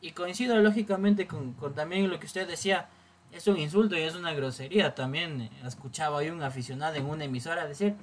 Y 0.00 0.12
coincido 0.12 0.56
lógicamente 0.56 1.26
con, 1.26 1.52
con 1.52 1.74
también 1.74 2.10
lo 2.10 2.18
que 2.18 2.26
usted 2.26 2.48
decía, 2.48 2.88
es 3.32 3.46
un 3.46 3.56
insulto 3.56 3.96
y 3.96 4.02
es 4.02 4.14
una 4.14 4.32
grosería. 4.32 4.94
También 4.94 5.50
escuchaba 5.64 6.16
hoy 6.16 6.30
un 6.30 6.42
aficionado 6.42 6.94
en 6.96 7.06
una 7.06 7.24
emisora 7.24 7.66
decir, 7.66 7.94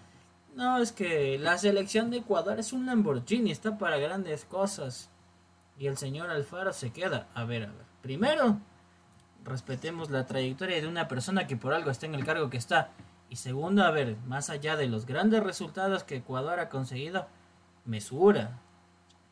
No, 0.55 0.77
es 0.77 0.91
que 0.91 1.37
la 1.39 1.57
selección 1.57 2.09
de 2.09 2.17
Ecuador 2.17 2.59
es 2.59 2.73
un 2.73 2.85
Lamborghini, 2.85 3.51
está 3.51 3.77
para 3.77 3.97
grandes 3.97 4.45
cosas. 4.45 5.09
Y 5.77 5.87
el 5.87 5.97
señor 5.97 6.29
Alfaro 6.29 6.73
se 6.73 6.91
queda. 6.91 7.27
A 7.33 7.45
ver, 7.45 7.63
a 7.63 7.67
ver. 7.67 7.85
Primero, 8.01 8.59
respetemos 9.43 10.09
la 10.09 10.25
trayectoria 10.25 10.81
de 10.81 10.87
una 10.87 11.07
persona 11.07 11.47
que 11.47 11.57
por 11.57 11.73
algo 11.73 11.89
está 11.89 12.05
en 12.05 12.15
el 12.15 12.25
cargo 12.25 12.49
que 12.49 12.57
está. 12.57 12.89
Y 13.29 13.37
segundo, 13.37 13.83
a 13.83 13.91
ver, 13.91 14.17
más 14.25 14.49
allá 14.49 14.75
de 14.75 14.87
los 14.87 15.05
grandes 15.05 15.41
resultados 15.41 16.03
que 16.03 16.17
Ecuador 16.17 16.59
ha 16.59 16.69
conseguido, 16.69 17.27
mesura. 17.85 18.59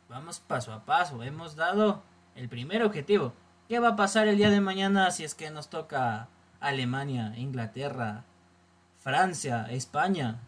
Vamos 0.07 0.39
paso 0.39 0.71
a 0.73 0.85
paso. 0.85 1.21
Hemos 1.21 1.55
dado 1.55 2.01
el 2.35 2.47
primer 2.47 2.81
objetivo. 2.83 3.33
¿Qué 3.67 3.79
va 3.79 3.89
a 3.89 3.95
pasar 3.95 4.27
el 4.27 4.37
día 4.37 4.49
de 4.49 4.61
mañana 4.61 5.11
si 5.11 5.25
es 5.25 5.35
que 5.35 5.51
nos 5.51 5.69
toca 5.69 6.29
Alemania, 6.59 7.33
Inglaterra, 7.35 8.23
Francia, 8.97 9.67
España? 9.69 10.39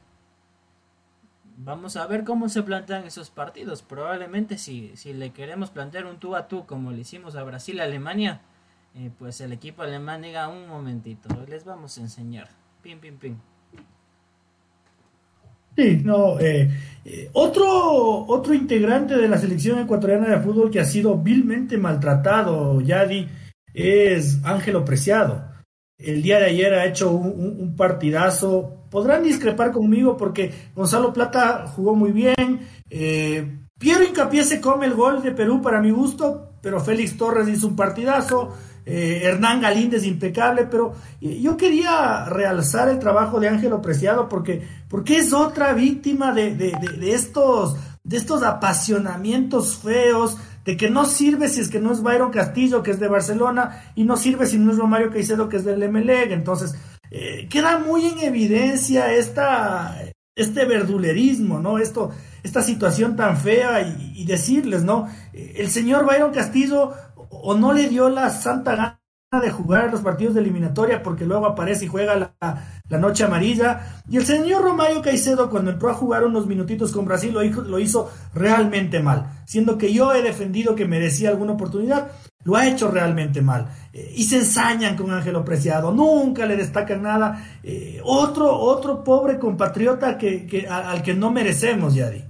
Vamos 1.64 1.96
a 1.96 2.08
ver 2.08 2.24
cómo 2.24 2.50
se 2.50 2.64
plantean 2.64 3.06
esos 3.06 3.30
partidos. 3.30 3.84
Probablemente 3.84 4.58
si, 4.58 4.92
si 4.96 5.14
le 5.14 5.30
queremos 5.30 5.70
plantear 5.70 6.08
un 6.08 6.18
tú 6.18 6.36
a 6.36 6.48
tú 6.48 6.66
como 6.66 6.92
le 6.92 7.02
hicimos 7.02 7.36
a 7.36 7.44
Brasil 7.44 7.76
y 7.76 7.82
Alemania, 7.82 8.42
eh, 8.96 9.12
pues 9.20 9.42
el 9.42 9.54
equipo 9.54 9.84
alemán 9.84 10.24
diga 10.24 10.48
un 10.48 10.68
momentito, 10.68 11.30
les 11.48 11.64
vamos 11.64 11.96
a 11.98 12.02
enseñar. 12.02 12.50
Pim, 12.82 13.00
pim, 13.00 13.16
pim. 13.16 13.36
Sí, 15.78 16.02
no. 16.04 16.40
Eh, 16.40 16.68
eh, 17.06 17.30
otro, 17.34 18.26
otro 18.26 18.56
integrante 18.56 19.16
de 19.16 19.28
la 19.28 19.38
selección 19.38 19.78
ecuatoriana 19.78 20.30
de 20.30 20.42
fútbol 20.42 20.72
que 20.72 20.80
ha 20.80 20.86
sido 20.86 21.16
vilmente 21.16 21.78
maltratado, 21.78 22.82
Yadi, 22.82 23.30
es 23.72 24.44
Ángelo 24.44 24.84
Preciado. 24.84 25.46
El 26.00 26.24
día 26.24 26.40
de 26.40 26.46
ayer 26.46 26.74
ha 26.74 26.86
hecho 26.86 27.12
un 27.12 27.76
partidazo 27.78 28.81
podrán 28.92 29.24
discrepar 29.24 29.72
conmigo 29.72 30.16
porque 30.16 30.54
Gonzalo 30.76 31.12
Plata 31.12 31.66
jugó 31.76 31.96
muy 31.96 32.12
bien. 32.12 32.68
Eh, 32.90 33.58
Piero 33.80 34.04
Incapié 34.04 34.44
se 34.44 34.62
come 34.62 34.86
el 34.86 34.94
gol 34.94 35.24
de 35.24 35.32
Perú 35.32 35.60
para 35.60 35.82
mi 35.82 35.90
gusto, 35.90 36.52
pero 36.62 36.80
Félix 36.80 37.18
Torres 37.18 37.48
hizo 37.48 37.68
un 37.68 37.76
partidazo. 37.76 38.54
Eh, 38.84 39.22
Hernán 39.24 39.62
Galíndez 39.62 40.04
impecable, 40.06 40.66
pero 40.66 40.94
eh, 41.22 41.40
yo 41.40 41.56
quería 41.56 42.26
realzar 42.26 42.90
el 42.90 42.98
trabajo 42.98 43.40
de 43.40 43.48
Ángelo 43.48 43.80
Preciado 43.80 44.28
porque, 44.28 44.68
porque 44.90 45.18
es 45.18 45.34
otra 45.34 45.74
víctima 45.74 46.34
de, 46.34 46.56
de, 46.56 46.74
de, 46.98 47.14
estos, 47.14 47.76
de 48.04 48.18
estos 48.18 48.42
apasionamientos 48.42 49.78
feos, 49.78 50.36
de 50.66 50.78
que 50.78 50.90
no 50.90 51.06
sirve 51.06 51.48
si 51.48 51.62
es 51.62 51.70
que 51.70 51.80
no 51.80 51.92
es 51.92 52.02
Byron 52.02 52.32
Castillo, 52.32 52.82
que 52.82 52.92
es 52.92 53.00
de 53.00 53.08
Barcelona, 53.08 53.84
y 53.96 54.04
no 54.04 54.18
sirve 54.18 54.48
si 54.48 54.58
no 54.58 54.72
es 54.72 54.78
Romario 54.78 55.12
Caicedo, 55.12 55.48
que 55.48 55.58
es 55.58 55.64
del 55.64 55.88
MLEG. 55.90 56.32
Entonces, 56.32 56.76
eh, 57.12 57.48
queda 57.50 57.78
muy 57.78 58.08
en 58.08 58.20
evidencia 58.20 59.14
esta, 59.14 59.98
este 60.34 60.66
verdulerismo, 60.66 61.60
¿no? 61.60 61.78
Esto, 61.78 62.12
esta 62.42 62.62
situación 62.62 63.18
tan 63.18 63.36
fea 63.36 63.82
y, 63.82 64.24
decirles, 64.26 64.84
¿no? 64.84 65.10
El 65.34 65.70
señor 65.70 66.06
Byron 66.06 66.32
Castillo 66.32 66.94
o 67.30 67.54
no 67.56 67.74
le 67.74 67.90
dio 67.90 68.08
la 68.10 68.30
santa 68.30 68.76
gana 68.76 69.02
de 69.44 69.52
jugar 69.52 69.92
los 69.92 70.02
partidos 70.02 70.36
de 70.36 70.42
eliminatoria 70.42 71.04
porque 71.04 71.26
luego 71.26 71.46
aparece 71.46 71.86
y 71.86 71.88
juega 71.90 72.16
la, 72.16 72.98
noche 72.98 73.26
amarilla. 73.26 74.04
Y 74.10 74.18
el 74.18 74.26
señor 74.26 74.64
Romario 74.64 75.02
Caicedo 75.02 75.50
cuando 75.50 75.72
entró 75.72 75.90
a 75.90 75.94
jugar 75.94 76.24
unos 76.24 76.48
minutitos 76.48 76.94
con 76.94 77.06
Brasil 77.06 77.34
lo 77.34 77.44
hizo, 77.44 77.62
lo 77.62 77.80
hizo 77.80 78.10
realmente 78.34 79.02
mal, 79.02 79.44
siendo 79.46 79.78
que 79.78 79.92
yo 79.92 80.14
he 80.14 80.22
defendido 80.22 80.76
que 80.76 80.86
merecía 80.86 81.30
alguna 81.30 81.54
oportunidad, 81.54 82.12
lo 82.44 82.56
ha 82.56 82.68
hecho 82.68 82.90
realmente 82.90 83.42
mal. 83.42 83.68
Eh, 83.94 84.14
y 84.16 84.24
se 84.24 84.38
ensañan 84.38 84.96
con 84.96 85.12
Ángelo 85.12 85.44
Preciado, 85.44 85.92
nunca 85.92 86.46
le 86.46 86.56
destacan 86.56 87.02
nada. 87.02 87.60
Eh, 87.64 88.02
otro, 88.04 88.58
otro 88.58 89.04
pobre 89.04 89.38
compatriota 89.38 90.18
que, 90.18 90.68
al 90.70 91.02
que 91.04 91.14
no 91.14 91.32
merecemos, 91.32 91.94
Yadi. 91.96 92.24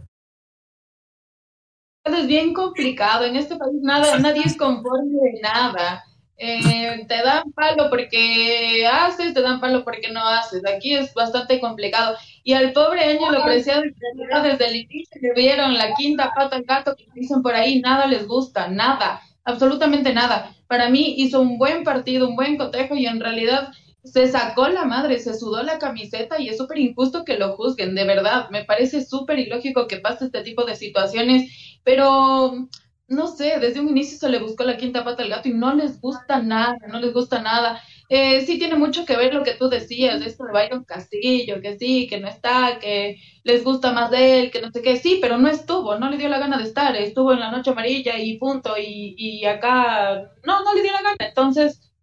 Es 2.04 2.28
bien 2.28 2.54
complicado, 2.54 3.26
en 3.26 3.36
este 3.36 3.56
país 3.58 3.80
nada, 3.82 4.18
nadie 4.18 4.42
es 4.46 4.58
conforme 4.58 5.12
de 5.12 5.42
nada. 5.42 6.04
Eh, 6.44 7.06
te 7.08 7.22
dan 7.22 7.52
palo 7.52 7.88
porque 7.92 8.88
haces, 8.92 9.36
te 9.36 9.42
dan 9.44 9.60
palo 9.60 9.84
porque 9.84 10.12
no 10.12 10.28
haces. 10.28 10.64
Aquí 10.66 10.96
es 10.96 11.14
bastante 11.14 11.60
complicado. 11.60 12.18
Y 12.44 12.54
al 12.54 12.74
pobre 12.74 13.04
Ángelo 13.04 13.44
Preciado, 13.44 13.84
desde 13.84 14.68
el 14.68 14.76
inicio 14.78 15.22
le 15.22 15.34
vieron 15.36 15.76
la 15.76 15.94
quinta 15.94 16.32
pata 16.36 16.56
al 16.56 16.64
gato 16.64 16.96
que 16.96 17.06
dicen 17.14 17.44
por 17.44 17.54
ahí, 17.54 17.80
nada 17.80 18.08
les 18.08 18.26
gusta, 18.26 18.68
nada 18.68 19.22
absolutamente 19.44 20.14
nada. 20.14 20.56
Para 20.68 20.90
mí 20.90 21.16
hizo 21.18 21.42
un 21.42 21.58
buen 21.58 21.84
partido, 21.84 22.28
un 22.28 22.36
buen 22.36 22.58
cotejo 22.58 22.96
y 22.96 23.06
en 23.06 23.20
realidad 23.20 23.72
se 24.04 24.28
sacó 24.28 24.68
la 24.68 24.86
madre, 24.86 25.20
se 25.20 25.38
sudó 25.38 25.62
la 25.64 25.78
camiseta 25.78 26.40
y 26.40 26.50
es 26.50 26.58
súper 26.58 26.80
injusto 26.80 27.24
que 27.24 27.38
lo 27.38 27.56
juzguen, 27.56 27.94
de 27.96 28.06
verdad. 28.06 28.50
Me 28.50 28.66
parece 28.66 29.06
súper 29.06 29.40
ilógico 29.40 29.88
que 29.88 29.98
pase 29.98 30.26
este 30.26 30.42
tipo 30.42 30.66
de 30.66 30.76
situaciones, 30.76 31.52
pero 31.84 32.68
no 33.08 33.28
sé, 33.28 33.60
desde 33.60 33.80
un 33.82 33.90
inicio 33.90 34.18
se 34.18 34.30
le 34.30 34.40
buscó 34.40 34.64
la 34.64 34.78
quinta 34.78 35.04
pata 35.04 35.24
al 35.24 35.30
gato 35.30 35.50
y 35.50 35.54
no 35.54 35.76
les 35.76 36.00
gusta 36.00 36.42
nada, 36.42 36.78
no 36.88 37.00
les 37.00 37.14
gusta 37.14 37.42
nada. 37.42 37.82
Eh, 38.14 38.46
sí 38.46 38.60
tiene 38.60 38.76
mucho 38.76 39.06
que 39.06 39.16
ver 39.16 39.34
lo 39.34 39.42
que 39.44 39.54
tú 39.56 39.70
decías, 39.70 40.20
de 40.20 40.26
esto 40.28 40.44
de 40.44 40.52
Byron 40.52 40.84
Castillo, 40.84 41.62
que 41.62 41.78
sí, 41.80 42.08
que 42.10 42.20
no 42.20 42.28
está, 42.28 42.78
que 42.80 43.16
les 43.46 43.64
gusta 43.64 43.94
más 43.94 44.12
de 44.12 44.42
él, 44.42 44.52
que 44.52 44.62
no 44.62 44.70
sé 44.70 44.82
qué, 44.82 44.98
sí, 44.98 45.20
pero 45.22 45.38
no 45.38 45.48
estuvo, 45.48 45.98
no 45.98 46.10
le 46.10 46.18
dio 46.18 46.28
la 46.28 46.40
gana 46.40 46.58
de 46.58 46.66
estar, 46.66 46.94
estuvo 46.98 47.32
en 47.32 47.40
la 47.40 47.52
noche 47.52 47.72
amarilla 47.72 48.18
y 48.20 48.38
punto, 48.38 48.78
y, 48.78 49.16
y 49.18 49.46
acá 49.46 50.30
no, 50.46 50.62
no 50.64 50.74
le 50.74 50.82
dio 50.84 50.92
la 50.92 51.02
gana, 51.04 51.18
entonces 51.20 51.94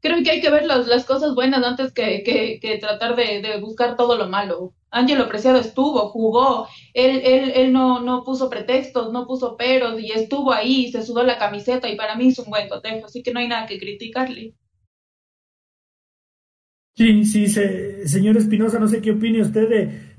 creo 0.00 0.22
que 0.24 0.30
hay 0.30 0.40
que 0.42 0.50
ver 0.50 0.66
las, 0.66 0.86
las 0.88 1.04
cosas 1.06 1.34
buenas 1.34 1.64
antes 1.64 1.92
que, 1.94 2.22
que, 2.24 2.60
que 2.60 2.78
tratar 2.78 3.16
de, 3.16 3.42
de, 3.42 3.60
buscar 3.60 3.96
todo 3.96 4.16
lo 4.18 4.28
malo. 4.28 4.74
Ángelo 4.90 5.28
Preciado 5.28 5.58
estuvo, 5.58 6.08
jugó, 6.10 6.68
él, 6.94 7.22
él, 7.24 7.52
él 7.54 7.72
no, 7.72 8.00
no 8.00 8.24
puso 8.24 8.50
pretextos, 8.50 9.12
no 9.12 9.26
puso 9.26 9.56
peros 9.56 10.00
y 10.00 10.12
estuvo 10.12 10.52
ahí, 10.52 10.92
se 10.92 11.02
sudó 11.02 11.22
la 11.24 11.38
camiseta 11.38 11.88
y 11.88 11.96
para 11.96 12.16
mí 12.16 12.28
es 12.28 12.38
un 12.38 12.50
buen 12.50 12.68
cotejo, 12.68 13.06
así 13.06 13.22
que 13.22 13.32
no 13.32 13.40
hay 13.40 13.48
nada 13.48 13.66
que 13.66 13.78
criticarle. 13.78 14.54
Sí, 16.96 17.26
sí, 17.26 17.46
señor 17.46 18.38
Espinosa, 18.38 18.78
no 18.78 18.88
sé 18.88 19.02
qué 19.02 19.10
opine 19.10 19.42
usted 19.42 19.68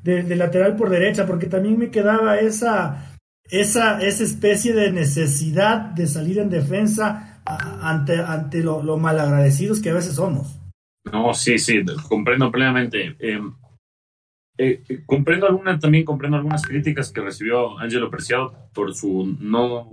de, 0.04 0.24
de, 0.24 0.36
lateral 0.36 0.76
por 0.76 0.92
derecha, 0.92 1.26
porque 1.26 1.48
también 1.48 1.80
me 1.80 1.90
quedaba 1.90 2.38
esa, 2.38 3.18
esa, 3.50 4.00
esa 4.00 4.24
especie 4.24 4.74
de 4.74 4.92
necesidad 4.92 5.78
de 5.80 6.06
salir 6.06 6.38
en 6.38 6.52
defensa 6.52 7.42
ante, 7.46 8.20
ante 8.20 8.62
lo, 8.62 8.98
malagradecidos 8.98 9.82
que 9.82 9.90
a 9.90 9.96
veces 9.96 10.16
somos. 10.16 10.60
No, 11.12 11.34
sí, 11.34 11.58
sí, 11.58 11.84
comprendo 12.08 12.52
plenamente. 12.52 13.16
Em, 13.20 13.56
eh, 14.60 14.84
comprendo 15.08 15.48
alguna, 15.48 15.80
también 15.80 16.06
comprendo 16.06 16.38
algunas 16.38 16.62
críticas 16.62 17.12
que 17.12 17.22
recibió 17.22 17.80
Ángelo 17.80 18.12
Preciado 18.12 18.70
por 18.72 18.94
su 18.94 19.36
no 19.40 19.90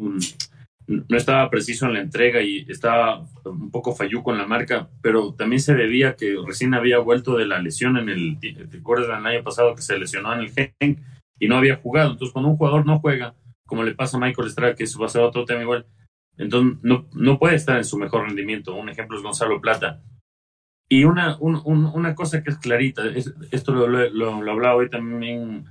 no 0.87 1.17
estaba 1.17 1.49
preciso 1.51 1.87
en 1.87 1.95
la 1.95 2.01
entrega 2.01 2.43
y 2.43 2.67
estaba 2.69 3.27
un 3.45 3.71
poco 3.71 3.95
falluco 3.95 4.33
en 4.33 4.39
la 4.39 4.47
marca, 4.47 4.89
pero 5.01 5.35
también 5.35 5.61
se 5.61 5.75
debía 5.75 6.17
que 6.17 6.37
recién 6.47 6.75
había 6.75 6.99
vuelto 6.99 7.37
de 7.37 7.47
la 7.47 7.59
lesión 7.61 7.97
en 7.97 8.09
el, 8.09 8.39
¿te 8.39 8.79
acuerdas 8.79 9.09
del 9.09 9.27
año 9.27 9.43
pasado 9.43 9.75
que 9.75 9.83
se 9.83 9.99
lesionó 9.99 10.35
en 10.35 10.41
el 10.41 10.51
gen 10.51 11.05
y 11.39 11.49
no 11.49 11.57
había 11.57 11.77
jugado? 11.77 12.13
Entonces, 12.13 12.33
cuando 12.33 12.51
un 12.51 12.57
jugador 12.57 12.85
no 12.85 12.99
juega, 12.99 13.35
como 13.67 13.83
le 13.83 13.95
pasa 13.95 14.19
a 14.19 14.21
Michael 14.21 14.49
Estrada, 14.49 14.75
que 14.75 14.85
a 14.85 15.09
ser 15.09 15.23
otro 15.23 15.45
tema 15.45 15.63
igual, 15.63 15.87
entonces 16.37 16.79
no, 16.83 17.09
no 17.15 17.39
puede 17.39 17.55
estar 17.57 17.77
en 17.79 17.85
su 17.85 17.97
mejor 17.97 18.27
rendimiento. 18.27 18.75
Un 18.75 18.89
ejemplo 18.89 19.17
es 19.17 19.23
Gonzalo 19.23 19.61
Plata. 19.61 20.03
Y 20.89 21.05
una, 21.05 21.39
una 21.39 22.15
cosa 22.15 22.43
que 22.43 22.51
es 22.51 22.59
clarita, 22.59 23.05
esto 23.51 23.73
lo, 23.73 23.87
lo, 23.87 24.43
lo 24.43 24.51
hablaba 24.51 24.77
hoy 24.77 24.91
también 24.91 25.65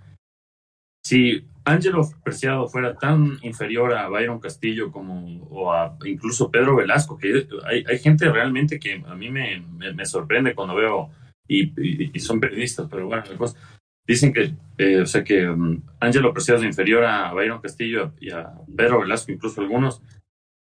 si 1.04 1.46
Ángelo 1.66 2.10
Preciado 2.24 2.68
fuera 2.68 2.96
tan 2.96 3.38
inferior 3.42 3.94
a 3.94 4.10
Byron 4.10 4.40
Castillo 4.40 4.92
como 4.92 5.44
o 5.50 5.72
a 5.72 5.98
incluso 6.06 6.52
Pedro 6.52 6.76
Velasco, 6.76 7.18
que 7.18 7.48
hay, 7.66 7.84
hay 7.88 8.00
gente 8.00 8.30
realmente 8.30 8.80
que 8.80 9.02
a 9.06 9.16
mí 9.16 9.30
me, 9.30 9.62
me, 9.62 10.06
sorprende 10.06 10.56
cuando 10.56 10.76
veo, 10.76 11.10
y, 11.48 12.20
son 12.20 12.40
periodistas, 12.40 12.88
pero 12.90 13.08
bueno, 13.08 13.24
dicen 14.06 14.34
que, 14.34 14.54
eh, 14.78 15.02
o 15.02 15.06
sea, 15.06 15.24
que 15.24 15.48
Ángelo 16.00 16.34
Preciado 16.34 16.60
es 16.60 16.66
inferior 16.66 17.06
a 17.06 17.32
Byron 17.34 17.62
Castillo 17.62 18.14
y 18.20 18.32
a 18.32 18.52
Pedro 18.76 19.02
Velasco, 19.02 19.32
incluso 19.32 19.62
algunos. 19.62 20.02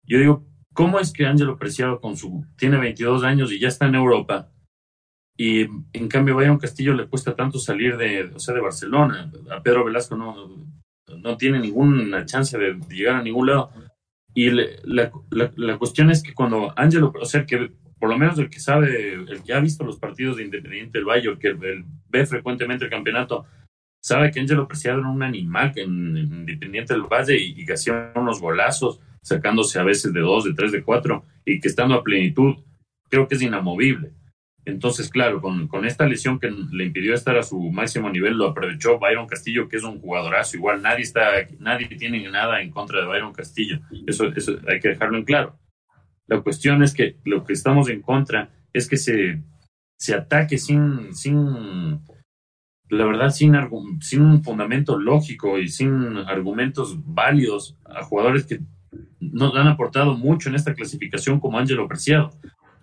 Yo 0.04 0.20
digo, 0.20 0.46
¿cómo 0.74 1.00
es 1.00 1.14
que 1.14 1.26
Ángelo 1.26 1.58
Preciado 1.58 2.02
con 2.02 2.18
su, 2.18 2.46
tiene 2.58 2.78
22 2.78 3.24
años 3.24 3.52
y 3.52 3.60
ya 3.60 3.68
está 3.68 3.86
en 3.86 3.96
Europa? 3.96 4.52
Y 5.38 5.68
en 5.94 6.08
cambio, 6.08 6.36
Byron 6.36 6.58
Castillo 6.58 6.96
le 6.96 7.08
cuesta 7.08 7.36
tanto 7.36 7.60
salir 7.60 7.98
de, 7.98 8.24
o 8.34 8.40
sea, 8.40 8.56
de 8.56 8.62
Barcelona. 8.62 9.32
A 9.52 9.62
Pedro 9.62 9.86
Velasco 9.86 10.16
no, 10.16 10.66
no 11.16 11.38
tiene 11.38 11.60
ninguna 11.60 12.26
chance 12.26 12.58
de 12.58 12.78
llegar 12.90 13.16
a 13.16 13.24
ningún 13.24 13.48
lado. 13.48 13.72
Y 14.34 14.52
la, 14.52 15.12
la, 15.32 15.78
cuestión 15.78 16.12
es 16.12 16.22
que 16.22 16.34
cuando 16.34 16.72
Ángelo, 16.76 17.12
o 17.20 17.26
sea, 17.26 17.46
que 17.46 17.72
por 17.98 18.10
lo 18.10 18.18
menos 18.18 18.38
el 18.38 18.50
que 18.50 18.60
sabe, 18.60 19.14
el 19.14 19.42
que 19.44 19.54
ha 19.54 19.60
visto 19.60 19.84
los 19.84 19.98
partidos 19.98 20.38
de 20.38 20.44
Independiente 20.44 20.98
del 20.98 21.08
Valle, 21.08 21.30
el 21.30 21.40
que 21.40 21.54
ve 21.54 22.26
frecuentemente 22.26 22.86
el 22.86 22.92
campeonato, 22.92 23.46
sabe 24.00 24.30
que 24.32 24.40
Ángelo 24.40 24.68
Preciado 24.68 25.00
era 25.00 25.10
un 25.10 25.24
animal 25.24 25.74
en, 25.76 26.18
Independiente 26.18 26.94
del 26.94 27.04
Valle 27.04 27.36
y, 27.36 27.60
y, 27.62 27.66
que 27.66 27.74
hacía 27.74 28.12
unos 28.16 28.40
golazos, 28.40 29.00
sacándose 29.24 29.80
a 29.80 29.84
veces 29.84 30.14
de 30.14 30.20
dos, 30.20 30.44
de 30.44 30.54
tres, 30.54 30.72
de 30.72 30.84
cuatro, 30.84 31.26
y 31.44 31.60
que 31.60 31.68
estando 31.68 31.96
a 31.96 32.04
plenitud, 32.04 32.56
creo 33.10 33.28
que 33.28 33.36
es 33.36 33.42
inamovible. 33.42 34.12
Entonces, 34.68 35.10
claro, 35.10 35.40
con, 35.40 35.70
con, 35.70 35.86
esta 35.86 36.06
lesión 36.06 36.40
que 36.40 36.52
le 36.52 36.84
impidió 36.84 37.14
estar 37.14 37.38
a 37.38 37.44
su 37.44 37.58
máximo 37.72 38.10
nivel, 38.10 38.38
lo 38.38 38.48
aprovechó 38.48 39.00
Byron 39.00 39.26
Castillo, 39.26 39.70
que 39.70 39.78
es 39.78 39.84
un 39.84 40.02
jugadorazo. 40.02 40.58
Igual 40.58 40.82
nadie 40.82 41.04
está, 41.04 41.22
nadie 41.60 41.88
tiene 41.88 42.30
nada 42.30 42.62
en 42.62 42.70
contra 42.70 43.00
de 43.00 43.08
Byron 43.08 43.32
Castillo. 43.32 43.80
Eso, 44.06 44.26
eso 44.36 44.58
hay 44.68 44.82
que 44.82 44.90
dejarlo 44.90 45.18
en 45.18 45.24
claro. 45.24 45.58
La 46.26 46.42
cuestión 46.42 46.84
es 46.84 46.94
que 46.94 47.16
lo 47.24 47.46
que 47.46 47.54
estamos 47.54 47.88
en 47.88 48.02
contra 48.02 48.50
es 48.74 48.90
que 48.90 48.98
se, 48.98 49.42
se 49.98 50.14
ataque 50.14 50.58
sin, 50.58 51.16
sin, 51.16 52.02
la 52.90 53.06
verdad, 53.06 53.30
sin, 53.30 53.56
sin 54.02 54.22
un 54.22 54.44
fundamento 54.44 55.00
lógico 55.00 55.60
y 55.60 55.70
sin 55.70 56.18
argumentos 56.18 56.98
válidos 57.06 57.78
a 57.86 58.04
jugadores 58.04 58.46
que 58.46 58.60
nos 59.22 59.56
han 59.56 59.70
aportado 59.70 60.18
mucho 60.18 60.50
en 60.50 60.56
esta 60.56 60.74
clasificación 60.74 61.40
como 61.40 61.58
Ángelo 61.58 61.88
Preciado. 61.88 62.32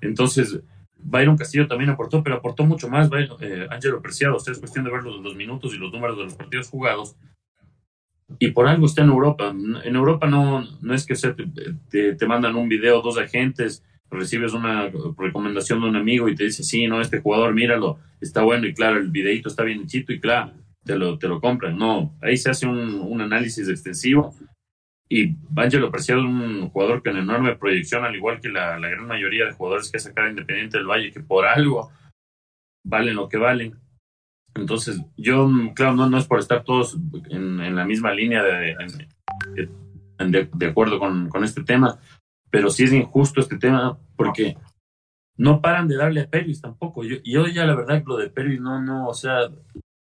Entonces, 0.00 0.62
Byron 1.04 1.36
Castillo 1.36 1.68
también 1.68 1.90
aportó, 1.90 2.22
pero 2.22 2.36
aportó 2.36 2.64
mucho 2.64 2.88
más 2.88 3.10
eh, 3.40 3.66
Ángelo 3.70 4.00
Preciado. 4.00 4.36
Usted 4.36 4.52
es 4.52 4.58
cuestión 4.58 4.84
de 4.84 4.90
ver 4.90 5.02
los, 5.02 5.20
los, 5.20 5.36
minutos 5.36 5.74
y 5.74 5.78
los 5.78 5.92
números 5.92 6.16
de 6.16 6.24
los 6.24 6.34
partidos 6.34 6.68
jugados. 6.68 7.16
Y 8.38 8.50
por 8.52 8.66
algo 8.66 8.86
está 8.86 9.02
en 9.02 9.10
Europa. 9.10 9.54
En 9.84 9.94
Europa 9.96 10.26
no, 10.26 10.64
no 10.80 10.94
es 10.94 11.04
que 11.06 11.14
se 11.14 11.34
te, 11.34 12.14
te, 12.14 12.26
mandan 12.26 12.56
un 12.56 12.68
video, 12.68 13.02
dos 13.02 13.18
agentes, 13.18 13.84
recibes 14.10 14.54
una 14.54 14.90
recomendación 15.18 15.80
de 15.82 15.88
un 15.88 15.96
amigo 15.96 16.28
y 16.28 16.34
te 16.34 16.44
dice, 16.44 16.62
sí, 16.62 16.86
no, 16.86 17.00
este 17.00 17.20
jugador, 17.20 17.54
míralo, 17.54 17.98
está 18.20 18.42
bueno 18.42 18.66
y 18.66 18.72
claro, 18.72 18.96
el 18.96 19.10
videito 19.10 19.48
está 19.48 19.62
bien 19.62 19.82
hechito 19.82 20.12
y 20.12 20.20
claro, 20.20 20.52
te 20.84 20.96
lo, 20.96 21.18
te 21.18 21.28
lo 21.28 21.40
compran. 21.40 21.76
No, 21.76 22.16
ahí 22.22 22.38
se 22.38 22.50
hace 22.50 22.66
un, 22.66 22.94
un 23.00 23.20
análisis 23.20 23.68
extensivo 23.68 24.34
y 25.14 25.36
Angelo 25.54 25.92
Preciado 25.92 26.22
un 26.22 26.68
jugador 26.70 27.00
con 27.00 27.16
enorme 27.16 27.54
proyección, 27.54 28.04
al 28.04 28.16
igual 28.16 28.40
que 28.40 28.48
la, 28.48 28.76
gran 28.80 29.06
mayoría 29.06 29.44
de 29.44 29.52
jugadores 29.52 29.88
que 29.88 29.98
ha 29.98 30.28
Independiente 30.28 30.76
del 30.76 30.88
Valle, 30.88 31.12
que 31.12 31.20
por 31.20 31.46
algo 31.46 31.92
valen 32.84 33.14
lo 33.14 33.28
que 33.28 33.36
valen. 33.36 33.76
Entonces, 34.56 35.00
yo, 35.16 35.48
claro, 35.76 35.94
no, 35.94 36.18
es 36.18 36.26
por 36.26 36.40
estar 36.40 36.64
todos 36.64 36.98
en, 37.30 37.76
la 37.76 37.84
misma 37.84 38.12
línea 38.12 38.42
de, 38.42 38.74
de, 40.18 40.66
acuerdo 40.66 40.98
con, 40.98 41.28
con, 41.28 41.44
este 41.44 41.62
tema, 41.62 41.96
pero 42.50 42.68
sí 42.70 42.82
es 42.82 42.92
injusto 42.92 43.40
este 43.40 43.56
tema 43.56 43.96
porque 44.16 44.56
no 45.36 45.60
paran 45.60 45.86
de 45.86 45.96
darle 45.96 46.22
a 46.22 46.28
Peris 46.28 46.60
tampoco. 46.60 47.04
Yo, 47.04 47.18
yo 47.22 47.46
ya 47.46 47.66
la 47.66 47.76
verdad 47.76 48.02
lo 48.04 48.16
de 48.16 48.30
Peris 48.30 48.60
no, 48.60 48.82
no, 48.82 49.06
o 49.06 49.14
sea, 49.14 49.48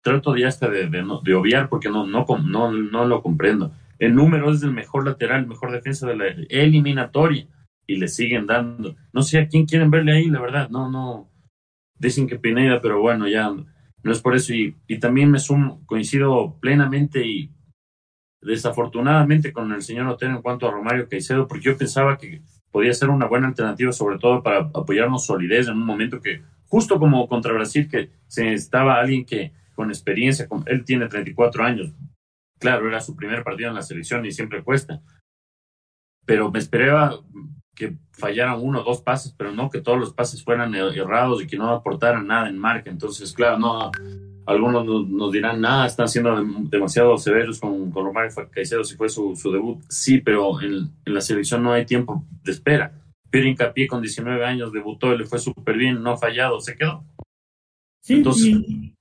trato 0.02 0.36
ya 0.36 0.48
hasta 0.48 0.68
de, 0.70 0.90
de, 0.90 1.06
de 1.24 1.36
obviar 1.36 1.70
porque 1.70 1.90
no, 1.90 2.08
no, 2.08 2.26
no, 2.44 2.72
no 2.72 3.06
lo 3.06 3.22
comprendo 3.22 3.72
en 4.04 4.16
número 4.16 4.52
es 4.52 4.62
el 4.64 4.74
mejor 4.74 5.06
lateral, 5.06 5.48
mejor 5.48 5.72
defensa 5.72 6.06
de 6.08 6.18
la 6.18 6.26
eliminatoria 6.50 7.48
y 7.88 7.96
le 7.96 8.10
siguen 8.10 8.46
dando. 8.46 8.98
No 9.14 9.22
sé 9.22 9.40
a 9.40 9.48
quién 9.48 9.66
quieren 9.66 9.92
verle 9.92 10.12
ahí, 10.12 10.30
la 10.30 10.42
verdad. 10.42 10.70
No, 10.70 10.92
no. 10.92 11.32
Dicen 11.98 12.28
que 12.28 12.38
Pineda, 12.38 12.82
pero 12.82 13.00
bueno, 13.00 13.30
ya 13.30 13.50
no 13.50 14.12
es 14.12 14.20
por 14.20 14.36
eso. 14.36 14.54
Y, 14.54 14.76
también 15.00 15.32
me 15.32 15.40
sumo, 15.40 15.86
coincido 15.86 16.58
plenamente 16.60 17.26
y 17.26 17.50
desafortunadamente 18.42 19.54
con 19.54 19.72
el 19.72 19.82
señor 19.82 20.08
Otero 20.08 20.36
en 20.36 20.42
cuanto 20.42 20.68
a 20.68 20.72
Romario 20.72 21.08
Caicedo, 21.08 21.48
porque 21.48 21.64
yo 21.64 21.78
pensaba 21.78 22.18
que 22.18 22.42
podía 22.72 22.94
ser 22.94 23.10
una 23.10 23.28
buena 23.28 23.48
alternativa, 23.48 23.94
sobre 23.94 24.18
todo 24.18 24.44
para 24.44 24.70
apoyarnos 24.74 25.26
solidez 25.26 25.70
en 25.70 25.78
un 25.78 25.86
momento 25.86 26.20
que, 26.20 26.42
justo 26.66 27.00
como 27.00 27.26
contra 27.30 27.54
Brasil, 27.54 27.88
que 27.88 28.10
se 28.28 28.52
estaba 28.52 29.00
alguien 29.00 29.24
que 29.24 29.54
con 29.76 29.90
experiencia, 29.90 30.46
él 30.66 30.84
tiene 30.84 31.08
34 31.08 31.64
años, 31.64 31.94
claro, 32.64 32.88
era 32.88 33.02
su 33.02 33.14
primer 33.14 33.44
partido 33.44 33.68
en 33.68 33.76
la 33.76 33.82
selección 33.82 34.26
y 34.26 34.32
siempre 34.32 34.64
cuesta. 34.64 35.02
Pero 36.26 36.50
me 36.50 36.60
esperaba 36.60 37.20
que 37.76 37.98
fallaran 38.14 38.62
uno 38.62 38.80
o 38.80 38.84
dos 38.86 39.02
pases, 39.02 39.36
pero 39.38 39.52
no 39.52 39.70
que 39.70 39.82
todos 39.82 40.00
los 40.00 40.14
pases 40.14 40.42
fueran 40.42 40.74
errados 40.74 41.44
y 41.44 41.48
que 41.48 41.58
no 41.58 41.70
aportaran 41.72 42.26
nada 42.26 42.48
en 42.48 42.58
marca. 42.58 42.90
Entonces, 42.90 43.34
claro, 43.34 43.60
no, 43.60 43.92
algunos 44.46 45.10
nos, 45.10 45.32
dirán, 45.34 45.60
nada, 45.60 45.86
están 45.88 46.08
siendo 46.08 46.42
demasiado 46.70 47.18
severos 47.18 47.60
con, 47.60 47.92
con 47.92 48.06
Romario 48.06 48.32
Caicedo 48.50 48.86
si 48.86 48.96
fue 48.96 49.10
su, 49.10 49.36
su 49.36 49.52
debut. 49.52 49.84
Sí, 49.90 50.22
pero 50.22 50.62
en, 50.62 50.90
en, 51.04 51.14
la 51.14 51.20
selección 51.20 51.64
no 51.64 51.74
hay 51.74 51.86
tiempo 51.86 52.24
de 52.44 52.54
espera. 52.54 52.94
Pero 53.30 53.46
Hincapié 53.46 53.88
con 53.88 54.02
19 54.02 54.46
años 54.46 54.72
debutó 54.72 55.14
y 55.14 55.18
le 55.18 55.26
fue 55.26 55.40
súper 55.40 55.76
bien, 55.76 56.02
no 56.02 56.12
ha 56.12 56.18
fallado, 56.18 56.62
se 56.62 56.78
quedó. 56.78 57.04
Sí, 58.02 58.14
Entonces, 58.14 58.46
y, 58.46 58.96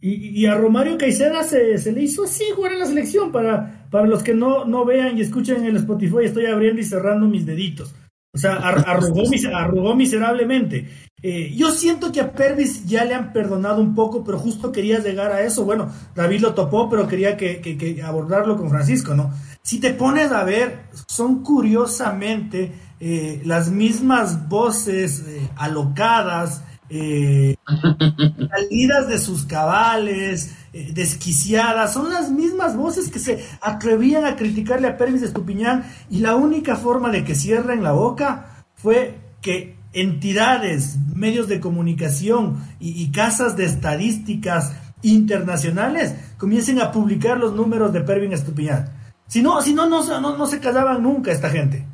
y, 0.00 0.44
a 0.46 0.54
Romario 0.54 0.98
Caicedo 0.98 1.42
se, 1.42 1.92
le 1.92 2.02
hizo 2.02 2.24
así 2.24 2.44
jugar 2.54 2.72
en 2.72 2.80
la 2.80 2.86
selección. 2.86 3.32
Para, 3.32 3.88
para 3.90 4.06
los 4.06 4.22
que 4.22 4.34
no, 4.34 4.64
no 4.64 4.84
vean 4.84 5.16
y 5.16 5.22
escuchen 5.22 5.58
en 5.58 5.66
el 5.66 5.76
Spotify, 5.76 6.24
estoy 6.24 6.46
abriendo 6.46 6.80
y 6.80 6.84
cerrando 6.84 7.26
mis 7.26 7.46
deditos. 7.46 7.94
O 8.34 8.38
sea, 8.38 8.56
arrugó, 8.56 9.94
miserablemente. 9.96 10.86
Eh, 11.22 11.54
yo 11.56 11.70
siento 11.70 12.12
que 12.12 12.20
a 12.20 12.32
Pervis 12.32 12.84
ya 12.84 13.06
le 13.06 13.14
han 13.14 13.32
perdonado 13.32 13.80
un 13.80 13.94
poco, 13.94 14.22
pero 14.22 14.38
justo 14.38 14.70
quería 14.70 14.98
llegar 14.98 15.32
a 15.32 15.40
eso. 15.40 15.64
Bueno, 15.64 15.90
David 16.14 16.40
lo 16.40 16.54
topó, 16.54 16.90
pero 16.90 17.08
quería 17.08 17.36
que, 17.38 17.62
que, 17.62 17.78
que 17.78 18.02
abordarlo 18.02 18.58
con 18.58 18.68
Francisco, 18.68 19.14
¿no? 19.14 19.32
Si 19.62 19.80
te 19.80 19.94
pones 19.94 20.30
a 20.30 20.44
ver, 20.44 20.90
son 21.08 21.42
curiosamente 21.42 22.72
eh, 23.00 23.42
las 23.44 23.70
mismas 23.70 24.48
voces 24.48 25.24
eh, 25.26 25.48
alocadas, 25.56 26.62
eh, 26.88 27.56
salidas 28.50 29.08
de 29.08 29.18
sus 29.18 29.44
cabales, 29.44 30.54
eh, 30.72 30.92
desquiciadas, 30.92 31.92
son 31.92 32.12
las 32.12 32.30
mismas 32.30 32.76
voces 32.76 33.10
que 33.10 33.18
se 33.18 33.44
atrevían 33.60 34.24
a 34.24 34.36
criticarle 34.36 34.88
a 34.88 34.96
Pervis 34.96 35.22
Estupiñán 35.22 35.84
y 36.10 36.20
la 36.20 36.36
única 36.36 36.76
forma 36.76 37.10
de 37.10 37.24
que 37.24 37.34
cierren 37.34 37.82
la 37.82 37.92
boca 37.92 38.64
fue 38.74 39.18
que 39.40 39.76
entidades, 39.92 40.96
medios 41.14 41.48
de 41.48 41.60
comunicación 41.60 42.62
y, 42.78 43.02
y 43.02 43.10
casas 43.10 43.56
de 43.56 43.64
estadísticas 43.64 44.74
internacionales 45.02 46.14
comiencen 46.36 46.80
a 46.80 46.90
publicar 46.90 47.38
los 47.38 47.54
números 47.54 47.92
de 47.92 48.00
Pervin 48.00 48.32
Estupiñán. 48.32 48.90
Si 49.26 49.42
no, 49.42 49.60
si 49.60 49.74
no, 49.74 49.88
no, 49.88 50.04
no, 50.20 50.36
no 50.36 50.46
se 50.46 50.60
callaban 50.60 51.02
nunca 51.02 51.32
esta 51.32 51.50
gente, 51.50 51.84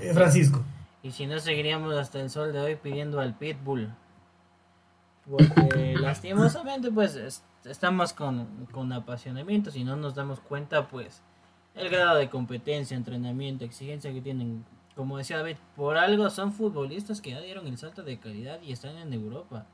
eh, 0.00 0.12
Francisco. 0.14 0.62
Y 1.02 1.10
si 1.10 1.26
no, 1.26 1.38
seguiríamos 1.38 1.94
hasta 1.96 2.20
el 2.20 2.30
sol 2.30 2.52
de 2.52 2.60
hoy 2.60 2.76
pidiendo 2.76 3.20
al 3.20 3.36
Pitbull. 3.36 3.92
Porque 5.28 5.96
lastimosamente 6.00 6.90
pues 6.90 7.42
estamos 7.64 8.12
con, 8.12 8.66
con 8.72 8.92
apasionamiento, 8.92 9.70
si 9.70 9.84
no 9.84 9.96
nos 9.96 10.14
damos 10.14 10.40
cuenta 10.40 10.88
pues 10.88 11.22
el 11.76 11.90
grado 11.90 12.16
de 12.16 12.30
competencia, 12.30 12.96
entrenamiento, 12.96 13.64
exigencia 13.64 14.12
que 14.12 14.22
tienen. 14.22 14.64
Como 14.94 15.18
decía 15.18 15.36
David, 15.36 15.56
por 15.76 15.98
algo 15.98 16.30
son 16.30 16.52
futbolistas 16.52 17.20
que 17.20 17.30
ya 17.30 17.40
dieron 17.40 17.66
el 17.66 17.76
salto 17.76 18.02
de 18.02 18.18
calidad 18.18 18.62
y 18.62 18.72
están 18.72 18.96
en 18.96 19.12
Europa. 19.12 19.66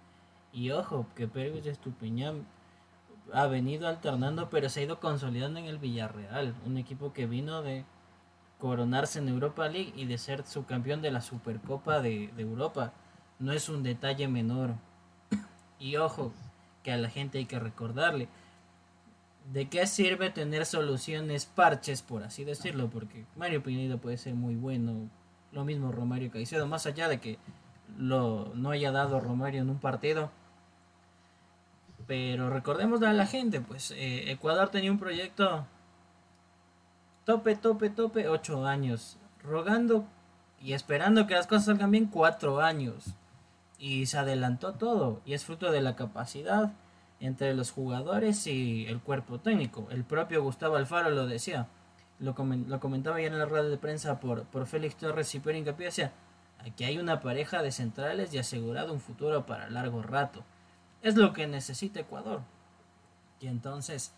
Y 0.52 0.70
ojo, 0.72 1.06
que 1.14 1.28
Pérez 1.28 1.64
Estupiñán 1.64 2.44
ha 3.32 3.46
venido 3.46 3.86
alternando, 3.86 4.50
pero 4.50 4.68
se 4.68 4.80
ha 4.80 4.82
ido 4.82 4.98
consolidando 4.98 5.60
en 5.60 5.66
el 5.66 5.78
Villarreal, 5.78 6.54
un 6.66 6.76
equipo 6.76 7.12
que 7.12 7.26
vino 7.26 7.62
de 7.62 7.84
coronarse 8.58 9.20
en 9.20 9.28
Europa 9.28 9.68
League 9.68 9.92
y 9.96 10.06
de 10.06 10.18
ser 10.18 10.44
subcampeón 10.44 11.02
de 11.02 11.12
la 11.12 11.20
Supercopa 11.20 12.00
de, 12.00 12.30
de 12.36 12.42
Europa. 12.42 12.92
No 13.38 13.52
es 13.52 13.68
un 13.68 13.84
detalle 13.84 14.26
menor. 14.26 14.74
Y 15.82 15.96
ojo, 15.96 16.32
que 16.84 16.92
a 16.92 16.96
la 16.96 17.10
gente 17.10 17.38
hay 17.38 17.46
que 17.46 17.58
recordarle. 17.58 18.28
¿De 19.52 19.68
qué 19.68 19.84
sirve 19.88 20.30
tener 20.30 20.64
soluciones 20.64 21.44
parches, 21.46 22.02
por 22.02 22.22
así 22.22 22.44
decirlo? 22.44 22.88
Porque 22.88 23.26
Mario 23.34 23.64
Pinedo 23.64 23.98
puede 23.98 24.16
ser 24.16 24.34
muy 24.34 24.54
bueno. 24.54 25.10
Lo 25.50 25.64
mismo 25.64 25.90
Romario 25.90 26.30
Caicedo, 26.30 26.68
más 26.68 26.86
allá 26.86 27.08
de 27.08 27.18
que 27.18 27.36
lo, 27.98 28.52
no 28.54 28.70
haya 28.70 28.92
dado 28.92 29.18
Romario 29.18 29.60
en 29.60 29.70
un 29.70 29.80
partido. 29.80 30.30
Pero 32.06 32.48
recordemos 32.48 33.02
a 33.02 33.12
la 33.12 33.26
gente, 33.26 33.60
pues 33.60 33.90
eh, 33.90 34.30
Ecuador 34.30 34.68
tenía 34.68 34.92
un 34.92 35.00
proyecto 35.00 35.66
tope, 37.24 37.56
tope, 37.56 37.90
tope, 37.90 38.28
ocho 38.28 38.66
años. 38.66 39.18
Rogando 39.42 40.06
y 40.60 40.74
esperando 40.74 41.26
que 41.26 41.34
las 41.34 41.48
cosas 41.48 41.64
salgan 41.64 41.90
bien, 41.90 42.06
cuatro 42.06 42.60
años 42.60 43.16
y 43.82 44.06
se 44.06 44.16
adelantó 44.16 44.74
todo 44.74 45.20
y 45.24 45.34
es 45.34 45.44
fruto 45.44 45.72
de 45.72 45.80
la 45.80 45.96
capacidad 45.96 46.72
entre 47.18 47.52
los 47.52 47.72
jugadores 47.72 48.46
y 48.46 48.86
el 48.86 49.00
cuerpo 49.00 49.40
técnico. 49.40 49.88
El 49.90 50.04
propio 50.04 50.40
Gustavo 50.40 50.76
Alfaro 50.76 51.10
lo 51.10 51.26
decía, 51.26 51.66
lo, 52.20 52.36
lo 52.68 52.78
comentaba 52.78 53.20
ya 53.20 53.26
en 53.26 53.36
la 53.36 53.44
rueda 53.44 53.68
de 53.68 53.78
prensa 53.78 54.20
por, 54.20 54.44
por 54.44 54.68
Félix 54.68 54.94
Torres 54.94 55.34
y 55.34 55.40
Pedro 55.40 55.58
Incapié, 55.58 56.12
aquí 56.60 56.84
hay 56.84 56.98
una 56.98 57.20
pareja 57.20 57.60
de 57.60 57.72
centrales 57.72 58.32
y 58.32 58.38
asegurado 58.38 58.92
un 58.92 59.00
futuro 59.00 59.46
para 59.46 59.68
largo 59.68 60.00
rato. 60.00 60.44
Es 61.02 61.16
lo 61.16 61.32
que 61.32 61.48
necesita 61.48 61.98
Ecuador. 61.98 62.42
Y 63.40 63.48
entonces, 63.48 64.12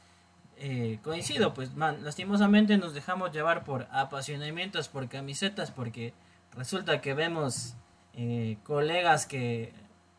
eh, 0.59 0.99
coincido, 1.03 1.55
pues 1.55 1.71
lastimosamente 1.75 2.77
nos 2.77 2.93
dejamos 2.93 3.33
llevar 3.33 3.65
por 3.65 3.89
apasionamientos, 3.93 4.89
por 4.89 5.09
camisetas, 5.09 5.71
porque 5.71 6.13
resulta 6.55 7.01
que 7.01 7.15
vemos 7.15 7.77
eh, 8.17 8.59
colegas 8.65 9.27
que 9.27 9.73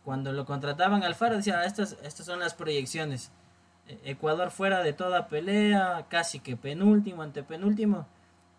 cuando 0.03 0.34
lo 0.34 0.45
contrataban 0.45 1.03
Alfaro 1.03 1.38
decían, 1.38 1.60
ah, 1.60 1.65
estas, 1.65 1.97
estas 2.03 2.25
son 2.25 2.39
las 2.39 2.53
proyecciones. 2.53 3.31
E, 3.88 4.12
Ecuador 4.12 4.51
fuera 4.51 4.84
de 4.84 4.93
toda 4.93 5.27
pelea, 5.27 6.05
casi 6.10 6.39
que 6.39 6.58
penúltimo, 6.58 7.23
antepenúltimo. 7.23 8.05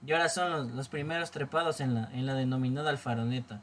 Y 0.04 0.12
ahora 0.12 0.28
son 0.28 0.76
los, 0.76 0.88
primeros 0.88 1.30
trepados 1.30 1.80
en 1.80 1.94
la, 1.94 2.10
en 2.12 2.26
la 2.26 2.34
denominada 2.34 2.90
alfaroneta. 2.90 3.60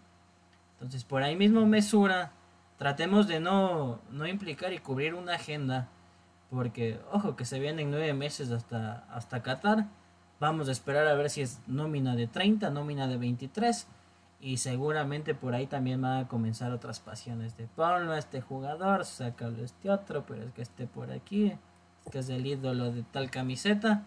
Entonces 0.73 1.03
por 1.03 1.23
ahí 1.23 1.35
mismo 1.35 1.65
mesura 1.65 2.31
tratemos 2.77 3.27
de 3.27 3.39
no, 3.39 3.99
no 4.11 4.27
implicar 4.27 4.73
y 4.73 4.79
cubrir 4.79 5.13
una 5.13 5.35
agenda, 5.35 5.87
porque, 6.49 6.99
ojo, 7.11 7.35
que 7.35 7.45
se 7.45 7.59
vienen 7.59 7.89
nueve 7.89 8.13
meses 8.13 8.51
hasta, 8.51 9.05
hasta 9.09 9.41
Qatar. 9.41 9.87
Vamos 10.39 10.67
a 10.67 10.71
esperar 10.71 11.07
a 11.07 11.13
ver 11.15 11.29
si 11.29 11.41
es 11.41 11.59
nómina 11.67 12.15
de 12.15 12.27
30, 12.27 12.69
nómina 12.69 13.07
de 13.07 13.17
23. 13.17 13.87
Y 14.43 14.57
seguramente 14.57 15.33
por 15.35 15.55
ahí 15.55 15.67
también 15.67 16.01
van 16.01 16.25
a 16.25 16.27
comenzar 16.27 16.73
otras 16.73 16.99
pasiones 16.99 17.55
de 17.55 17.65
ponlo 17.65 18.11
a 18.11 18.17
este 18.17 18.41
jugador, 18.41 19.05
sácalo 19.05 19.61
a 19.61 19.65
este 19.65 19.89
otro, 19.89 20.25
pero 20.25 20.43
es 20.43 20.51
que 20.51 20.61
esté 20.61 20.85
por 20.85 21.11
aquí, 21.11 21.53
que 22.11 22.19
es 22.19 22.27
el 22.27 22.45
ídolo 22.45 22.91
de 22.91 23.03
tal 23.03 23.31
camiseta, 23.31 24.03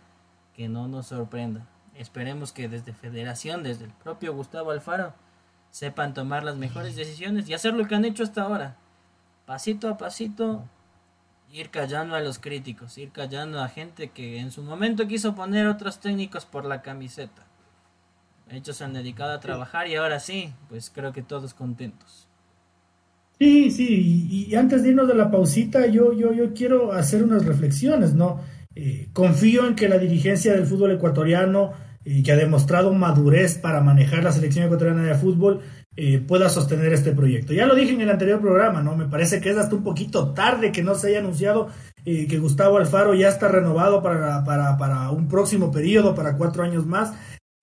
que 0.55 0.68
no 0.68 0.88
nos 0.88 1.07
sorprenda. 1.07 1.66
Esperemos 1.94 2.53
que 2.53 2.68
desde 2.68 2.92
Federación, 2.92 3.62
desde 3.62 3.87
el 3.87 3.92
propio 3.92 4.35
Gustavo 4.35 4.72
Alfaro, 4.72 5.14
sepan 5.70 6.12
tomar 6.12 6.44
las 6.44 6.57
mejores 6.57 6.96
decisiones 6.96 7.49
y 7.49 7.55
hacer 7.55 7.72
lo 7.72 7.88
que 7.88 7.94
han 7.94 8.05
hecho 8.05 8.22
hasta 8.22 8.42
ahora. 8.42 8.77
Pasito 9.46 9.88
a 9.88 9.96
pasito, 9.96 10.64
ir 11.51 11.70
callando 11.70 12.14
a 12.14 12.20
los 12.20 12.38
críticos, 12.38 12.99
ir 12.99 13.11
callando 13.11 13.62
a 13.62 13.68
gente 13.68 14.11
que 14.11 14.38
en 14.38 14.51
su 14.51 14.62
momento 14.62 15.09
quiso 15.09 15.35
poner 15.35 15.66
otros 15.66 15.99
técnicos 15.99 16.44
por 16.44 16.66
la 16.66 16.83
camiseta. 16.83 17.45
Ellos 18.50 18.76
se 18.76 18.85
han 18.85 18.92
dedicado 18.92 19.32
a 19.32 19.40
trabajar 19.40 19.88
y 19.88 19.96
ahora 19.96 20.20
sí, 20.20 20.52
pues 20.68 20.90
creo 20.94 21.12
que 21.12 21.22
todos 21.22 21.52
contentos. 21.52 22.28
Sí, 23.38 23.70
sí, 23.70 24.46
y, 24.48 24.54
antes 24.54 24.82
de 24.82 24.90
irnos 24.90 25.09
de 25.09 25.14
la 25.14 25.30
pausita, 25.30 25.87
yo, 25.87 26.14
yo, 26.14 26.32
yo 26.32 26.54
quiero 26.54 26.92
hacer 26.92 27.22
unas 27.22 27.44
reflexiones, 27.44 28.14
¿no? 28.14 28.40
Eh, 28.74 29.09
confío 29.12 29.66
en 29.66 29.74
que 29.74 29.88
la 29.88 29.98
dirigencia 29.98 30.54
del 30.54 30.64
fútbol 30.64 30.92
ecuatoriano, 30.92 31.72
eh, 32.04 32.22
que 32.22 32.32
ha 32.32 32.37
demostrado 32.37 32.94
madurez 32.94 33.59
para 33.59 33.82
manejar 33.82 34.24
la 34.24 34.32
selección 34.32 34.64
ecuatoriana 34.64 35.02
de 35.02 35.14
fútbol, 35.16 35.61
eh, 35.96 36.18
pueda 36.18 36.48
sostener 36.48 36.94
este 36.94 37.12
proyecto. 37.12 37.52
Ya 37.52 37.66
lo 37.66 37.74
dije 37.74 37.92
en 37.92 38.00
el 38.00 38.11
anterior 38.11 38.40
programa, 38.40 38.82
¿no? 38.82 38.96
Me 38.96 39.06
parece 39.06 39.40
que 39.40 39.50
es 39.50 39.59
hasta 39.59 39.74
un 39.74 39.82
poquito 39.82 40.32
tarde 40.32 40.72
que 40.72 40.82
no 40.82 40.94
se 40.94 41.09
haya 41.09 41.18
anunciado 41.18 41.68
que 42.04 42.38
Gustavo 42.38 42.76
Alfaro 42.76 43.14
ya 43.14 43.28
está 43.28 43.48
renovado 43.48 44.00
para, 44.00 44.44
para, 44.44 44.78
para 44.78 45.11
un 45.11 45.26
próximo 45.26 45.72
periodo, 45.72 46.14
para 46.14 46.37
cuatro 46.37 46.62
años 46.62 46.87
más. 46.87 47.12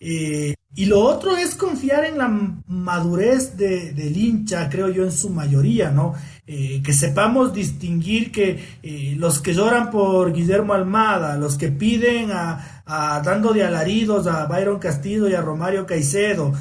Eh, 0.06 0.56
y 0.76 0.86
lo 0.88 1.00
otro 1.00 1.38
es 1.38 1.56
confiar 1.56 2.04
en 2.04 2.18
la 2.18 2.28
madurez 2.28 3.56
de, 3.56 3.94
del 3.94 4.18
hincha, 4.18 4.68
creo 4.70 4.90
yo, 4.90 5.04
en 5.06 5.14
su 5.14 5.30
mayoría, 5.30 5.92
¿no? 5.92 6.14
Eh, 6.46 6.82
que 6.84 6.92
sepamos 6.92 7.54
distinguir 7.54 8.32
que 8.32 8.60
eh, 8.82 9.14
los 9.18 9.40
que 9.40 9.54
lloran 9.54 9.92
por 9.92 10.34
Guillermo 10.34 10.74
Almada, 10.74 11.38
los 11.38 11.58
que 11.58 11.70
piden 11.70 12.32
a, 12.34 12.82
dando 13.24 13.54
de 13.54 13.64
alaridos 13.64 14.28
a 14.28 14.46
Byron 14.46 14.80
Castillo 14.80 15.30
y 15.30 15.36
a 15.36 15.42
Romario 15.42 15.86
Caicedo, 15.86 16.52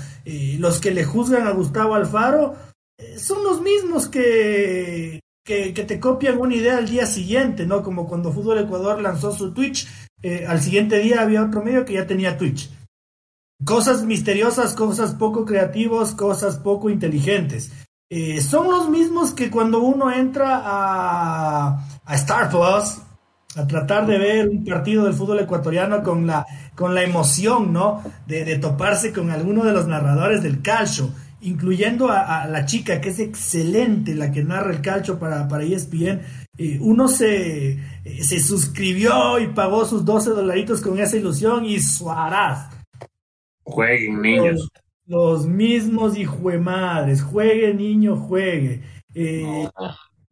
los 0.59 0.79
que 0.79 0.93
le 0.93 1.05
juzgan 1.05 1.49
a 1.49 1.51
Gustavo 1.51 1.97
Alfaro, 1.97 2.55
son 3.17 3.43
los 3.43 3.61
mismos 3.61 4.07
que, 4.07 5.19
que, 5.45 5.75
que, 5.75 5.83
te 5.83 5.99
copian 5.99 6.39
una 6.39 6.55
idea 6.55 6.77
al 6.77 6.89
día 6.89 7.07
siguiente, 7.07 7.67
¿no? 7.67 7.83
Como 7.83 8.07
cuando 8.07 8.33
Fútbol 8.33 8.59
Ecuador 8.59 9.01
lanzó 9.01 9.33
su 9.33 9.53
Twitch, 9.53 9.89
al 10.47 10.61
siguiente 10.61 11.01
día 11.01 11.23
había 11.23 11.43
otro 11.43 11.65
medio 11.65 11.85
que 11.85 11.95
ya 11.95 12.07
tenía 12.07 12.39
Twitch 12.39 12.71
cosas 13.65 14.03
misteriosas, 14.05 14.75
cosas 14.75 15.15
poco 15.15 15.45
creativas, 15.45 16.13
cosas 16.13 16.57
poco 16.57 16.91
inteligentes. 16.91 17.73
Eh, 18.11 18.41
son 18.43 18.71
los 18.71 18.91
mismos 18.91 19.33
que 19.33 19.51
cuando 19.51 19.81
uno 19.81 20.13
entra 20.13 20.61
a, 20.63 21.89
Star 22.11 22.51
Plus 22.51 22.99
a 23.57 23.67
tratar 23.67 24.07
de 24.07 24.19
ver 24.19 24.49
un 24.49 24.65
partido 24.65 25.05
del 25.05 25.15
fútbol 25.15 25.41
ecuatoriano 25.41 26.03
con 26.03 26.27
la, 26.27 26.45
con 26.75 26.95
la 26.95 27.03
emoción, 27.03 27.73
¿no? 27.73 28.03
De, 28.27 28.59
toparse 28.59 29.13
con 29.13 29.31
alguno 29.31 29.65
de 29.65 29.73
los 29.73 29.87
narradores 29.87 30.43
del 30.43 30.61
calcio, 30.61 31.11
incluyendo 31.41 32.11
a, 32.11 32.47
la 32.47 32.67
chica 32.67 33.01
que 33.01 33.11
es 33.11 33.19
excelente, 33.19 34.15
la 34.15 34.31
que 34.31 34.45
narra 34.45 34.73
el 34.73 34.83
calcio 34.83 35.19
para, 35.19 35.49
para 35.49 35.65
ESPN. 35.65 36.21
Eh, 36.59 36.79
uno 36.83 37.09
se, 37.09 37.71
eh, 37.71 37.79
se 38.23 38.41
suscribió 38.41 39.39
y 39.39 39.49
pagó 39.49 39.87
sus 39.87 40.05
12 40.05 40.31
dolaritos 40.31 40.83
con 40.83 40.99
esa 40.99 41.17
ilusión 41.17 41.65
y 41.65 41.81
suarás 41.81 42.82
Jueguen, 43.73 44.23
niños. 44.23 44.69
Los, 45.07 45.47
mismos 45.47 46.17
hijuemadres. 46.17 47.23
Juegue, 47.23 47.75
niño, 47.75 48.17
juegue. 48.17 48.83
Eh, 49.15 49.69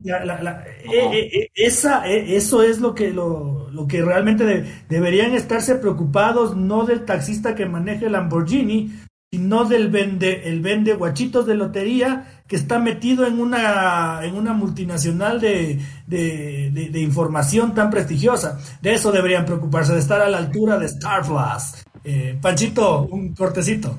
eh, 0.05 1.31
eh, 1.33 1.51
esa, 1.55 2.07
eso 2.07 2.63
es 2.63 2.81
lo 2.81 2.95
que, 2.95 3.11
lo, 3.11 3.69
que 3.89 4.03
realmente 4.03 4.65
deberían 4.89 5.35
estarse 5.35 5.75
preocupados, 5.75 6.57
no 6.57 6.87
del 6.87 7.05
taxista 7.05 7.55
que 7.55 7.67
maneje 7.67 8.07
el 8.07 8.13
Lamborghini, 8.13 8.91
sino 9.31 9.65
del 9.65 9.91
vende, 9.91 10.49
el 10.49 10.61
vende 10.61 10.95
guachitos 10.95 11.47
de 11.47 11.55
lotería 11.55 12.43
que 12.49 12.57
está 12.57 12.79
metido 12.79 13.27
en 13.27 13.39
una, 13.39 14.25
en 14.25 14.35
una 14.35 14.53
multinacional 14.55 15.41
de, 15.41 15.79
de, 16.07 17.01
información 17.01 17.75
tan 17.75 17.91
prestigiosa. 17.91 18.59
De 18.81 18.95
eso 18.95 19.13
deberían 19.13 19.45
preocuparse, 19.45 19.93
de 19.93 20.01
estar 20.01 20.21
a 20.21 20.29
la 20.29 20.39
altura 20.39 20.79
de 20.79 20.89
Starflash. 20.89 21.83
Eh, 22.05 22.39
Panchito, 22.41 23.03
un 23.03 23.35
cortecito. 23.35 23.97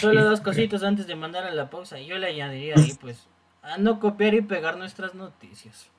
Solo 0.00 0.24
dos 0.24 0.40
cositas 0.40 0.82
antes 0.82 1.06
de 1.06 1.14
mandar 1.14 1.44
a 1.44 1.50
la 1.50 1.70
pausa. 1.70 2.00
Yo 2.00 2.18
le 2.18 2.28
añadiría 2.28 2.74
ahí, 2.76 2.96
pues, 3.00 3.28
a 3.62 3.78
no 3.78 4.00
copiar 4.00 4.34
y 4.34 4.42
pegar 4.42 4.76
nuestras 4.76 5.14
noticias. 5.14 5.90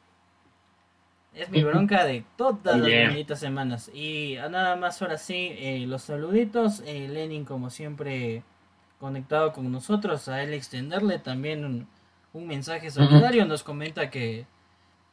Es 1.34 1.50
mi 1.50 1.64
bronca 1.64 2.06
de 2.06 2.24
todas 2.38 2.78
las 2.78 3.10
bonitas 3.10 3.40
semanas. 3.40 3.92
Y 3.94 4.38
nada 4.50 4.78
más 4.78 5.02
ahora 5.02 5.18
sí, 5.18 5.52
eh, 5.58 5.86
los 5.86 6.04
saluditos. 6.04 6.82
Eh, 6.86 7.10
Lenin, 7.10 7.44
como 7.44 7.70
siempre, 7.70 8.44
conectado 9.00 9.52
con 9.52 9.70
nosotros. 9.72 10.30
A 10.30 10.42
él 10.44 10.54
extenderle 10.54 11.20
también 11.20 11.66
un, 11.66 11.88
un 12.32 12.48
mensaje 12.48 12.90
solidario. 12.90 13.46
Nos 13.46 13.64
comenta 13.64 14.10
que, 14.10 14.46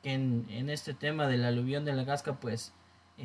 que 0.03 0.12
en, 0.12 0.47
en, 0.49 0.71
este 0.71 0.95
tema 0.95 1.27
del 1.27 1.45
aluvión 1.45 1.85
de 1.85 1.93
la 1.93 2.05
Gasca, 2.05 2.35
pues 2.35 2.73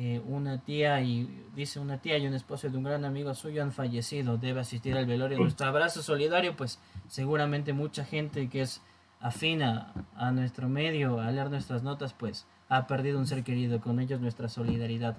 eh, 0.00 0.22
una 0.24 0.62
tía 0.62 1.00
y 1.00 1.28
dice 1.56 1.80
una 1.80 2.00
tía 2.00 2.16
y 2.18 2.26
un 2.28 2.34
esposo 2.34 2.68
de 2.68 2.76
un 2.78 2.84
gran 2.84 3.04
amigo 3.04 3.34
suyo 3.34 3.64
han 3.64 3.72
fallecido, 3.72 4.38
debe 4.38 4.60
asistir 4.60 4.96
al 4.96 5.06
velorio. 5.06 5.38
Nuestro 5.38 5.66
abrazo 5.66 6.02
solidario, 6.02 6.54
pues 6.54 6.78
seguramente 7.08 7.72
mucha 7.72 8.04
gente 8.04 8.48
que 8.48 8.60
es 8.60 8.80
afina 9.18 9.92
a 10.14 10.30
nuestro 10.30 10.68
medio, 10.68 11.18
a 11.18 11.32
leer 11.32 11.50
nuestras 11.50 11.82
notas, 11.82 12.14
pues 12.14 12.46
ha 12.68 12.86
perdido 12.86 13.18
un 13.18 13.26
ser 13.26 13.42
querido. 13.42 13.80
Con 13.80 13.98
ellos 13.98 14.20
nuestra 14.20 14.48
solidaridad. 14.48 15.16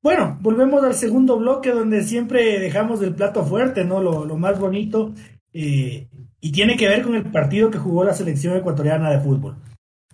Bueno, 0.00 0.38
volvemos 0.40 0.84
al 0.84 0.94
segundo 0.94 1.36
bloque 1.36 1.72
donde 1.72 2.04
siempre 2.04 2.60
dejamos 2.60 3.02
el 3.02 3.16
plato 3.16 3.42
fuerte, 3.44 3.84
¿no? 3.84 4.00
Lo, 4.00 4.24
lo 4.24 4.36
más 4.36 4.60
bonito. 4.60 5.12
Eh, 5.52 6.06
y 6.40 6.52
tiene 6.52 6.76
que 6.76 6.86
ver 6.86 7.02
con 7.02 7.16
el 7.16 7.28
partido 7.32 7.72
que 7.72 7.78
jugó 7.78 8.04
la 8.04 8.14
selección 8.14 8.56
ecuatoriana 8.56 9.10
de 9.10 9.18
fútbol. 9.18 9.56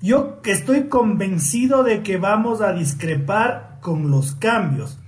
Yo 0.01 0.41
estoy 0.45 0.89
convencido 0.89 1.83
de 1.83 2.03
que 2.03 2.17
vamos 2.17 2.63
a 2.63 2.73
discrepar 2.73 3.79
con 3.83 4.11
los 4.11 4.35
cambios, 4.35 4.99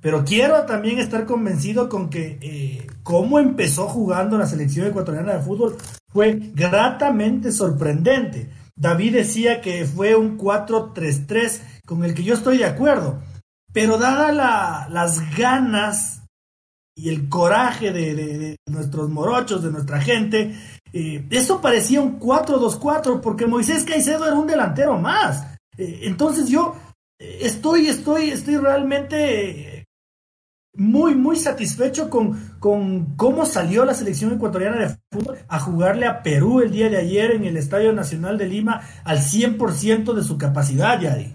pero 0.00 0.24
quiero 0.24 0.64
también 0.64 0.98
estar 0.98 1.26
convencido 1.26 1.88
con 1.88 2.08
que 2.08 2.38
eh, 2.40 2.86
cómo 3.02 3.40
empezó 3.40 3.88
jugando 3.88 4.38
la 4.38 4.46
selección 4.46 4.86
ecuatoriana 4.86 5.34
de 5.34 5.42
fútbol 5.42 5.76
fue 6.12 6.38
gratamente 6.54 7.50
sorprendente. 7.50 8.50
David 8.76 9.14
decía 9.14 9.60
que 9.60 9.84
fue 9.84 10.14
un 10.14 10.38
4-3-3 10.38 11.60
con 11.84 12.04
el 12.04 12.14
que 12.14 12.22
yo 12.22 12.34
estoy 12.34 12.58
de 12.58 12.64
acuerdo, 12.64 13.20
pero 13.72 13.98
dada 13.98 14.86
las 14.88 15.36
ganas 15.36 16.22
y 16.98 17.10
el 17.10 17.28
coraje 17.28 17.92
de, 17.92 18.56
nuestros 18.66 19.08
morochos, 19.08 19.62
de 19.62 19.70
nuestra 19.70 20.00
gente, 20.00 20.58
eh, 20.92 21.26
eso 21.30 21.60
parecía 21.60 22.00
un 22.00 22.18
4-2-4 22.18 23.20
porque 23.20 23.46
Moisés 23.46 23.84
Caicedo 23.84 24.26
era 24.26 24.34
un 24.34 24.46
delantero 24.46 24.98
más. 24.98 25.58
Eh, 25.76 26.00
entonces 26.04 26.48
yo 26.48 26.76
eh, 27.18 27.38
estoy, 27.42 27.88
estoy, 27.88 28.30
estoy 28.30 28.56
realmente 28.56 29.84
muy, 30.74 31.14
muy 31.14 31.36
satisfecho 31.36 32.08
con, 32.08 32.56
con 32.60 33.16
cómo 33.16 33.44
salió 33.44 33.84
la 33.84 33.94
selección 33.94 34.32
ecuatoriana 34.32 34.76
de 34.78 34.96
fútbol 35.10 35.38
a 35.48 35.58
jugarle 35.58 36.06
a 36.06 36.22
Perú 36.22 36.60
el 36.60 36.70
día 36.70 36.88
de 36.88 36.98
ayer 36.98 37.32
en 37.32 37.44
el 37.44 37.56
Estadio 37.56 37.92
Nacional 37.92 38.38
de 38.38 38.46
Lima 38.46 38.82
al 39.04 39.18
100% 39.18 40.14
de 40.14 40.22
su 40.22 40.38
capacidad, 40.38 41.00
Yari. 41.00 41.34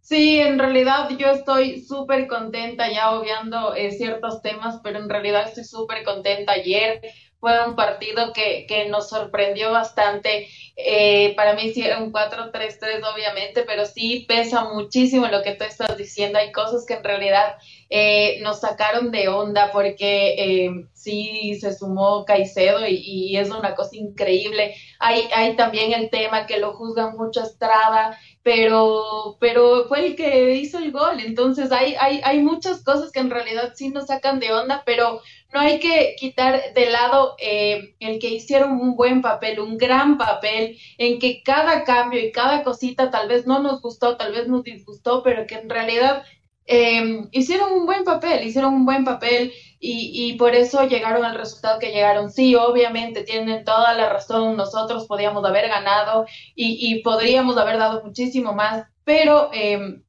Sí, 0.00 0.40
en 0.40 0.58
realidad 0.58 1.08
yo 1.16 1.28
estoy 1.28 1.82
súper 1.82 2.26
contenta, 2.26 2.90
ya 2.90 3.12
obviando 3.12 3.74
ciertos 3.96 4.42
temas, 4.42 4.80
pero 4.82 4.98
en 4.98 5.08
realidad 5.08 5.46
estoy 5.46 5.62
súper 5.62 6.02
contenta. 6.02 6.54
Ayer 6.54 7.00
fue 7.40 7.66
un 7.66 7.74
partido 7.74 8.32
que, 8.32 8.66
que 8.68 8.88
nos 8.88 9.08
sorprendió 9.08 9.72
bastante. 9.72 10.48
Eh, 10.76 11.34
para 11.36 11.54
mí 11.54 11.72
un 11.98 12.12
4-3-3 12.12 13.02
obviamente, 13.12 13.64
pero 13.66 13.84
sí 13.86 14.24
pesa 14.28 14.64
muchísimo 14.64 15.26
lo 15.26 15.42
que 15.42 15.54
tú 15.54 15.64
estás 15.64 15.96
diciendo. 15.96 16.38
Hay 16.38 16.52
cosas 16.52 16.84
que 16.86 16.94
en 16.94 17.04
realidad 17.04 17.56
eh, 17.88 18.38
nos 18.42 18.60
sacaron 18.60 19.10
de 19.10 19.28
onda 19.28 19.72
porque 19.72 20.34
eh, 20.38 20.70
sí 20.92 21.58
se 21.60 21.72
sumó 21.74 22.24
Caicedo 22.24 22.86
y, 22.86 23.36
es 23.36 23.50
una 23.50 23.74
cosa 23.74 23.96
increíble. 23.96 24.74
Hay, 24.98 25.28
hay 25.34 25.56
también 25.56 25.92
el 25.92 26.10
tema 26.10 26.46
que 26.46 26.58
lo 26.58 26.74
juzgan 26.74 27.16
mucho 27.16 27.42
Estrada, 27.42 28.18
pero, 28.42 29.36
pero 29.40 29.86
fue 29.88 30.06
el 30.06 30.16
que 30.16 30.54
hizo 30.56 30.78
el 30.78 30.92
gol. 30.92 31.20
Entonces 31.20 31.72
hay, 31.72 31.94
hay, 31.98 32.20
hay 32.22 32.40
muchas 32.40 32.82
cosas 32.84 33.12
que 33.12 33.20
en 33.20 33.30
realidad 33.30 33.72
sí 33.74 33.88
nos 33.90 34.06
sacan 34.06 34.40
de 34.40 34.52
onda, 34.52 34.82
pero 34.84 35.20
no 35.52 35.60
hay 35.60 35.80
que 35.80 36.14
quitar 36.18 36.72
de 36.74 36.90
lado 36.90 37.36
eh, 37.38 37.94
el 38.00 38.18
que 38.18 38.28
hicieron 38.28 38.72
un 38.72 38.96
buen 38.96 39.22
papel, 39.22 39.60
un 39.60 39.76
gran 39.76 40.18
papel, 40.18 40.78
en 40.98 41.18
que 41.18 41.42
cada 41.42 41.84
cambio 41.84 42.20
y 42.20 42.32
cada 42.32 42.62
cosita 42.62 43.10
tal 43.10 43.28
vez 43.28 43.46
no 43.46 43.60
nos 43.60 43.82
gustó, 43.82 44.16
tal 44.16 44.32
vez 44.32 44.48
nos 44.48 44.62
disgustó, 44.64 45.22
pero 45.22 45.46
que 45.46 45.56
en 45.56 45.68
realidad 45.68 46.24
Em, 46.72 47.28
hicieron 47.32 47.72
un 47.72 47.84
buen 47.84 48.04
papel, 48.04 48.46
hicieron 48.46 48.74
un 48.74 48.84
buen 48.84 49.04
papel 49.04 49.52
y, 49.80 50.12
y, 50.14 50.36
por 50.36 50.54
eso 50.54 50.86
llegaron 50.86 51.24
al 51.24 51.34
resultado 51.36 51.80
que 51.80 51.90
llegaron. 51.90 52.30
Sí, 52.30 52.54
obviamente 52.54 53.24
tienen 53.24 53.64
toda 53.64 53.92
la 53.94 54.08
razón, 54.08 54.56
nosotros 54.56 55.06
podíamos 55.08 55.44
haber 55.44 55.68
ganado 55.68 56.26
y, 56.54 56.78
y 56.94 57.02
podríamos 57.02 57.56
haber 57.56 57.78
dado 57.78 58.04
muchísimo 58.04 58.52
más, 58.52 58.86
pero 59.04 59.50
eh, 59.52 60.00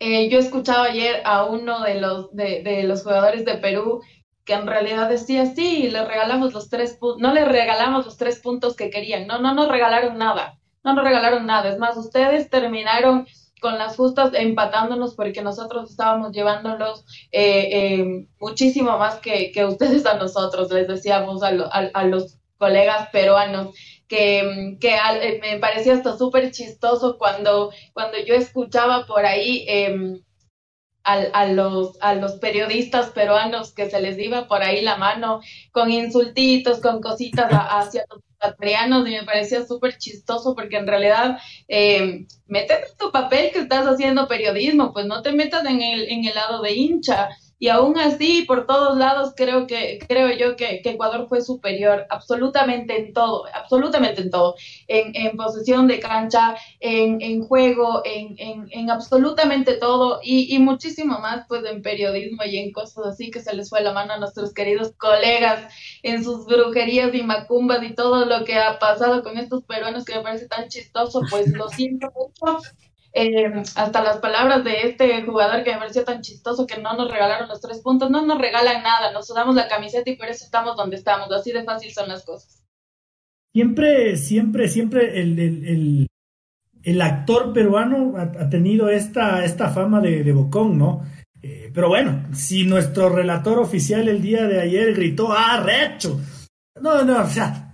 eh, 0.00 0.28
yo 0.28 0.38
he 0.38 0.42
escuchado 0.42 0.82
ayer 0.82 1.22
a 1.24 1.44
uno 1.44 1.82
de 1.82 2.00
los, 2.00 2.34
de, 2.34 2.82
los 2.84 3.02
jugadores 3.04 3.44
de 3.44 3.56
Perú 3.58 4.02
que 4.44 4.54
en 4.54 4.66
realidad 4.66 5.08
decía, 5.08 5.46
sí, 5.46 5.88
le 5.88 6.04
regalamos 6.04 6.52
los 6.52 6.68
tres 6.68 6.94
puntos, 6.94 7.20
no 7.20 7.32
le 7.32 7.44
regalamos 7.44 8.04
los 8.04 8.16
tres 8.16 8.40
puntos 8.40 8.76
que 8.76 8.90
querían, 8.90 9.26
no, 9.26 9.38
no 9.38 9.54
nos 9.54 9.68
regalaron 9.68 10.18
nada, 10.18 10.58
no 10.82 10.94
nos 10.94 11.04
regalaron 11.04 11.46
nada, 11.46 11.70
es 11.70 11.78
más, 11.78 11.96
ustedes 11.96 12.50
terminaron 12.50 13.26
con 13.64 13.78
las 13.78 13.96
justas 13.96 14.32
empatándonos 14.34 15.14
porque 15.14 15.40
nosotros 15.40 15.90
estábamos 15.90 16.32
llevándolos 16.32 17.06
eh, 17.32 17.68
eh, 17.72 18.26
muchísimo 18.38 18.98
más 18.98 19.20
que, 19.20 19.52
que, 19.52 19.64
ustedes 19.64 20.04
a 20.04 20.18
nosotros, 20.18 20.70
les 20.70 20.86
decíamos 20.86 21.42
a, 21.42 21.48
a, 21.48 22.04
los 22.04 22.38
colegas 22.58 23.08
peruanos 23.10 23.74
que, 24.06 24.76
que 24.78 24.94
eh, 24.94 25.40
me 25.40 25.58
parecía 25.60 25.94
hasta 25.94 26.18
súper 26.18 26.50
chistoso 26.50 27.16
cuando, 27.16 27.70
cuando 27.94 28.18
yo 28.18 28.34
escuchaba 28.34 29.06
por 29.06 29.24
ahí 29.24 29.64
em, 29.66 30.20
a, 31.04 31.12
a, 31.12 31.46
los, 31.46 31.96
a 32.00 32.14
los 32.14 32.32
periodistas 32.34 33.10
peruanos 33.10 33.72
que 33.72 33.90
se 33.90 34.00
les 34.00 34.18
iba 34.18 34.48
por 34.48 34.62
ahí 34.62 34.82
la 34.82 34.96
mano 34.96 35.40
con 35.70 35.90
insultitos, 35.90 36.80
con 36.80 37.00
cositas 37.00 37.48
hacia 37.50 38.04
los 38.10 38.20
y 38.60 39.10
me 39.10 39.22
parecía 39.24 39.64
súper 39.64 39.96
chistoso 39.96 40.54
porque 40.54 40.76
en 40.76 40.86
realidad 40.86 41.38
eh, 41.68 42.26
métete 42.46 42.86
en 42.90 42.96
tu 42.98 43.10
papel 43.10 43.50
que 43.52 43.60
estás 43.60 43.86
haciendo 43.86 44.28
periodismo, 44.28 44.92
pues 44.92 45.06
no 45.06 45.22
te 45.22 45.32
metas 45.32 45.64
en 45.64 45.80
el, 45.80 46.08
en 46.10 46.24
el 46.24 46.34
lado 46.34 46.60
de 46.62 46.72
hincha 46.72 47.30
y 47.58 47.68
aún 47.68 47.98
así 47.98 48.42
por 48.42 48.66
todos 48.66 48.98
lados 48.98 49.32
creo 49.36 49.66
que 49.66 49.98
creo 50.06 50.30
yo 50.36 50.56
que, 50.56 50.82
Ecuador 50.84 51.28
fue 51.28 51.40
superior 51.40 52.06
absolutamente 52.10 52.96
en 52.98 53.12
todo 53.12 53.44
absolutamente 53.52 54.22
en 54.22 54.30
todo. 54.30 54.54
En, 54.88 55.36
posesión 55.36 55.88
de 55.88 55.98
cancha 56.00 56.54
en, 56.80 57.42
juego 57.42 58.02
en, 58.04 58.36
en, 58.70 58.90
absolutamente 58.90 59.74
todo 59.74 60.20
y, 60.22 60.58
muchísimo 60.58 61.18
más 61.18 61.46
pues 61.48 61.64
en 61.64 61.82
periodismo 61.82 62.44
y 62.44 62.58
en 62.58 62.72
cosas 62.72 63.06
así 63.06 63.30
que 63.30 63.40
se 63.40 63.54
les 63.54 63.68
fue 63.68 63.80
la 63.82 63.92
mano 63.92 64.14
a 64.14 64.18
nuestros 64.18 64.52
queridos 64.52 64.92
colegas 64.96 65.72
en 66.02 66.22
sus 66.22 66.46
brujerías 66.46 67.14
y 67.14 67.22
macumbas 67.22 67.82
y 67.82 67.94
todo 67.94 68.26
lo 68.26 68.44
que 68.44 68.58
ha 68.58 68.78
pasado 68.78 69.22
con 69.22 69.38
estos 69.38 69.64
peruanos 69.64 70.04
que 70.04 70.14
me 70.14 70.22
parece 70.22 70.46
tan 70.46 70.68
chistoso 70.68 71.22
pues 71.30 71.48
lo 71.48 71.68
siento 71.68 72.12
mucho 72.14 72.60
eh, 73.16 73.62
hasta 73.76 74.02
las 74.02 74.18
palabras 74.18 74.64
de 74.64 74.88
este 74.88 75.22
jugador 75.22 75.62
que 75.62 75.72
me 75.72 75.78
pareció 75.78 76.04
tan 76.04 76.20
chistoso 76.20 76.66
que 76.66 76.80
no 76.80 76.96
nos 76.96 77.10
regalaron 77.10 77.48
los 77.48 77.60
tres 77.60 77.80
puntos, 77.80 78.10
no 78.10 78.26
nos 78.26 78.38
regalan 78.38 78.82
nada, 78.82 79.12
nos 79.12 79.28
damos 79.28 79.54
la 79.54 79.68
camiseta 79.68 80.10
y 80.10 80.16
por 80.16 80.26
eso 80.26 80.44
estamos 80.44 80.76
donde 80.76 80.96
estamos, 80.96 81.30
así 81.30 81.52
de 81.52 81.62
fácil 81.62 81.92
son 81.92 82.08
las 82.08 82.24
cosas. 82.24 82.64
Siempre, 83.52 84.16
siempre, 84.16 84.68
siempre 84.68 85.20
el, 85.20 85.38
el, 85.38 86.06
el, 86.82 87.02
actor 87.02 87.52
peruano 87.52 88.14
ha, 88.16 88.48
tenido 88.50 88.88
esta, 88.88 89.44
esta 89.44 89.70
fama 89.70 90.00
de, 90.00 90.24
de 90.24 90.32
bocón, 90.32 90.76
¿no? 90.76 91.04
Eh, 91.40 91.70
pero 91.72 91.88
bueno, 91.88 92.26
si 92.32 92.66
nuestro 92.66 93.10
relator 93.10 93.60
oficial 93.60 94.08
el 94.08 94.20
día 94.20 94.48
de 94.48 94.60
ayer 94.60 94.92
gritó, 94.92 95.28
¡ah, 95.30 95.62
recho! 95.62 96.20
No, 96.80 97.04
no, 97.04 97.22
o 97.22 97.26
sea, 97.28 97.73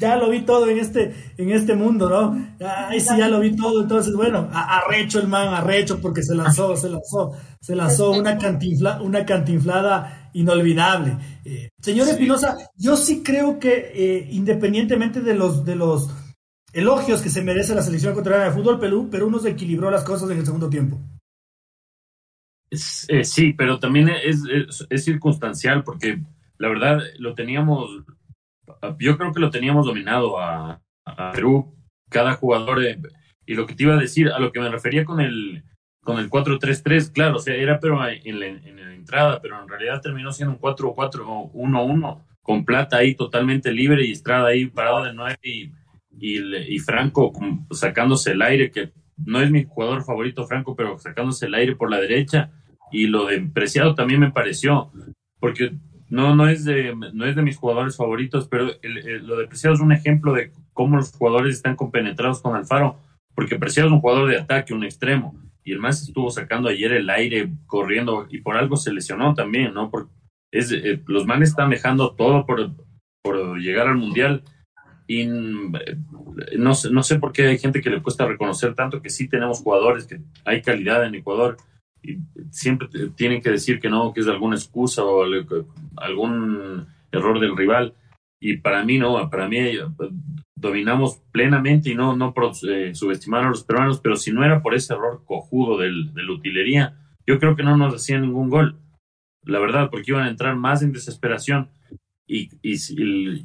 ya 0.00 0.16
lo 0.16 0.30
vi 0.30 0.40
todo 0.40 0.68
en 0.68 0.78
este, 0.78 1.14
en 1.36 1.50
este 1.50 1.74
mundo, 1.74 2.08
¿no? 2.08 2.56
Ahí 2.66 3.00
sí 3.00 3.16
ya 3.18 3.28
lo 3.28 3.38
vi 3.40 3.54
todo, 3.54 3.82
entonces, 3.82 4.14
bueno, 4.14 4.48
arrecho 4.52 5.20
el 5.20 5.28
man, 5.28 5.52
arrecho 5.52 6.00
porque 6.00 6.22
se 6.22 6.34
lanzó, 6.34 6.74
se 6.76 6.88
lanzó, 6.88 7.32
se 7.60 7.76
lanzó 7.76 8.12
una, 8.12 8.38
cantinfla, 8.38 9.02
una 9.02 9.24
cantinflada 9.24 10.30
inolvidable. 10.32 11.18
Eh, 11.44 11.68
señor 11.80 12.08
Espinosa, 12.08 12.56
yo 12.76 12.96
sí 12.96 13.22
creo 13.22 13.58
que 13.58 13.92
eh, 13.94 14.28
independientemente 14.30 15.20
de 15.20 15.34
los, 15.34 15.64
de 15.64 15.76
los 15.76 16.08
elogios 16.72 17.20
que 17.20 17.30
se 17.30 17.42
merece 17.42 17.74
la 17.74 17.82
selección 17.82 18.12
ecuatoriana 18.12 18.46
de 18.46 18.52
fútbol, 18.52 18.80
Perú, 18.80 19.08
Perú 19.10 19.30
nos 19.30 19.44
equilibró 19.44 19.90
las 19.90 20.04
cosas 20.04 20.30
en 20.30 20.38
el 20.38 20.46
segundo 20.46 20.70
tiempo. 20.70 20.98
Eh, 22.70 23.24
sí, 23.24 23.52
pero 23.52 23.78
también 23.78 24.08
es, 24.08 24.42
es 24.88 25.04
circunstancial 25.04 25.82
porque 25.82 26.22
la 26.56 26.68
verdad 26.68 27.00
lo 27.18 27.34
teníamos 27.34 27.90
yo 28.98 29.16
creo 29.16 29.32
que 29.32 29.40
lo 29.40 29.50
teníamos 29.50 29.86
dominado 29.86 30.40
a, 30.40 30.80
Perú, 31.32 31.74
cada 32.08 32.34
jugador. 32.34 32.84
Eh, 32.84 33.00
y 33.46 33.54
lo 33.54 33.66
que 33.66 33.74
te 33.74 33.82
iba 33.82 33.94
a 33.94 34.00
decir, 34.00 34.28
a 34.28 34.38
lo 34.38 34.52
que 34.52 34.60
me 34.60 34.68
refería 34.68 35.04
con 35.04 35.20
el, 35.20 35.64
con 36.02 36.18
el 36.18 36.30
4-3-3, 36.30 37.12
claro, 37.12 37.36
o 37.36 37.40
sea, 37.40 37.54
era 37.54 37.80
pero 37.80 37.98
en 38.06 38.40
la, 38.40 38.46
entrada, 38.94 39.40
pero 39.42 39.60
en 39.60 39.68
realidad 39.68 40.00
terminó 40.00 40.32
siendo 40.32 40.54
un 40.54 40.60
4-4-1-1, 40.60 42.24
con 42.42 42.64
Plata 42.64 42.98
ahí 42.98 43.14
totalmente 43.14 43.72
libre 43.72 44.04
y 44.04 44.12
Estrada 44.12 44.48
ahí 44.48 44.66
parado 44.66 45.04
de 45.04 45.12
nueve 45.12 45.38
y, 45.42 45.72
y, 46.20 46.78
Franco 46.78 47.32
sacándose 47.70 48.32
el 48.32 48.42
aire, 48.42 48.70
que 48.70 48.92
no 49.16 49.40
es 49.40 49.50
mi 49.50 49.64
jugador 49.64 50.04
favorito 50.04 50.46
Franco, 50.46 50.74
pero 50.74 50.98
sacándose 50.98 51.46
el 51.46 51.54
aire 51.54 51.76
por 51.76 51.90
la 51.90 52.00
derecha. 52.00 52.50
Y 52.92 53.06
lo 53.06 53.26
de 53.26 53.40
Preciado 53.40 53.94
también 53.94 54.20
me 54.20 54.32
pareció, 54.32 54.90
porque 55.38 55.72
no, 56.10 56.34
no 56.34 56.48
es 56.48 56.64
de, 56.64 56.94
no 56.94 57.24
es 57.24 57.36
de 57.36 57.42
mis 57.42 57.56
jugadores 57.56 57.96
favoritos, 57.96 58.48
pero 58.48 58.66
lo 59.22 59.36
de 59.36 59.46
Preciado 59.46 59.74
es 59.74 59.80
un 59.80 59.92
ejemplo 59.92 60.32
de 60.32 60.52
cómo 60.72 60.96
los 60.96 61.12
jugadores 61.12 61.54
están 61.56 61.76
compenetrados 61.76 62.42
con 62.42 62.56
Alfaro, 62.56 62.98
porque 63.34 63.58
Preciado 63.58 63.88
es 63.88 63.94
un 63.94 64.00
jugador 64.00 64.28
de 64.28 64.38
ataque, 64.38 64.74
un 64.74 64.84
extremo, 64.84 65.40
y 65.62 65.72
el 65.72 65.78
más 65.78 66.02
estuvo 66.02 66.30
sacando 66.30 66.68
ayer 66.68 66.92
el 66.92 67.08
aire, 67.10 67.50
corriendo, 67.66 68.26
y 68.28 68.38
por 68.38 68.56
algo 68.56 68.76
se 68.76 68.92
lesionó 68.92 69.34
también, 69.34 69.72
¿no? 69.72 69.90
Es, 70.50 70.72
eh, 70.72 71.00
los 71.06 71.26
manes 71.26 71.50
están 71.50 71.70
dejando 71.70 72.14
todo 72.16 72.44
por, 72.44 72.72
por 73.22 73.58
llegar 73.58 73.86
al 73.86 73.96
Mundial, 73.96 74.42
y 75.06 75.26
mm, 75.26 75.72
no, 76.58 76.72
no 76.90 77.02
sé 77.04 77.18
por 77.20 77.32
qué 77.32 77.46
hay 77.46 77.58
gente 77.58 77.80
que 77.80 77.90
le 77.90 78.02
cuesta 78.02 78.26
reconocer 78.26 78.74
tanto 78.74 79.00
que 79.00 79.10
sí 79.10 79.28
tenemos 79.28 79.60
jugadores, 79.60 80.06
que 80.06 80.20
hay 80.44 80.60
calidad 80.60 81.04
en 81.06 81.14
Ecuador, 81.14 81.56
siempre 82.50 82.88
tienen 83.14 83.42
que 83.42 83.50
decir 83.50 83.80
que 83.80 83.90
no, 83.90 84.12
que 84.12 84.20
es 84.20 84.28
alguna 84.28 84.56
excusa 84.56 85.04
o 85.04 85.24
algún 85.96 86.86
error 87.12 87.40
del 87.40 87.56
rival. 87.56 87.94
Y 88.40 88.56
para 88.56 88.84
mí 88.84 88.98
no, 88.98 89.28
para 89.28 89.48
mí 89.48 89.58
eh, 89.58 89.80
dominamos 90.54 91.22
plenamente 91.30 91.90
y 91.90 91.94
no, 91.94 92.16
no 92.16 92.34
eh, 92.68 92.94
subestimar 92.94 93.44
a 93.44 93.50
los 93.50 93.64
peruanos, 93.64 94.00
pero 94.00 94.16
si 94.16 94.32
no 94.32 94.44
era 94.44 94.62
por 94.62 94.74
ese 94.74 94.94
error 94.94 95.22
cojudo 95.26 95.78
del, 95.78 96.14
de 96.14 96.22
la 96.22 96.32
utilería, 96.32 96.96
yo 97.26 97.38
creo 97.38 97.54
que 97.54 97.62
no 97.62 97.76
nos 97.76 97.94
hacían 97.94 98.22
ningún 98.22 98.48
gol. 98.48 98.78
La 99.44 99.58
verdad, 99.58 99.90
porque 99.90 100.10
iban 100.10 100.24
a 100.24 100.30
entrar 100.30 100.56
más 100.56 100.82
en 100.82 100.92
desesperación. 100.92 101.70
Y, 102.26 102.48
y, 102.62 102.76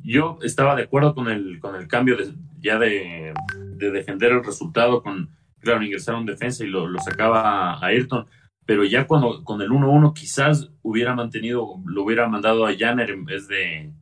yo 0.04 0.38
estaba 0.44 0.76
de 0.76 0.84
acuerdo 0.84 1.16
con 1.16 1.28
el, 1.28 1.60
con 1.60 1.76
el 1.76 1.88
cambio 1.88 2.16
de, 2.18 2.34
ya 2.60 2.78
de, 2.78 3.34
de 3.78 3.92
defender 3.92 4.32
el 4.32 4.44
resultado, 4.44 5.02
con, 5.02 5.30
claro, 5.60 5.84
ingresaron 5.84 6.26
defensa 6.26 6.64
y 6.64 6.68
lo, 6.68 6.88
lo 6.88 7.00
sacaba 7.00 7.74
a 7.74 7.86
Ayrton 7.86 8.28
pero 8.66 8.84
ya 8.84 9.06
cuando 9.08 9.44
con 9.44 9.62
el 9.62 9.70
1-1 9.70 10.14
quizás 10.14 10.70
hubiera 10.82 11.16
mantenido, 11.16 11.82
lo 11.86 12.04
hubiera 12.04 12.28
mandado 12.28 12.66
a 12.66 12.76
Janner 12.78 13.12
en 13.12 13.26
vez 13.26 13.48
de, 13.48 13.94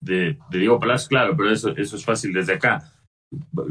de, 0.00 0.38
Diego 0.50 0.78
Palacio, 0.78 1.08
claro, 1.08 1.36
pero 1.36 1.50
eso, 1.50 1.76
eso 1.76 1.96
es 1.96 2.04
fácil 2.04 2.32
desde 2.32 2.54
acá. 2.54 2.92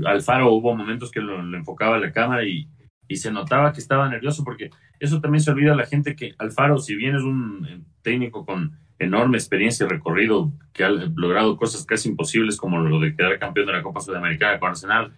Alfaro 0.05 0.53
hubo 0.53 0.75
momentos 0.75 1.11
que 1.11 1.21
lo, 1.21 1.39
enfocaba 1.55 1.97
la 1.97 2.11
cámara 2.11 2.43
y, 2.43 2.69
y, 3.07 3.15
se 3.15 3.31
notaba 3.31 3.73
que 3.73 3.79
estaba 3.79 4.07
nervioso 4.07 4.43
porque 4.43 4.69
eso 4.99 5.19
también 5.19 5.41
se 5.41 5.49
olvida 5.49 5.73
a 5.73 5.75
la 5.75 5.87
gente 5.87 6.15
que 6.15 6.35
Alfaro, 6.37 6.77
si 6.77 6.95
bien 6.95 7.15
es 7.15 7.23
un 7.23 7.65
eh, 7.67 7.81
técnico 8.03 8.45
con 8.45 8.77
enorme 8.99 9.37
experiencia 9.37 9.85
y 9.85 9.89
recorrido, 9.89 10.51
que 10.73 10.83
ha 10.83 10.89
logrado 10.89 11.57
cosas 11.57 11.85
casi 11.85 12.09
imposibles 12.09 12.57
como 12.57 12.79
lo 12.79 12.99
de 12.99 13.15
quedar 13.15 13.39
campeón 13.39 13.67
de 13.67 13.73
la 13.73 13.83
Copa 13.83 14.01
Sudamericana 14.01 14.59
con 14.59 14.69
Arsenal, 14.69 15.13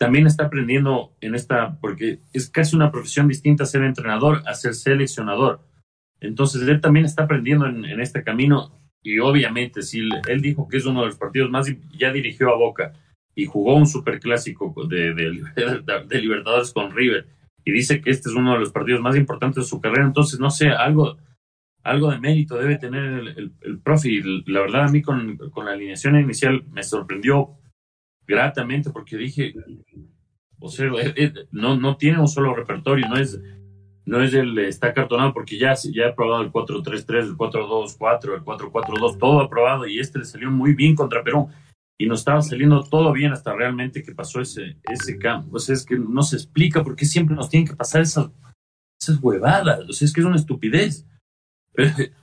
también 0.00 0.26
está 0.26 0.46
aprendiendo 0.46 1.14
en 1.20 1.34
esta, 1.34 1.78
porque 1.78 2.20
es 2.32 2.48
casi 2.48 2.74
una 2.74 2.90
profesión 2.90 3.28
distinta 3.28 3.66
ser 3.66 3.82
entrenador 3.82 4.42
a 4.46 4.54
ser 4.54 4.72
seleccionador. 4.72 5.60
Entonces, 6.20 6.66
él 6.66 6.80
también 6.80 7.04
está 7.04 7.24
aprendiendo 7.24 7.66
en, 7.66 8.00
este 8.00 8.24
camino 8.24 8.80
y 9.02 9.18
obviamente, 9.18 9.82
si 9.82 10.08
él 10.26 10.40
dijo 10.40 10.68
que 10.68 10.78
es 10.78 10.86
uno 10.86 11.00
de 11.00 11.08
los 11.08 11.16
partidos 11.16 11.50
más, 11.50 11.66
ya 11.98 12.12
dirigió 12.12 12.48
a 12.48 12.56
Boca 12.56 12.94
y 13.34 13.44
jugó 13.44 13.76
un 13.76 13.86
superclásico 13.86 14.74
de, 14.88 15.12
de, 15.12 16.18
Libertadores 16.18 16.72
con 16.72 16.96
River 16.96 17.26
y 17.66 17.70
dice 17.70 18.00
que 18.00 18.10
este 18.10 18.30
es 18.30 18.34
uno 18.34 18.54
de 18.54 18.60
los 18.60 18.72
partidos 18.72 19.02
más 19.02 19.16
importantes 19.16 19.64
de 19.64 19.68
su 19.68 19.82
carrera, 19.82 20.06
entonces 20.06 20.40
no 20.40 20.50
sé, 20.50 20.70
algo, 20.70 21.18
algo 21.82 22.10
de 22.10 22.18
mérito 22.18 22.56
debe 22.56 22.78
tener 22.78 23.04
el, 23.36 23.52
el, 23.60 23.78
profe. 23.80 24.08
Y 24.08 24.22
la 24.46 24.60
verdad, 24.60 24.84
a 24.84 24.90
mí 24.90 25.02
con, 25.02 25.36
con, 25.50 25.66
la 25.66 25.72
alineación 25.72 26.18
inicial 26.18 26.64
me 26.72 26.82
sorprendió 26.82 27.59
gratamente 28.30 28.90
porque 28.90 29.16
dije, 29.16 29.52
o 30.60 30.68
sea, 30.68 30.86
eh, 30.86 31.14
eh, 31.16 31.32
no, 31.50 31.76
no 31.76 31.96
tiene 31.96 32.20
un 32.20 32.28
solo 32.28 32.54
repertorio, 32.54 33.08
no 33.08 33.16
es, 33.16 33.40
no 34.06 34.22
es 34.22 34.32
el, 34.34 34.56
está 34.60 34.94
cartonado 34.94 35.34
porque 35.34 35.58
ya, 35.58 35.74
ya 35.92 36.08
ha 36.08 36.14
probado 36.14 36.42
el 36.42 36.52
4-3-3, 36.52 37.18
el 37.18 37.36
4-2-4, 37.36 38.34
el 38.34 38.44
4-4-2, 38.44 39.18
todo 39.18 39.40
ha 39.40 39.50
probado 39.50 39.86
y 39.88 39.98
este 39.98 40.20
le 40.20 40.24
salió 40.24 40.48
muy 40.48 40.74
bien 40.74 40.94
contra 40.94 41.24
Perú 41.24 41.48
y 41.98 42.06
nos 42.06 42.20
estaba 42.20 42.40
saliendo 42.40 42.84
todo 42.84 43.12
bien 43.12 43.32
hasta 43.32 43.52
realmente 43.52 44.02
que 44.02 44.14
pasó 44.14 44.40
ese, 44.40 44.76
ese 44.90 45.18
campo. 45.18 45.56
O 45.56 45.58
sea, 45.58 45.74
es 45.74 45.84
que 45.84 45.98
no 45.98 46.22
se 46.22 46.36
explica 46.36 46.82
por 46.84 46.94
qué 46.94 47.04
siempre 47.04 47.34
nos 47.34 47.50
tienen 47.50 47.68
que 47.68 47.76
pasar 47.76 48.00
esas, 48.00 48.30
esas 48.98 49.18
huevadas. 49.20 49.80
O 49.88 49.92
sea, 49.92 50.06
es 50.06 50.12
que 50.12 50.20
es 50.20 50.26
una 50.26 50.36
estupidez. 50.36 51.04
Pero, 51.74 51.90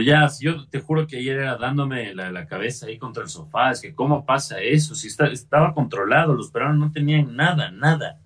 ya, 0.00 0.28
yo 0.40 0.66
te 0.68 0.80
juro 0.80 1.06
que 1.06 1.18
ayer 1.18 1.38
era 1.38 1.56
dándome 1.56 2.12
la, 2.14 2.32
la, 2.32 2.46
cabeza 2.46 2.86
ahí 2.86 2.98
contra 2.98 3.22
el 3.22 3.28
sofá. 3.28 3.70
Es 3.70 3.80
que, 3.80 3.94
¿cómo 3.94 4.26
pasa 4.26 4.60
eso? 4.60 4.94
Si 4.94 5.06
está, 5.06 5.26
estaba 5.28 5.74
controlado, 5.74 6.34
los 6.34 6.50
peruanos 6.50 6.78
no 6.78 6.92
tenían 6.92 7.36
nada, 7.36 7.70
nada. 7.70 8.20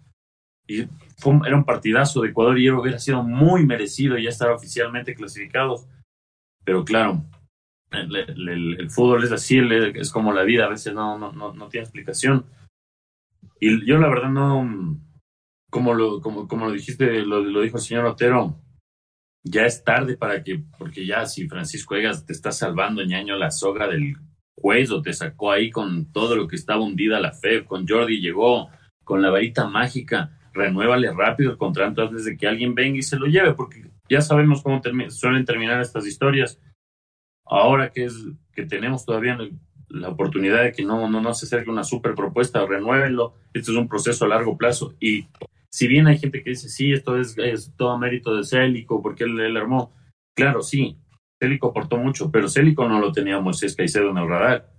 Y 0.67 0.87
fue, 1.19 1.39
era 1.47 1.57
un 1.57 1.65
partidazo 1.65 2.23
de 2.23 2.31
Ecuador 2.31 2.59
y 2.59 2.71
hubiera 2.71 2.99
sido 2.99 3.23
muy 3.23 3.67
merecido 3.67 4.17
ya 4.17 4.31
estar 4.31 4.51
oficialmente 4.51 5.15
clasificados. 5.15 5.87
Pero 6.65 6.85
claro, 6.85 7.25
el, 7.91 8.91
fútbol 8.91 9.25
es 9.25 9.33
así, 9.33 9.61
es 9.95 10.11
como 10.11 10.33
la 10.33 10.45
vida, 10.45 10.67
a 10.67 10.71
veces 10.71 10.95
no, 10.95 11.19
no, 11.19 11.33
no, 11.33 11.69
tiene 11.69 11.85
explicación. 11.85 12.47
Y 13.59 13.85
yo 13.85 13.99
la 13.99 14.09
verdad 14.09 14.31
no, 14.31 14.99
como 15.69 15.93
lo, 15.93 16.21
como, 16.21 16.49
como 16.49 16.67
lo 16.67 16.73
dijiste, 16.73 17.21
lo, 17.23 17.41
lo 17.41 17.61
dijo 17.61 17.77
el 17.77 17.83
señor 17.83 18.07
Otero, 18.07 18.57
ya 19.43 19.65
es 19.65 19.85
tarde 19.85 20.17
para 20.17 20.43
que, 20.43 20.63
porque 20.79 21.07
ya 21.07 21.27
si 21.27 21.49
Francisco 21.49 21.95
Egas 21.95 22.27
te 22.27 22.33
está 22.33 22.53
salvando, 22.53 23.05
ñaño, 23.05 23.37
la 23.37 23.51
soga 23.51 23.89
del 23.89 24.17
cuello, 24.55 25.01
te 25.01 25.13
sacó 25.13 25.53
ahí 25.53 25.71
con 25.71 26.13
todo 26.13 26.37
lo 26.37 26.47
que 26.47 26.57
estaba 26.57 26.83
hundida 26.83 27.21
la 27.21 27.33
fe, 27.33 27.65
con 27.65 27.87
Jordi 27.89 28.21
llegó 28.21 28.69
con 29.05 29.23
la 29.23 29.31
varita 29.31 29.67
mágica, 29.67 30.39
renuévale 30.53 31.11
rápido 31.13 31.53
el 31.53 31.57
contrato 31.57 32.03
antes 32.03 32.25
de 32.25 32.37
que 32.37 32.47
alguien 32.47 32.75
venga 32.75 32.99
y 32.99 33.03
se 33.03 33.17
lo 33.17 33.27
lleve, 33.27 33.55
porque 33.55 33.91
ya 34.09 34.21
sabemos 34.21 34.63
cómo 34.63 34.81
suelen 35.09 35.45
terminar 35.45 35.81
estas 35.81 36.07
historias. 36.07 36.61
Ahora 37.47 37.91
que 37.91 38.05
es 38.05 38.15
que 38.53 38.67
tenemos 38.67 39.05
todavía 39.05 39.39
la 39.89 40.09
oportunidad 40.09 40.63
de 40.63 40.73
que 40.73 40.85
no, 40.85 41.09
no, 41.09 41.21
no 41.21 41.35
se 41.35 41.47
acerque 41.47 41.71
una 41.71 41.83
super 41.83 42.15
propuesta, 42.15 42.65
renuévenlo, 42.65 43.35
esto 43.53 43.73
es 43.73 43.77
un 43.77 43.89
proceso 43.89 44.25
a 44.25 44.29
largo 44.29 44.57
plazo 44.57 44.95
y 45.01 45.27
si 45.73 45.87
bien 45.87 46.07
hay 46.07 46.19
gente 46.19 46.43
que 46.43 46.51
dice, 46.51 46.69
sí, 46.69 46.93
esto 46.93 47.17
es, 47.19 47.37
todo 47.77 47.99
mérito 47.99 48.37
de 48.37 48.45
Célico 48.45 49.03
porque 49.03 49.25
él, 49.25 49.57
armó, 49.57 49.95
claro, 50.37 50.63
sí, 50.63 50.99
Célico 51.41 51.69
aportó 51.69 51.97
mucho, 51.97 52.31
pero 52.31 52.49
Célico 52.49 52.89
no 52.89 53.01
lo 53.01 53.13
tenía 53.13 53.41
Moisés 53.41 53.77
Caicedo 53.77 54.11
en 54.11 54.19
el 54.19 54.29
radar. 54.29 54.71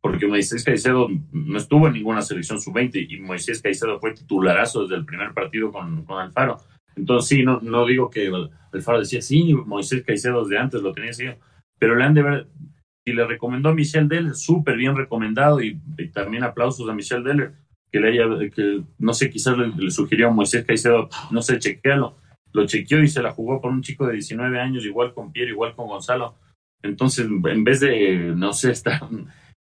Porque 0.00 0.26
Moisés 0.26 0.64
Caicedo 0.64 1.08
no 1.32 1.58
estuvo 1.58 1.86
en 1.86 1.94
ninguna 1.94 2.22
selección 2.22 2.60
sub-20 2.60 3.06
y 3.08 3.20
Moisés 3.20 3.62
Caicedo 3.62 3.98
fue 3.98 4.12
titularazo 4.12 4.82
desde 4.82 4.96
el 4.96 5.06
primer 5.06 5.32
partido 5.32 5.72
con, 5.72 6.04
con 6.04 6.20
Alfaro. 6.20 6.58
Entonces, 6.96 7.28
sí, 7.28 7.42
no, 7.42 7.60
no 7.60 7.86
digo 7.86 8.10
que 8.10 8.26
el 8.26 8.82
Faro 8.82 9.00
decía, 9.00 9.22
sí, 9.22 9.54
Moisés 9.54 10.04
Caicedo 10.04 10.44
de 10.44 10.58
antes 10.58 10.82
lo 10.82 10.92
tenía 10.92 11.10
así, 11.10 11.24
pero 11.78 11.96
le 11.96 12.04
han 12.04 12.14
de 12.14 12.22
ver, 12.22 12.48
y 13.04 13.12
le 13.12 13.26
recomendó 13.26 13.68
a 13.68 13.74
Michelle 13.74 14.08
Deller, 14.08 14.34
súper 14.34 14.76
bien 14.76 14.96
recomendado, 14.96 15.60
y, 15.60 15.80
también 16.12 16.44
aplausos 16.44 16.88
a 16.88 16.94
Michelle 16.94 17.22
Deller, 17.22 17.54
que 17.94 18.00
le 18.00 18.08
haya, 18.08 18.24
que 18.52 18.82
no 18.98 19.14
sé, 19.14 19.30
quizás 19.30 19.56
le, 19.56 19.88
sugirió 19.92 20.26
a 20.26 20.32
Moisés 20.32 20.64
Caicedo, 20.66 21.08
no 21.30 21.40
sé, 21.42 21.60
chequealo, 21.60 22.16
lo 22.52 22.66
chequeó 22.66 23.00
y 23.00 23.06
se 23.06 23.22
la 23.22 23.30
jugó 23.30 23.60
por 23.60 23.70
un 23.70 23.82
chico 23.82 24.04
de 24.04 24.14
19 24.14 24.58
años, 24.58 24.84
igual 24.84 25.14
con 25.14 25.30
Pierre, 25.30 25.52
igual 25.52 25.76
con 25.76 25.86
Gonzalo. 25.86 26.34
Entonces, 26.82 27.24
en 27.28 27.62
vez 27.62 27.78
de, 27.78 28.32
no 28.34 28.52
sé, 28.52 28.70
estar 28.72 29.00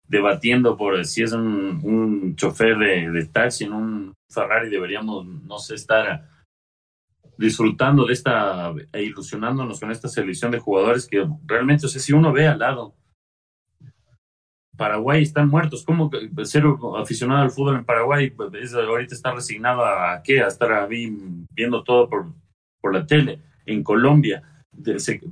debatiendo 0.07 0.75
por 0.75 1.05
si 1.05 1.21
es 1.21 1.31
un, 1.33 1.79
un 1.83 2.35
chofer 2.35 2.75
de, 2.79 3.11
de 3.11 3.25
taxi 3.27 3.65
en 3.65 3.73
un 3.73 4.13
Ferrari, 4.27 4.71
deberíamos, 4.71 5.27
no 5.27 5.59
sé, 5.59 5.75
estar 5.75 6.27
disfrutando 7.37 8.07
de 8.07 8.13
esta 8.13 8.73
e 8.93 9.03
ilusionándonos 9.03 9.79
con 9.79 9.91
esta 9.91 10.07
selección 10.07 10.49
de 10.49 10.57
jugadores 10.57 11.07
que 11.07 11.23
realmente, 11.45 11.85
o 11.85 11.89
si 11.89 12.13
uno 12.13 12.33
ve 12.33 12.47
al 12.47 12.57
lado, 12.57 12.95
Paraguay 14.77 15.23
están 15.23 15.49
muertos. 15.49 15.83
¿Cómo 15.83 16.09
ser 16.43 16.63
aficionado 16.97 17.41
al 17.41 17.51
fútbol 17.51 17.77
en 17.77 17.85
Paraguay 17.85 18.29
pues, 18.31 18.73
ahorita 18.73 19.13
está 19.13 19.33
resignado 19.33 19.85
a, 19.85 20.21
qué? 20.23 20.41
A 20.41 20.47
estar 20.47 20.87
viendo 20.87 21.83
todo 21.83 22.09
por, 22.09 22.33
por 22.81 22.93
la 22.93 23.05
tele. 23.05 23.39
En 23.65 23.83
Colombia 23.83 24.43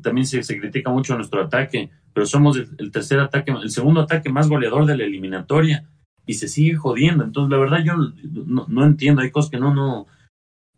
también 0.01 0.25
se, 0.25 0.43
se, 0.43 0.59
critica 0.59 0.91
mucho 0.91 1.15
nuestro 1.15 1.41
ataque, 1.41 1.89
pero 2.13 2.25
somos 2.25 2.57
el, 2.57 2.91
tercer 2.91 3.19
ataque, 3.19 3.51
el 3.51 3.71
segundo 3.71 4.01
ataque 4.01 4.29
más 4.29 4.47
goleador 4.47 4.85
de 4.85 4.97
la 4.97 5.03
eliminatoria 5.03 5.85
y 6.25 6.35
se 6.35 6.47
sigue 6.47 6.75
jodiendo. 6.75 7.23
Entonces, 7.23 7.51
la 7.51 7.57
verdad, 7.57 7.83
yo 7.83 7.93
no, 7.95 8.65
no 8.67 8.85
entiendo. 8.85 9.21
Hay 9.21 9.31
cosas 9.31 9.51
que 9.51 9.57
no, 9.57 9.73
no, 9.73 10.07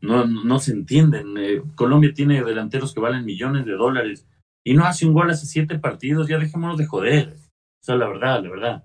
no, 0.01 0.25
no 0.25 0.59
se 0.59 0.71
entienden. 0.71 1.37
Eh, 1.37 1.61
Colombia 1.75 2.13
tiene 2.13 2.43
delanteros 2.43 2.93
que 2.93 3.01
valen 3.01 3.25
millones 3.25 3.65
de 3.65 3.73
dólares 3.73 4.25
y 4.63 4.73
no 4.73 4.85
hace 4.85 5.05
un 5.05 5.13
gol 5.13 5.29
hace 5.29 5.45
siete 5.45 5.77
partidos, 5.77 6.27
ya 6.27 6.39
dejémonos 6.39 6.77
de 6.77 6.85
joder. 6.85 7.35
O 7.83 7.85
sea, 7.85 7.95
la 7.97 8.07
verdad, 8.07 8.41
la 8.41 8.49
verdad. 8.49 8.83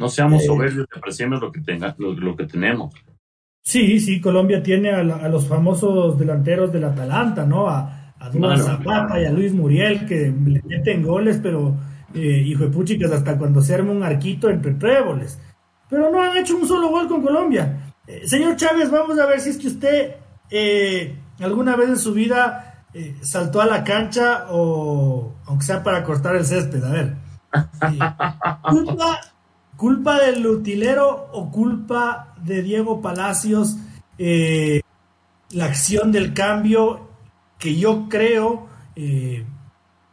No 0.00 0.08
seamos 0.08 0.42
eh, 0.42 0.46
soberbios, 0.46 0.88
apreciemos 0.92 1.40
lo 1.40 1.52
que, 1.52 1.60
tenga, 1.60 1.94
lo, 1.98 2.36
que 2.36 2.44
tenemos. 2.46 2.92
Sí, 3.62 4.00
sí, 4.00 4.20
Colombia 4.20 4.60
tiene 4.60 4.90
a, 4.90 5.04
los 5.28 5.46
famosos 5.46 6.18
delanteros 6.18 6.72
del 6.72 6.82
Atalanta, 6.82 7.46
¿no? 7.46 7.68
A, 7.68 8.14
a 8.18 8.56
Zapata 8.56 9.20
y 9.20 9.26
a 9.26 9.30
Luis 9.30 9.54
Muriel, 9.54 10.04
que 10.04 10.34
le 10.46 10.62
meten 10.64 11.04
goles, 11.04 11.38
pero 11.40 11.76
eh, 12.12 12.42
hijo 12.44 12.64
de 12.64 12.70
puchicas, 12.70 13.12
hasta 13.12 13.38
cuando 13.38 13.60
se 13.60 13.76
arma 13.76 13.92
un 13.92 14.02
arquito 14.02 14.50
entre 14.50 14.74
tréboles. 14.74 15.40
Pero 15.88 16.10
no 16.10 16.20
han 16.20 16.36
hecho 16.36 16.56
un 16.56 16.66
solo 16.66 16.88
gol 16.88 17.06
con 17.06 17.22
Colombia. 17.22 17.94
Eh, 18.04 18.26
señor 18.26 18.56
Chávez, 18.56 18.90
vamos 18.90 19.16
a 19.20 19.26
ver 19.26 19.40
si 19.40 19.50
es 19.50 19.58
que 19.58 19.68
usted 19.68 20.16
eh, 20.50 21.16
alguna 21.38 21.76
vez 21.76 21.90
en 21.90 21.98
su 21.98 22.12
vida 22.12 22.84
eh, 22.92 23.14
saltó 23.20 23.60
a 23.60 23.66
la 23.66 23.84
cancha 23.84 24.46
o 24.50 25.36
aunque 25.46 25.66
sea 25.66 25.84
para 25.84 26.02
cortar 26.02 26.34
el 26.34 26.44
césped. 26.44 26.82
A 26.82 26.90
ver. 26.90 27.25
Culpa, 28.70 29.20
¿Culpa 29.76 30.20
del 30.20 30.46
utilero 30.46 31.28
o 31.32 31.50
culpa 31.50 32.34
de 32.42 32.62
Diego 32.62 33.00
Palacios 33.02 33.76
la 34.18 35.64
acción 35.64 36.12
del 36.12 36.32
cambio 36.32 37.08
que 37.58 37.76
yo 37.76 38.08
creo 38.08 38.66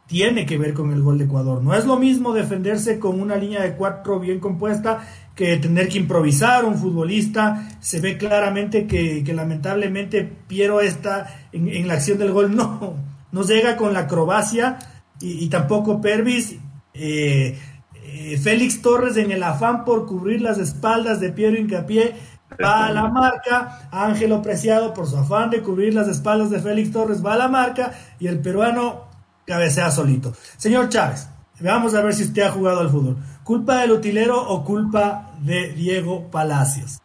tiene 0.06 0.44
que 0.44 0.58
ver 0.58 0.74
con 0.74 0.92
el 0.92 1.02
gol 1.02 1.18
de 1.18 1.24
Ecuador. 1.24 1.62
No 1.62 1.74
es 1.74 1.86
lo 1.86 1.98
mismo 1.98 2.32
defenderse 2.32 2.98
con 2.98 3.20
una 3.20 3.36
línea 3.36 3.62
de 3.62 3.74
cuatro 3.74 4.20
bien 4.20 4.38
compuesta 4.38 5.00
que 5.34 5.56
tener 5.56 5.88
que 5.88 5.98
improvisar 5.98 6.64
un 6.64 6.76
futbolista. 6.76 7.68
Se 7.80 8.00
ve 8.00 8.18
claramente 8.18 8.86
que, 8.86 9.24
lamentablemente 9.34 10.22
Piero 10.22 10.80
está 10.80 11.48
en, 11.52 11.88
la 11.88 11.94
acción 11.94 12.18
del 12.18 12.32
gol, 12.32 12.54
no, 12.54 12.94
no 13.32 13.42
llega 13.42 13.76
con 13.76 13.92
la 13.92 14.00
acrobacia 14.00 14.78
y, 15.20 15.48
tampoco 15.48 16.00
Pervis. 16.00 16.56
Eh, 16.94 17.58
eh, 17.94 18.38
Félix 18.38 18.80
Torres 18.80 19.16
en 19.16 19.30
el 19.30 19.42
afán 19.42 19.84
por 19.84 20.06
cubrir 20.06 20.40
las 20.40 20.58
espaldas 20.58 21.20
de 21.20 21.30
Piero 21.30 21.58
Incapié 21.58 22.14
va 22.62 22.86
a 22.86 22.92
la 22.92 23.08
marca, 23.08 23.88
Ángelo 23.90 24.40
Preciado 24.40 24.94
por 24.94 25.06
su 25.06 25.16
afán 25.16 25.50
de 25.50 25.62
cubrir 25.62 25.92
las 25.92 26.08
espaldas 26.08 26.50
de 26.50 26.60
Félix 26.60 26.92
Torres 26.92 27.24
va 27.24 27.34
a 27.34 27.38
la 27.38 27.48
marca 27.48 27.92
y 28.20 28.28
el 28.28 28.40
peruano 28.40 29.08
cabecea 29.46 29.90
solito. 29.90 30.32
Señor 30.56 30.88
Chávez, 30.88 31.28
Vamos 31.60 31.94
a 31.94 32.02
ver 32.02 32.12
si 32.14 32.24
usted 32.24 32.42
ha 32.42 32.50
jugado 32.50 32.80
al 32.80 32.90
fútbol. 32.90 33.16
¿Culpa 33.44 33.78
del 33.78 33.92
utilero 33.92 34.40
o 34.40 34.64
culpa 34.64 35.30
de 35.40 35.72
Diego 35.72 36.28
Palacios? 36.30 36.98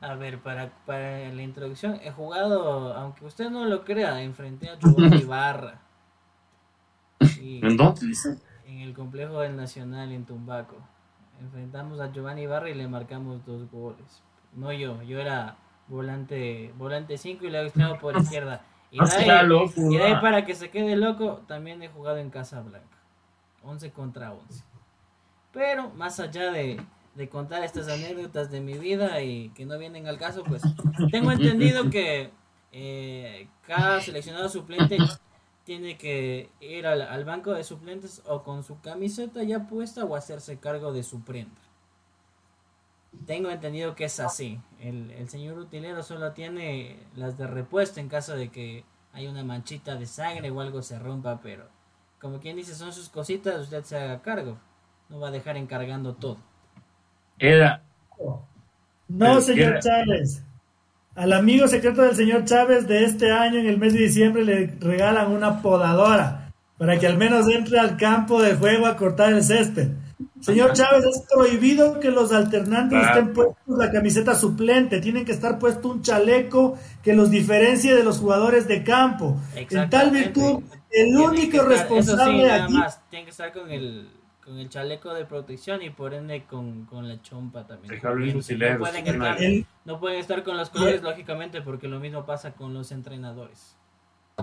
A 0.00 0.14
ver, 0.14 0.38
para, 0.40 0.70
para 0.84 1.32
la 1.32 1.42
introducción, 1.42 1.98
he 2.02 2.10
jugado, 2.10 2.92
aunque 2.94 3.24
usted 3.24 3.50
no 3.50 3.64
lo 3.64 3.84
crea, 3.84 4.20
enfrenté 4.20 4.68
a 4.68 4.78
Giovanni 4.78 5.24
Barra. 5.24 5.80
¿En 7.40 7.76
dónde 7.76 8.06
dice? 8.06 8.28
En 8.28 8.34
el 8.34 8.45
complejo 8.96 9.40
del 9.40 9.54
Nacional 9.54 10.10
en 10.10 10.24
Tumbaco. 10.24 10.76
Enfrentamos 11.40 12.00
a 12.00 12.10
Giovanni 12.10 12.46
Barra 12.46 12.70
y 12.70 12.74
le 12.74 12.88
marcamos 12.88 13.44
dos 13.44 13.70
goles. 13.70 14.22
No 14.54 14.72
yo, 14.72 15.02
yo 15.02 15.20
era 15.20 15.56
volante 15.86 16.72
volante 16.76 17.18
5 17.18 17.44
y 17.44 17.50
le 17.50 17.60
he 17.60 17.66
extremo 17.66 17.98
por 17.98 18.16
izquierda. 18.20 18.62
Y 18.90 18.98
de, 18.98 19.30
ahí, 19.30 19.48
y 19.76 19.96
de 19.96 20.02
ahí 20.02 20.20
para 20.20 20.44
que 20.44 20.54
se 20.54 20.70
quede 20.70 20.96
loco, 20.96 21.42
también 21.46 21.82
he 21.82 21.88
jugado 21.88 22.16
en 22.16 22.30
Casa 22.30 22.62
Blanca. 22.62 22.96
11 23.62 23.90
contra 23.90 24.32
11. 24.32 24.64
Pero 25.52 25.90
más 25.90 26.18
allá 26.20 26.50
de, 26.50 26.80
contar 27.30 27.62
estas 27.64 27.88
anécdotas 27.88 28.50
de 28.50 28.60
mi 28.60 28.78
vida 28.78 29.20
y 29.22 29.50
que 29.50 29.66
no 29.66 29.76
vienen 29.78 30.06
al 30.06 30.18
caso, 30.18 30.44
pues 30.44 30.62
tengo 31.10 31.32
entendido 31.32 31.90
que 31.90 32.30
eh, 32.72 33.48
cada 33.66 34.00
seleccionado 34.00 34.48
suplente 34.48 34.98
tiene 35.66 35.98
que 35.98 36.48
ir 36.60 36.86
al, 36.86 37.24
banco 37.24 37.52
de 37.52 37.64
suplentes 37.64 38.22
o 38.24 38.44
con 38.44 38.62
su 38.62 38.80
camiseta 38.80 39.42
ya 39.42 39.66
puesta 39.66 40.04
o 40.04 40.14
hacerse 40.14 40.58
cargo 40.58 40.92
de 40.92 41.02
su 41.02 41.22
prenda. 41.22 41.60
tengo 43.26 43.50
entendido 43.50 43.96
que 43.96 44.04
es 44.04 44.20
así. 44.20 44.60
El, 44.80 45.10
el 45.10 45.28
señor 45.28 45.58
utilero 45.58 46.04
solo 46.04 46.32
tiene 46.32 47.00
las 47.16 47.36
de 47.36 47.48
repuesto 47.48 47.98
en 47.98 48.08
caso 48.08 48.36
de 48.36 48.48
que 48.50 48.84
hay 49.12 49.26
una 49.26 49.42
manchita 49.42 49.96
de 49.96 50.06
sangre 50.06 50.52
o 50.52 50.60
algo 50.60 50.82
se 50.82 51.00
rompa, 51.00 51.40
pero 51.42 51.66
como 52.20 52.38
quien 52.38 52.56
dice, 52.56 52.74
son 52.74 52.92
sus 52.92 53.08
cositas, 53.08 53.60
usted 53.60 53.82
se 53.82 53.96
haga 53.98 54.22
cargo. 54.22 54.58
No 55.08 55.18
va 55.18 55.28
a 55.28 55.32
dejar 55.32 55.56
encargando 55.56 56.14
todo. 56.14 56.38
Era. 57.38 57.82
No, 59.08 59.40
señor 59.40 59.80
Chávez. 59.80 60.44
Al 61.16 61.32
amigo 61.32 61.66
secreto 61.66 62.02
del 62.02 62.14
señor 62.14 62.44
Chávez 62.44 62.86
de 62.86 63.04
este 63.04 63.32
año, 63.32 63.58
en 63.58 63.66
el 63.66 63.78
mes 63.78 63.94
de 63.94 64.00
diciembre, 64.00 64.44
le 64.44 64.76
regalan 64.78 65.32
una 65.32 65.62
podadora 65.62 66.52
para 66.76 66.98
que 66.98 67.06
al 67.06 67.16
menos 67.16 67.48
entre 67.48 67.78
al 67.78 67.96
campo 67.96 68.42
de 68.42 68.54
juego 68.54 68.86
a 68.86 68.96
cortar 68.96 69.32
el 69.32 69.42
césped. 69.42 69.88
Señor 70.40 70.74
Chávez, 70.74 71.04
es 71.06 71.22
prohibido 71.22 71.98
que 72.00 72.10
los 72.10 72.32
alternantes 72.32 73.02
estén 73.02 73.32
puestos 73.32 73.78
la 73.78 73.90
camiseta 73.90 74.34
suplente. 74.34 75.00
Tienen 75.00 75.24
que 75.24 75.32
estar 75.32 75.58
puesto 75.58 75.88
un 75.88 76.02
chaleco 76.02 76.78
que 77.02 77.14
los 77.14 77.30
diferencie 77.30 77.94
de 77.94 78.04
los 78.04 78.18
jugadores 78.18 78.68
de 78.68 78.84
campo. 78.84 79.40
En 79.54 79.88
tal 79.88 80.10
virtud, 80.10 80.62
el 80.90 81.16
único 81.16 81.62
responsable 81.62 82.50
aquí. 82.50 82.76
tiene 83.08 83.24
que 83.24 83.30
estar 83.30 83.52
con 83.52 83.70
el, 83.70 84.08
con 84.46 84.58
el 84.58 84.68
chaleco 84.68 85.12
de 85.12 85.24
protección 85.24 85.82
y 85.82 85.90
por 85.90 86.14
ende 86.14 86.44
con, 86.44 86.84
con 86.84 87.08
la 87.08 87.20
chompa 87.20 87.66
también. 87.66 88.00
No 88.00 88.78
pueden, 88.78 89.06
estar, 89.08 89.38
no 89.84 90.00
pueden 90.00 90.20
estar 90.20 90.44
con 90.44 90.56
los 90.56 90.70
colores, 90.70 91.02
lógicamente, 91.02 91.62
porque 91.62 91.88
lo 91.88 91.98
mismo 91.98 92.24
pasa 92.24 92.52
con 92.52 92.72
los 92.72 92.92
entrenadores. 92.92 93.76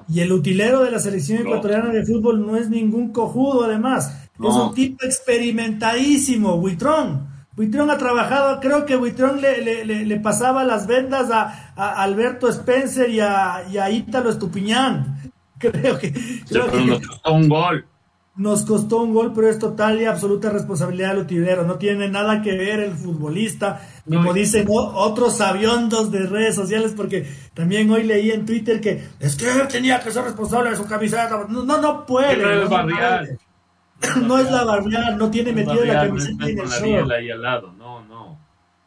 Y 0.10 0.20
el 0.20 0.34
utilero 0.34 0.84
de 0.84 0.92
la 0.92 1.00
selección 1.00 1.44
ecuatoriana 1.44 1.90
de 1.90 2.06
fútbol 2.06 2.46
no 2.46 2.58
es 2.58 2.70
ningún 2.70 3.14
cojudo, 3.14 3.64
además. 3.64 4.30
Es 4.34 4.56
un 4.56 4.74
tipo 4.74 5.06
experimentadísimo, 5.06 6.58
Buitrón. 6.58 7.32
Buitrón 7.56 7.90
ha 7.90 7.98
trabajado, 7.98 8.60
creo 8.60 8.86
que 8.86 8.98
Buitrón 8.98 9.40
le, 9.40 9.86
le, 9.86 10.20
pasaba 10.20 10.66
las 10.66 10.86
vendas 10.86 11.30
a, 11.32 12.02
Alberto 12.02 12.50
Spencer 12.50 13.10
y 13.10 13.22
a, 13.22 13.64
y 13.72 13.78
a 13.78 13.90
Ítalo 13.90 14.32
Estupiñán. 14.32 15.32
Creo 15.60 15.98
que. 15.98 16.12
Creo 16.50 16.70
que 16.70 17.00
un 17.32 17.48
gol. 17.48 17.86
Nos 18.36 18.66
costó 18.66 18.98
un 19.04 19.14
gol, 19.14 19.32
pero 19.36 19.48
es 19.48 19.60
total 19.60 20.02
y 20.02 20.06
absoluta 20.06 20.50
responsabilidad 20.50 21.10
del 21.10 21.24
utilero. 21.24 21.66
No 21.66 21.76
tiene 21.76 22.10
nada 22.10 22.42
que 22.42 22.58
ver 22.58 22.80
el 22.80 22.94
futbolista 22.94 23.80
como 24.10 24.34
dicen 24.34 24.68
otros 24.70 25.40
aviondos 25.40 26.12
de 26.12 26.26
redes 26.26 26.56
sociales, 26.56 26.94
porque 26.96 27.28
también 27.54 27.90
hoy 27.92 28.04
leí 28.04 28.32
en 28.32 28.46
Twitter 28.46 28.82
que 28.82 29.04
es 29.20 29.36
que 29.36 29.50
él 29.50 29.68
tenía 29.70 30.00
que 30.00 30.12
ser 30.12 30.24
responsable 30.24 30.72
de 30.72 30.76
su 30.76 30.86
camiseta. 30.86 31.46
No, 31.48 31.64
no, 31.64 31.80
no 31.80 32.06
puede. 32.06 32.66
No. 32.66 32.80
No, 34.22 34.38
es 34.38 34.52
la 34.52 34.66
barrial, 34.66 35.18
no 35.18 35.32
tiene 35.32 35.54
metido 35.54 35.86
la 35.86 36.08
camiseta 36.08 36.50
en 36.50 36.60
el 36.60 36.68
show. 36.68 37.10
ahí 37.10 37.32
al 37.32 37.42
lado, 37.42 37.72
no, 37.72 38.04
no. 38.04 38.38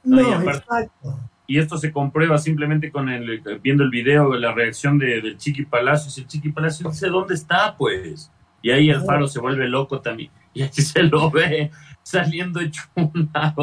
No, 0.05 0.21
y 0.21 0.49
exacto. 0.49 1.21
Y 1.47 1.59
esto 1.59 1.79
se 1.79 1.91
comprueba 1.91 2.37
simplemente 2.37 2.91
con 2.91 3.09
el 3.09 3.41
viendo 3.63 3.85
el 3.85 3.91
video, 3.91 4.35
la 4.35 4.53
reacción 4.53 4.99
de, 4.99 5.23
del 5.23 5.39
Chiqui 5.39 5.65
Palacios. 5.65 6.19
El 6.19 6.27
Chiqui 6.27 6.51
Palacios 6.51 6.93
dice, 6.93 7.09
¿dónde 7.09 7.35
está, 7.35 7.77
pues? 7.79 8.31
Y 8.63 8.71
ahí 8.71 8.91
el 8.91 9.03
faro 9.03 9.29
se 9.29 9.41
vuelve 9.41 9.69
loco 9.69 10.01
también. 10.01 10.31
Y 10.53 10.63
aquí 10.63 10.83
se 10.83 11.03
lo 11.03 11.31
ve 11.31 11.71
saliendo 12.03 12.61
hecho 12.61 12.83
una 12.95 13.55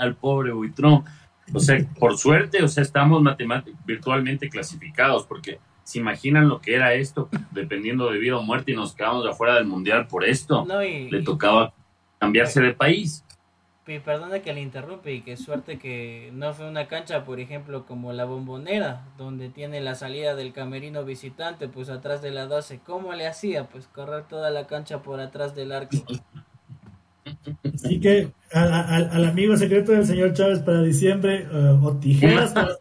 al 0.00 0.14
pobre 0.16 0.52
Buitrón. 0.52 1.04
O 1.52 1.60
sea, 1.60 1.78
por 1.98 2.16
suerte, 2.18 2.62
o 2.62 2.68
sea, 2.68 2.82
estamos 2.82 3.22
virtualmente 3.84 4.48
clasificados, 4.48 5.24
porque 5.24 5.58
se 5.82 5.98
imaginan 5.98 6.48
lo 6.48 6.60
que 6.60 6.74
era 6.74 6.92
esto, 6.92 7.28
dependiendo 7.50 8.10
de 8.10 8.18
vida 8.18 8.36
o 8.36 8.42
muerte, 8.42 8.72
y 8.72 8.76
nos 8.76 8.94
quedamos 8.94 9.26
afuera 9.26 9.54
del 9.54 9.66
mundial 9.66 10.06
por 10.06 10.24
esto. 10.24 10.66
Le 10.80 11.22
tocaba 11.22 11.72
cambiarse 12.18 12.60
de 12.60 12.74
país. 12.74 13.24
Y 13.88 14.00
perdona 14.00 14.40
que 14.40 14.52
le 14.52 14.60
interrumpe 14.60 15.14
y 15.14 15.22
qué 15.22 15.38
suerte 15.38 15.78
que 15.78 16.30
no 16.34 16.52
fue 16.52 16.68
una 16.68 16.88
cancha, 16.88 17.24
por 17.24 17.40
ejemplo, 17.40 17.86
como 17.86 18.12
la 18.12 18.26
bombonera, 18.26 19.06
donde 19.16 19.48
tiene 19.48 19.80
la 19.80 19.94
salida 19.94 20.34
del 20.34 20.52
camerino 20.52 21.04
visitante, 21.04 21.68
pues 21.68 21.88
atrás 21.88 22.20
de 22.20 22.30
la 22.30 22.46
12. 22.46 22.80
¿Cómo 22.84 23.14
le 23.14 23.26
hacía? 23.26 23.64
Pues 23.64 23.86
correr 23.86 24.24
toda 24.28 24.50
la 24.50 24.66
cancha 24.66 25.02
por 25.02 25.20
atrás 25.20 25.54
del 25.54 25.72
arco. 25.72 25.96
Así 27.74 27.98
que 27.98 28.30
al 28.52 29.24
amigo 29.24 29.56
secreto 29.56 29.92
del 29.92 30.06
señor 30.06 30.34
Chávez 30.34 30.60
para 30.60 30.82
diciembre, 30.82 31.46
eh, 31.50 31.78
o 31.82 31.96
tijeras 31.96 32.52
para 32.52 32.76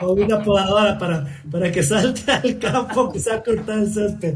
o 0.00 0.12
una 0.12 0.42
podadora 0.42 0.98
para, 0.98 1.26
para 1.50 1.70
que 1.70 1.82
salte 1.82 2.30
al 2.32 2.58
campo 2.58 3.12
que 3.12 3.18
se 3.18 3.30
ha 3.30 3.42
cortado 3.42 3.80
el 3.80 3.92
césped. 3.92 4.34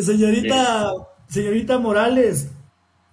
señorita, 0.00 0.92
señorita 1.32 1.78
Morales, 1.78 2.50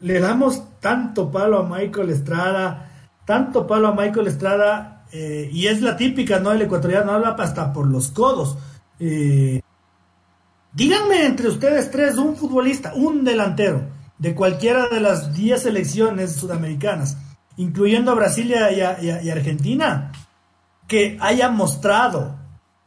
le 0.02 0.20
damos 0.20 0.64
tanto 0.80 1.32
palo 1.32 1.60
a 1.60 1.64
Michael 1.64 2.10
Estrada, 2.10 2.92
tanto 3.26 3.66
palo 3.66 3.88
a 3.88 3.96
Michael 3.96 4.28
Estrada, 4.28 5.06
eh, 5.12 5.50
y 5.52 5.68
es 5.68 5.82
la 5.82 5.96
típica, 5.96 6.40
¿no? 6.40 6.52
El 6.52 6.62
ecuatoriano 6.62 7.14
habla 7.14 7.30
hasta 7.30 7.72
por 7.72 7.88
los 7.88 8.12
codos. 8.12 8.58
Eh, 9.00 9.62
Díganme 10.72 11.26
entre 11.26 11.50
ustedes 11.50 11.90
tres 11.90 12.18
un 12.18 12.36
futbolista, 12.36 12.94
un 12.94 13.24
delantero 13.24 13.82
de 14.20 14.36
cualquiera 14.36 14.88
de 14.88 15.00
las 15.00 15.34
10 15.34 15.64
selecciones 15.64 16.36
sudamericanas, 16.36 17.18
incluyendo 17.58 18.12
a 18.12 18.16
Brasil 18.16 18.54
y, 18.54 19.30
Argentina, 19.30 20.12
que 20.88 21.18
haya 21.20 21.50
mostrado 21.50 22.36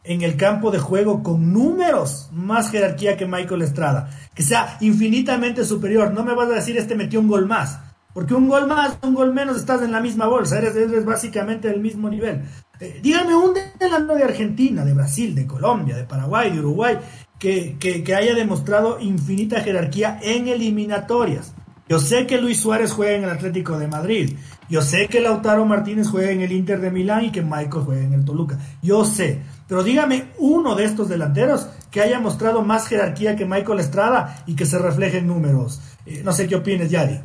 en 0.04 0.22
el 0.22 0.36
campo 0.36 0.70
de 0.70 0.78
juego 0.78 1.22
con 1.22 1.52
números 1.52 2.28
más 2.32 2.70
jerarquía 2.70 3.16
que 3.16 3.26
Michael 3.26 3.62
Estrada, 3.62 4.10
que 4.34 4.42
sea 4.42 4.76
infinitamente 4.80 5.64
superior. 5.64 6.12
No 6.12 6.24
me 6.24 6.34
vas 6.34 6.48
a 6.48 6.54
decir 6.54 6.76
este 6.76 6.94
metió 6.94 7.20
un 7.20 7.28
gol 7.28 7.46
más, 7.46 7.78
porque 8.12 8.34
un 8.34 8.48
gol 8.48 8.66
más, 8.66 8.98
un 9.02 9.14
gol 9.14 9.32
menos 9.32 9.56
estás 9.56 9.82
en 9.82 9.92
la 9.92 10.00
misma 10.00 10.26
bolsa, 10.26 10.58
eres, 10.58 10.76
eres 10.76 11.04
básicamente 11.04 11.68
del 11.68 11.80
mismo 11.80 12.10
nivel. 12.10 12.42
Eh, 12.80 12.98
díganme 13.00 13.34
un 13.36 13.54
delantero 13.78 14.18
de 14.18 14.24
Argentina, 14.24 14.84
de 14.84 14.92
Brasil, 14.92 15.34
de 15.36 15.46
Colombia, 15.46 15.96
de 15.96 16.02
Paraguay, 16.02 16.50
de 16.50 16.58
Uruguay, 16.58 16.98
que, 17.38 18.14
haya 18.16 18.34
demostrado 18.34 19.00
infinita 19.00 19.60
jerarquía 19.60 20.18
en 20.22 20.48
eliminatorias. 20.48 21.54
Yo 21.88 21.98
sé 21.98 22.26
que 22.26 22.40
Luis 22.40 22.60
Suárez 22.60 22.92
juega 22.92 23.12
en 23.12 23.24
el 23.24 23.30
Atlético 23.30 23.78
de 23.78 23.86
Madrid. 23.86 24.36
Yo 24.68 24.82
sé 24.82 25.08
que 25.08 25.20
Lautaro 25.20 25.64
Martínez 25.64 26.08
juega 26.08 26.30
en 26.30 26.40
el 26.40 26.52
Inter 26.52 26.80
de 26.80 26.90
Milán 26.90 27.26
y 27.26 27.32
que 27.32 27.42
Michael 27.42 27.84
juega 27.84 28.02
en 28.02 28.14
el 28.14 28.24
Toluca. 28.24 28.58
Yo 28.82 29.04
sé. 29.04 29.42
Pero 29.72 29.84
dígame 29.84 30.26
uno 30.36 30.74
de 30.74 30.84
estos 30.84 31.08
delanteros 31.08 31.66
que 31.90 32.02
haya 32.02 32.20
mostrado 32.20 32.60
más 32.60 32.88
jerarquía 32.88 33.36
que 33.36 33.46
Michael 33.46 33.80
Estrada 33.80 34.44
y 34.46 34.54
que 34.54 34.66
se 34.66 34.78
refleje 34.78 35.16
en 35.16 35.28
números. 35.28 35.80
Eh, 36.04 36.20
no 36.22 36.34
sé 36.34 36.46
qué 36.46 36.56
opines, 36.56 36.90
Yadi. 36.90 37.18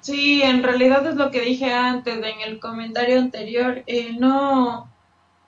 Sí, 0.00 0.42
en 0.42 0.64
realidad 0.64 1.06
es 1.06 1.14
lo 1.14 1.30
que 1.30 1.40
dije 1.42 1.72
antes 1.72 2.16
en 2.16 2.40
el 2.44 2.58
comentario 2.58 3.20
anterior. 3.20 3.84
Eh, 3.86 4.16
no, 4.18 4.92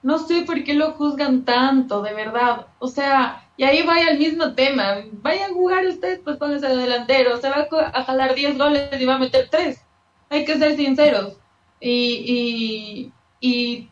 no 0.05 0.19
sé 0.21 0.43
por 0.43 0.63
qué 0.63 0.75
lo 0.75 0.93
juzgan 0.93 1.45
tanto, 1.45 2.01
de 2.01 2.15
verdad. 2.15 2.69
O 2.79 2.87
sea, 2.87 3.49
y 3.57 3.65
ahí 3.65 3.83
vaya 3.83 4.13
el 4.13 4.21
mismo 4.21 4.55
tema. 4.55 4.99
Vayan 5.15 5.51
a 5.51 5.55
jugar 5.55 5.85
ustedes, 5.85 6.21
pues 6.23 6.37
pónganse 6.37 6.69
de 6.69 6.77
delantero. 6.77 7.39
Se 7.39 7.51
va 7.51 7.67
a 7.93 8.05
jalar 8.05 8.37
10 8.37 8.57
goles 8.57 9.01
y 9.01 9.05
va 9.05 9.17
a 9.17 9.19
meter 9.19 9.49
3. 9.51 9.85
Hay 10.29 10.45
que 10.45 10.59
ser 10.59 10.77
sinceros. 10.77 11.39
Y, 11.81 13.11
y, 13.11 13.13
y 13.41 13.90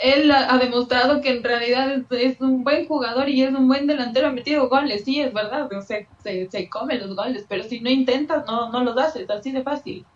él 0.00 0.30
ha, 0.30 0.56
demostrado 0.58 1.20
que 1.20 1.30
en 1.30 1.42
realidad 1.42 2.02
es, 2.10 2.40
un 2.40 2.64
buen 2.64 2.86
jugador 2.86 3.28
y 3.28 3.42
es 3.42 3.50
un 3.50 3.68
buen 3.68 3.86
delantero. 3.86 4.28
Ha 4.28 4.32
metido 4.32 4.68
goles, 4.68 5.04
sí, 5.04 5.20
es 5.20 5.32
verdad. 5.32 5.70
O 5.72 5.82
sea, 5.82 6.06
se, 6.22 6.50
se 6.50 6.68
come 6.68 6.98
los 6.98 7.14
goles, 7.14 7.44
pero 7.48 7.64
si 7.64 7.80
no 7.80 7.90
intentas, 7.90 8.46
no, 8.46 8.70
no 8.70 8.82
los 8.82 8.96
haces. 8.96 9.28
Así 9.28 9.52
de 9.52 9.62
fácil. 9.62 10.06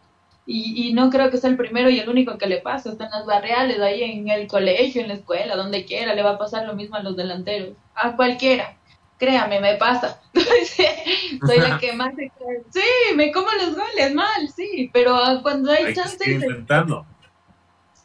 Y, 0.47 0.89
y, 0.89 0.93
no 0.93 1.09
creo 1.09 1.30
que 1.30 1.39
sea 1.39 1.49
el 1.49 1.57
primero 1.57 1.89
y 1.89 1.99
el 1.99 2.09
único 2.09 2.37
que 2.39 2.47
le 2.47 2.61
pasa. 2.61 2.91
Está 2.91 3.07
en 3.07 3.11
las 3.12 3.26
barriales, 3.26 3.80
ahí 3.80 4.03
en 4.03 4.28
el 4.28 4.47
colegio, 4.47 5.03
en 5.03 5.09
la 5.09 5.14
escuela, 5.14 5.57
donde 5.57 5.85
quiera, 5.85 6.14
le 6.14 6.22
va 6.22 6.32
a 6.32 6.39
pasar 6.39 6.66
lo 6.66 6.74
mismo 6.74 6.97
a 6.97 7.03
los 7.03 7.16
delanteros. 7.16 7.70
A 7.95 8.16
cualquiera. 8.16 8.76
Créame, 9.18 9.61
me 9.61 9.76
pasa. 9.76 10.20
Soy 11.47 11.59
la 11.59 11.78
que 11.78 11.93
más 11.93 12.14
se... 12.14 12.30
Sí, 12.70 13.16
me 13.16 13.32
como 13.32 13.49
los 13.53 13.74
goles 13.74 14.14
mal, 14.14 14.49
sí, 14.55 14.91
pero 14.93 15.16
cuando 15.43 15.70
hay, 15.70 15.85
hay 15.85 15.95
chance... 15.95 16.30
intentando. 16.30 17.07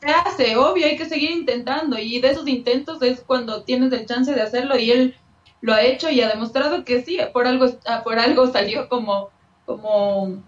Se 0.02 0.08
hace, 0.08 0.56
obvio, 0.56 0.86
hay 0.86 0.98
que 0.98 1.06
seguir 1.06 1.32
intentando. 1.32 1.98
Y 2.00 2.22
de 2.22 2.30
esos 2.30 2.48
intentos 2.48 3.02
es 3.02 3.22
cuando 3.22 3.64
tienes 3.64 3.92
el 3.94 4.06
chance 4.06 4.34
de 4.34 4.42
hacerlo 4.42 4.78
y 4.78 4.92
él 4.92 5.16
lo 5.62 5.74
ha 5.74 5.82
hecho 5.82 6.10
y 6.10 6.22
ha 6.22 6.30
demostrado 6.30 6.86
que 6.86 7.02
sí, 7.04 7.20
por 7.34 7.48
algo, 7.48 7.68
por 8.04 8.18
algo 8.20 8.48
salió 8.48 8.88
como, 8.88 9.30
como 9.66 10.42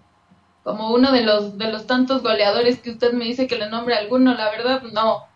como 0.62 0.92
uno 0.92 1.12
de 1.12 1.22
los 1.22 1.58
de 1.58 1.70
los 1.70 1.86
tantos 1.86 2.22
goleadores 2.22 2.80
que 2.80 2.90
usted 2.90 3.12
me 3.12 3.24
dice 3.24 3.46
que 3.46 3.58
le 3.58 3.68
nombre 3.68 3.94
alguno, 3.94 4.34
la 4.34 4.50
verdad 4.50 4.82
no, 4.92 5.26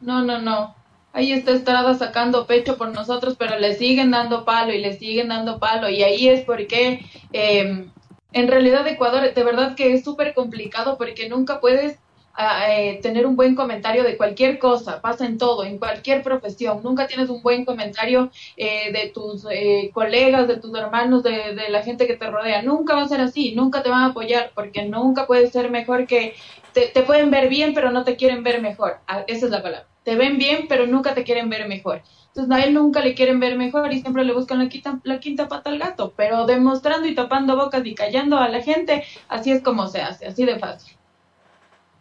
no, 0.00 0.22
no, 0.22 0.40
no. 0.40 0.74
Ahí 1.12 1.32
está 1.32 1.52
Estrada 1.52 1.94
sacando 1.94 2.46
pecho 2.46 2.78
por 2.78 2.88
nosotros, 2.88 3.36
pero 3.38 3.58
le 3.58 3.74
siguen 3.74 4.10
dando 4.10 4.44
palo 4.44 4.72
y 4.72 4.80
le 4.80 4.98
siguen 4.98 5.28
dando 5.28 5.58
palo 5.58 5.88
y 5.90 6.02
ahí 6.02 6.28
es 6.28 6.42
porque 6.44 7.04
eh, 7.32 7.86
en 8.32 8.48
realidad 8.48 8.86
Ecuador 8.86 9.32
de 9.32 9.44
verdad 9.44 9.74
que 9.76 9.92
es 9.92 10.04
súper 10.04 10.34
complicado 10.34 10.96
porque 10.96 11.28
nunca 11.28 11.60
puedes 11.60 11.98
eh, 12.38 12.98
tener 13.02 13.26
un 13.26 13.36
buen 13.36 13.54
comentario 13.54 14.04
de 14.04 14.16
cualquier 14.16 14.58
cosa, 14.58 15.00
pasa 15.00 15.26
en 15.26 15.38
todo, 15.38 15.64
en 15.64 15.78
cualquier 15.78 16.22
profesión. 16.22 16.80
Nunca 16.82 17.06
tienes 17.06 17.28
un 17.28 17.42
buen 17.42 17.64
comentario 17.64 18.30
eh, 18.56 18.92
de 18.92 19.10
tus 19.10 19.46
eh, 19.50 19.90
colegas, 19.92 20.48
de 20.48 20.56
tus 20.56 20.74
hermanos, 20.74 21.22
de, 21.22 21.54
la 21.68 21.82
gente 21.82 22.06
que 22.06 22.16
te 22.16 22.30
rodea. 22.30 22.62
Nunca 22.62 22.94
va 22.94 23.02
a 23.02 23.08
ser 23.08 23.20
así, 23.20 23.54
nunca 23.54 23.82
te 23.82 23.90
van 23.90 24.02
a 24.04 24.06
apoyar, 24.06 24.52
porque 24.54 24.84
nunca 24.84 25.26
puedes 25.26 25.52
ser 25.52 25.70
mejor 25.70 26.06
que... 26.06 26.34
Te, 26.72 26.86
te 26.86 27.02
pueden 27.02 27.30
ver 27.30 27.50
bien, 27.50 27.74
pero 27.74 27.90
no 27.90 28.02
te 28.02 28.16
quieren 28.16 28.42
ver 28.42 28.62
mejor. 28.62 28.96
Ah, 29.06 29.24
esa 29.26 29.44
es 29.44 29.52
la 29.52 29.62
palabra. 29.62 29.86
Te 30.04 30.16
ven 30.16 30.38
bien, 30.38 30.66
pero 30.68 30.86
nunca 30.86 31.14
te 31.14 31.22
quieren 31.22 31.50
ver 31.50 31.68
mejor. 31.68 32.02
Entonces 32.28 32.50
a 32.50 32.64
él 32.64 32.72
nunca 32.72 33.00
le 33.00 33.14
quieren 33.14 33.40
ver 33.40 33.58
mejor 33.58 33.92
y 33.92 34.00
siempre 34.00 34.24
le 34.24 34.32
buscan 34.32 34.58
la 34.58 34.70
quinta, 34.70 34.98
la 35.04 35.20
quinta 35.20 35.48
pata 35.48 35.68
al 35.68 35.78
gato, 35.78 36.14
pero 36.16 36.46
demostrando 36.46 37.06
y 37.06 37.14
tapando 37.14 37.56
bocas 37.56 37.84
y 37.84 37.94
callando 37.94 38.38
a 38.38 38.48
la 38.48 38.62
gente, 38.62 39.04
así 39.28 39.52
es 39.52 39.62
como 39.62 39.86
se 39.86 40.00
hace, 40.00 40.26
así 40.26 40.46
de 40.46 40.58
fácil. 40.58 40.96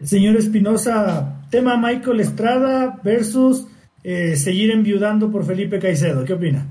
Señor 0.04 0.36
Espinosa, 0.36 1.46
tema 1.52 1.78
Michael 1.78 2.22
Estrada 2.22 3.00
versus 3.04 3.68
eh, 4.04 4.36
seguir 4.36 4.72
enviudando 4.72 5.32
por 5.32 5.46
Felipe 5.46 5.80
Caicedo. 5.80 6.26
¿Qué 6.26 6.34
opina? 6.34 6.66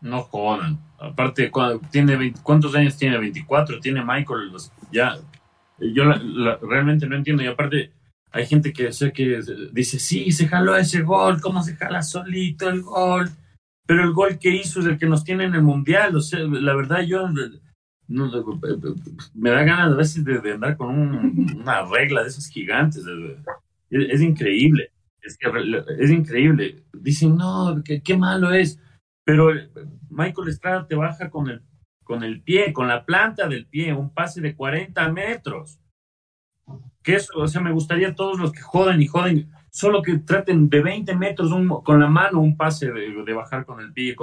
No 0.00 0.22
jodan. 0.22 0.78
Aparte, 0.98 1.50
tiene 1.90 2.32
¿cuántos 2.42 2.74
años 2.74 2.96
tiene? 2.96 3.18
24. 3.18 3.80
Tiene 3.80 4.02
Michael. 4.02 4.50
ya, 4.90 5.16
yo 5.78 6.04
realmente 6.62 7.06
no 7.06 7.16
entiendo. 7.16 7.42
Y 7.42 7.46
aparte, 7.46 7.92
hay 8.30 8.46
gente 8.46 8.72
que, 8.72 8.90
que 9.14 9.40
dice, 9.72 9.98
sí, 9.98 10.32
se 10.32 10.48
jaló 10.48 10.76
ese 10.76 11.02
gol. 11.02 11.40
¿Cómo 11.40 11.62
se 11.62 11.76
jala 11.76 12.02
solito 12.02 12.68
el 12.68 12.82
gol? 12.82 13.30
Pero 13.86 14.04
el 14.04 14.12
gol 14.12 14.38
que 14.38 14.54
hizo 14.54 14.80
es 14.80 14.86
el 14.86 14.98
que 14.98 15.06
nos 15.06 15.22
tiene 15.22 15.44
en 15.44 15.54
el 15.54 15.62
mundial. 15.62 16.16
O 16.16 16.20
sea, 16.20 16.40
la 16.40 16.74
verdad, 16.74 17.02
yo 17.02 17.28
no, 18.08 18.30
me 19.34 19.50
da 19.50 19.62
ganas 19.62 19.92
a 19.92 19.96
veces 19.96 20.24
de, 20.24 20.52
andar 20.52 20.76
con 20.76 20.98
una 20.98 21.84
regla 21.84 22.22
de 22.22 22.28
esas 22.28 22.48
gigantes. 22.48 23.04
Es, 23.90 24.22
increíble. 24.22 24.90
Es, 25.20 25.36
que, 25.36 25.48
es 25.98 26.10
increíble. 26.10 26.84
Dicen, 26.92 27.36
no, 27.36 27.82
qué 27.84 28.16
malo 28.16 28.52
es. 28.52 28.80
Pero 29.24 29.50
Michael 30.08 30.48
Estrada 30.48 30.86
te 30.86 30.94
baja 30.94 31.28
con 31.28 31.50
el, 31.50 31.62
con 32.02 32.22
el 32.24 32.40
pie, 32.40 32.72
con 32.72 32.88
la 32.88 33.04
planta 33.04 33.46
del 33.46 33.66
pie, 33.66 33.92
un 33.92 34.14
pase 34.14 34.40
de 34.40 34.56
40 34.56 35.12
metros. 35.12 35.78
Que 37.02 37.16
eso, 37.16 37.38
o 37.38 37.46
sea, 37.46 37.60
me 37.60 37.72
gustaría 37.72 38.14
todos 38.14 38.38
los 38.38 38.52
que 38.52 38.62
joden 38.62 39.02
y 39.02 39.06
joden, 39.06 39.50
solo 39.70 40.00
que 40.00 40.16
traten 40.16 40.70
de 40.70 40.82
20 40.82 41.14
metros 41.16 41.52
con 41.84 42.00
la 42.00 42.08
mano 42.08 42.40
un 42.40 42.56
pase 42.56 42.90
de, 42.90 43.32
bajar 43.34 43.66
con 43.66 43.80
el 43.80 43.92
pie. 43.92 44.16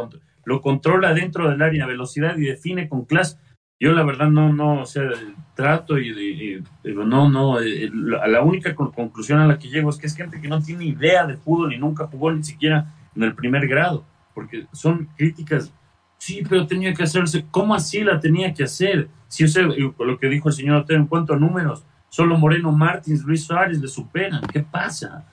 lo 0.46 0.62
controla 0.62 1.14
dentro 1.14 1.48
del 1.48 1.62
área 1.62 1.86
de 1.86 1.92
velocidad 1.92 2.36
y 2.38 2.46
define 2.46 2.90
con 2.90 3.06
clase 3.06 3.38
yo 3.80 3.92
la 3.92 4.04
verdad 4.04 4.30
no, 4.30 4.54
no, 4.54 4.82
o 4.82 4.86
sea, 4.86 5.10
trato 5.54 6.00
y, 6.00 6.64
no, 6.84 7.30
no, 7.30 7.60
eh, 7.60 7.90
la 7.92 8.42
única 8.42 8.74
conclusión 8.74 9.40
a 9.40 9.48
la 9.48 9.60
que 9.60 9.68
llego 9.68 9.90
es 9.90 9.98
que 9.98 10.08
es 10.08 10.16
gente 10.16 10.40
que 10.40 10.48
no 10.48 10.62
tiene 10.62 10.86
idea 10.86 11.26
de 11.26 11.38
fútbol 11.38 11.74
y 11.74 11.78
nunca 11.78 12.08
jugó 12.08 12.32
ni 12.32 12.44
siquiera 12.44 12.94
en 13.16 13.24
el 13.24 13.36
primer 13.36 13.68
grado, 13.68 14.06
porque 14.34 14.66
son 14.72 15.10
críticas, 15.18 15.74
sí, 16.18 16.42
pero 16.48 16.66
tenía 16.68 16.94
que 16.94 17.04
hacerse, 17.04 17.46
¿cómo 17.52 17.76
así 17.76 18.02
la 18.02 18.20
tenía 18.20 18.54
que 18.54 18.64
hacer? 18.64 19.10
Si 19.28 19.48
sé 19.48 19.64
lo 19.64 20.20
que 20.20 20.30
dijo 20.30 20.48
el 20.48 20.56
señor 20.56 20.78
Otero 20.78 21.00
en 21.00 21.08
cuanto 21.08 21.34
a 21.34 21.38
números, 21.38 21.86
solo 22.08 22.38
Moreno 22.38 22.72
Martins, 22.72 23.24
Luis 23.26 23.44
Suárez 23.44 23.82
le 23.82 23.90
superan, 23.90 24.42
¿qué 24.54 24.62
pasa? 24.62 25.26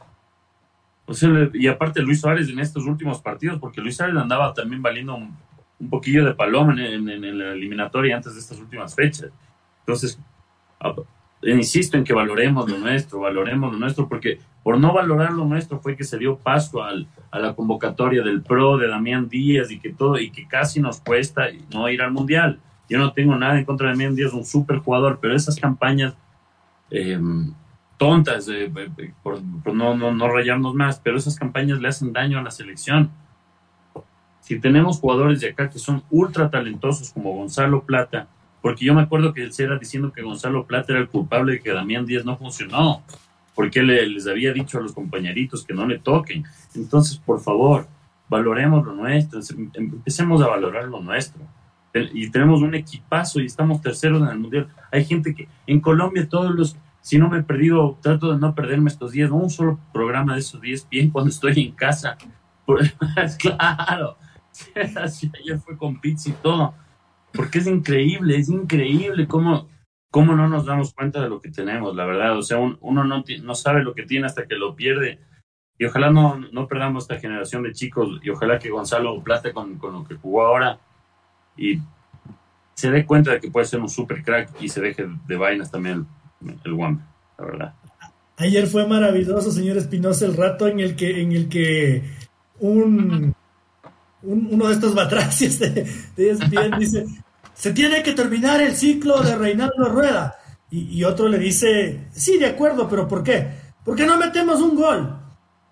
O 1.06 1.14
sea, 1.14 1.30
y 1.54 1.68
aparte 1.68 2.02
Luis 2.02 2.20
Suárez 2.20 2.48
en 2.48 2.58
estos 2.58 2.86
últimos 2.86 3.20
partidos, 3.20 3.60
porque 3.60 3.80
Luis 3.80 3.96
Suárez 3.96 4.16
andaba 4.16 4.52
también 4.52 4.82
valiendo 4.82 5.16
un 5.82 5.90
poquillo 5.90 6.24
de 6.24 6.34
paloma 6.34 6.74
en, 6.78 7.38
la 7.38 7.52
eliminatoria 7.52 8.16
antes 8.16 8.34
de 8.34 8.40
estas 8.40 8.58
últimas 8.60 8.94
fechas. 8.94 9.30
Entonces, 9.80 10.18
insisto 11.42 11.96
en 11.96 12.04
que 12.04 12.14
valoremos 12.14 12.70
lo 12.70 12.78
nuestro, 12.78 13.18
valoremos 13.18 13.72
lo 13.72 13.78
nuestro, 13.78 14.08
porque 14.08 14.38
por 14.62 14.78
no 14.78 14.94
valorar 14.94 15.32
lo 15.32 15.44
nuestro 15.44 15.80
fue 15.80 15.96
que 15.96 16.04
se 16.04 16.18
dio 16.18 16.36
paso 16.36 16.84
a 16.84 17.38
la 17.38 17.54
convocatoria 17.54 18.22
del 18.22 18.42
PRO 18.42 18.78
de 18.78 18.86
Damián 18.86 19.28
Díaz 19.28 19.72
y 19.72 19.80
que 19.80 19.92
todo, 19.92 20.20
y 20.20 20.30
que 20.30 20.46
casi 20.46 20.80
nos 20.80 21.00
cuesta 21.00 21.46
no 21.72 21.88
ir 21.88 22.00
al 22.00 22.12
Mundial. 22.12 22.60
Yo 22.88 22.98
no 22.98 23.12
tengo 23.12 23.34
nada 23.34 23.58
en 23.58 23.64
contra 23.64 23.88
de 23.88 23.94
Damián 23.94 24.14
Díaz, 24.14 24.32
un 24.32 24.44
súper 24.44 24.78
jugador, 24.78 25.18
pero 25.20 25.34
esas 25.34 25.56
campañas 25.56 26.14
em, 26.90 27.52
tontas, 27.96 28.48
por, 29.24 29.42
no, 29.74 29.96
no, 29.96 30.14
no 30.14 30.28
rayarnos 30.28 30.74
más, 30.74 31.00
pero 31.00 31.16
esas 31.16 31.36
campañas 31.36 31.80
le 31.80 31.88
hacen 31.88 32.12
daño 32.12 32.38
a 32.38 32.42
la 32.42 32.52
selección 32.52 33.10
si 34.42 34.58
tenemos 34.58 34.98
jugadores 34.98 35.40
de 35.40 35.50
acá 35.50 35.70
que 35.70 35.78
son 35.78 36.02
ultra 36.10 36.50
talentosos 36.50 37.12
como 37.12 37.32
Gonzalo 37.32 37.84
Plata, 37.84 38.28
porque 38.60 38.84
yo 38.84 38.94
me 38.94 39.02
acuerdo 39.02 39.32
que 39.32 39.42
él 39.42 39.52
se 39.52 39.64
era 39.64 39.78
diciendo 39.78 40.12
que 40.12 40.22
Gonzalo 40.22 40.66
Plata 40.66 40.92
era 40.92 41.00
el 41.00 41.08
culpable 41.08 41.54
de 41.54 41.60
que 41.60 41.72
Damián 41.72 42.04
Díaz 42.04 42.24
no 42.24 42.36
funcionó, 42.36 43.02
porque 43.54 43.80
él 43.80 44.14
les 44.14 44.26
había 44.26 44.52
dicho 44.52 44.78
a 44.78 44.82
los 44.82 44.92
compañeritos 44.92 45.64
que 45.64 45.74
no 45.74 45.86
le 45.86 45.98
toquen. 45.98 46.44
Entonces, 46.74 47.18
por 47.18 47.40
favor, 47.40 47.86
valoremos 48.28 48.84
lo 48.84 48.94
nuestro, 48.94 49.40
empecemos 49.74 50.42
a 50.42 50.48
valorar 50.48 50.84
lo 50.84 51.00
nuestro. 51.00 51.42
Y 51.94 52.30
tenemos 52.30 52.62
un 52.62 52.74
equipazo 52.74 53.40
y 53.40 53.46
estamos 53.46 53.82
terceros 53.82 54.22
en 54.22 54.28
el 54.28 54.38
mundial. 54.38 54.68
Hay 54.90 55.04
gente 55.04 55.34
que 55.34 55.48
en 55.66 55.80
Colombia 55.80 56.26
todos 56.28 56.50
los, 56.54 56.76
si 57.00 57.18
no 57.18 57.28
me 57.28 57.38
he 57.38 57.42
perdido, 57.42 57.98
trato 58.00 58.32
de 58.32 58.38
no 58.38 58.54
perderme 58.54 58.90
estos 58.90 59.12
días, 59.12 59.30
un 59.30 59.50
solo 59.50 59.78
programa 59.92 60.34
de 60.34 60.40
esos 60.40 60.60
días 60.60 60.86
bien 60.90 61.10
cuando 61.10 61.30
estoy 61.30 61.60
en 61.60 61.72
casa. 61.72 62.16
claro, 63.38 64.16
Así 64.96 65.30
ayer 65.40 65.58
fue 65.58 65.76
con 65.76 66.00
pizza 66.00 66.30
y 66.30 66.32
todo. 66.32 66.74
Porque 67.32 67.58
es 67.58 67.66
increíble, 67.66 68.36
es 68.36 68.48
increíble 68.48 69.26
cómo, 69.26 69.68
cómo 70.10 70.34
no 70.34 70.48
nos 70.48 70.66
damos 70.66 70.92
cuenta 70.92 71.22
de 71.22 71.28
lo 71.28 71.40
que 71.40 71.50
tenemos, 71.50 71.96
la 71.96 72.04
verdad. 72.04 72.36
O 72.36 72.42
sea, 72.42 72.58
uno 72.58 73.04
no, 73.04 73.24
no 73.42 73.54
sabe 73.54 73.82
lo 73.82 73.94
que 73.94 74.04
tiene 74.04 74.26
hasta 74.26 74.46
que 74.46 74.56
lo 74.56 74.76
pierde. 74.76 75.18
Y 75.78 75.86
ojalá 75.86 76.10
no, 76.10 76.38
no 76.52 76.68
perdamos 76.68 77.04
esta 77.04 77.18
generación 77.18 77.62
de 77.62 77.72
chicos 77.72 78.20
y 78.22 78.30
ojalá 78.30 78.58
que 78.58 78.70
Gonzalo 78.70 79.20
plate 79.22 79.52
con, 79.52 79.78
con 79.78 79.94
lo 79.94 80.04
que 80.04 80.16
jugó 80.16 80.46
ahora 80.46 80.78
y 81.56 81.80
se 82.74 82.90
dé 82.90 83.04
cuenta 83.06 83.32
de 83.32 83.40
que 83.40 83.50
puede 83.50 83.66
ser 83.66 83.80
un 83.80 83.88
super 83.88 84.22
crack 84.22 84.50
y 84.60 84.68
se 84.68 84.80
deje 84.80 85.06
de 85.26 85.36
vainas 85.36 85.70
también 85.70 86.06
el, 86.42 86.58
el 86.64 86.76
la 86.76 87.44
verdad. 87.44 87.74
Ayer 88.36 88.66
fue 88.66 88.86
maravilloso, 88.86 89.50
señor 89.50 89.76
Espinosa, 89.76 90.26
el 90.26 90.36
rato 90.36 90.66
en 90.66 90.80
el 90.80 90.96
que, 90.96 91.20
en 91.22 91.32
el 91.32 91.48
que 91.48 92.02
un 92.58 93.34
uno 94.22 94.68
de 94.68 94.74
estos 94.74 94.94
batracios 94.94 95.58
de, 95.58 95.86
de 96.16 96.70
dice, 96.78 97.06
se 97.54 97.72
tiene 97.72 98.02
que 98.02 98.12
terminar 98.12 98.60
el 98.60 98.74
ciclo 98.74 99.20
de 99.22 99.36
Reinaldo 99.36 99.84
Rueda. 99.88 100.36
Y, 100.70 101.04
otro 101.04 101.28
le 101.28 101.38
dice, 101.38 102.06
sí, 102.12 102.38
de 102.38 102.46
acuerdo, 102.46 102.88
pero 102.88 103.06
¿por 103.06 103.22
qué? 103.22 103.46
Porque 103.84 104.06
no 104.06 104.16
metemos 104.16 104.58
un 104.62 104.74
gol. 104.74 105.18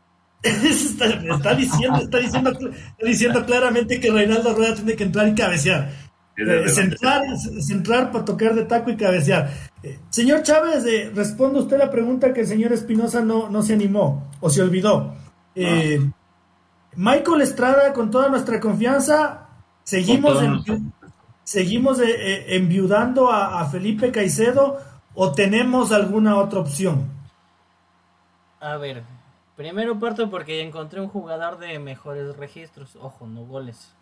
está, 0.43 1.07
diciendo, 1.55 1.99
está, 2.03 2.19
diciendo, 2.19 2.53
diciendo 3.03 3.47
claramente 3.47 3.99
que 3.99 4.11
Reinaldo 4.11 4.55
Rueda 4.55 4.75
tiene 4.75 4.97
que 4.97 5.05
entrar 5.05 5.27
y 5.27 5.35
cabecear. 5.35 5.91
Eh, 6.37 6.69
centrar, 6.69 8.13
para 8.13 8.25
tocar 8.25 8.55
de 8.55 8.65
taco 8.65 8.91
y 8.91 8.97
cabecear. 8.97 9.51
Eh, 9.83 9.99
señor 10.11 10.43
Chávez, 10.43 10.85
eh, 10.85 11.11
responde 11.15 11.61
usted 11.61 11.79
la 11.79 11.91
pregunta 11.91 12.33
que 12.33 12.43
el 12.43 12.47
señor 12.47 12.73
Espinosa 12.73 13.23
no, 13.23 13.49
no 13.49 13.63
se 13.63 13.73
animó 13.73 14.31
o 14.41 14.51
se 14.51 14.63
olvidó. 14.63 15.15
Eh, 15.55 15.99
Michael 16.97 17.43
Estrada, 17.43 17.93
con 17.93 18.11
toda 18.11 18.29
nuestra 18.29 18.59
confianza, 18.59 19.47
seguimos, 19.85 20.43
seguimos 21.45 22.01
eh, 22.01 22.07
eh, 22.09 22.57
enviudando 22.57 23.31
a, 23.31 23.65
Felipe 23.67 24.11
Caicedo 24.11 24.79
o 25.15 25.33
tenemos 25.33 25.93
alguna 25.93 26.37
otra 26.37 26.61
opción. 26.61 27.09
A 28.61 28.77
ver, 28.77 29.05
primero 29.57 29.99
parto 29.99 30.29
porque 30.31 30.63
encontré 30.63 31.01
un 31.01 31.09
jugador 31.09 31.59
de 31.59 31.79
mejores 31.79 32.37
registros, 32.37 32.97
ojo, 32.97 33.27
no 33.27 33.45
goles. 33.45 33.95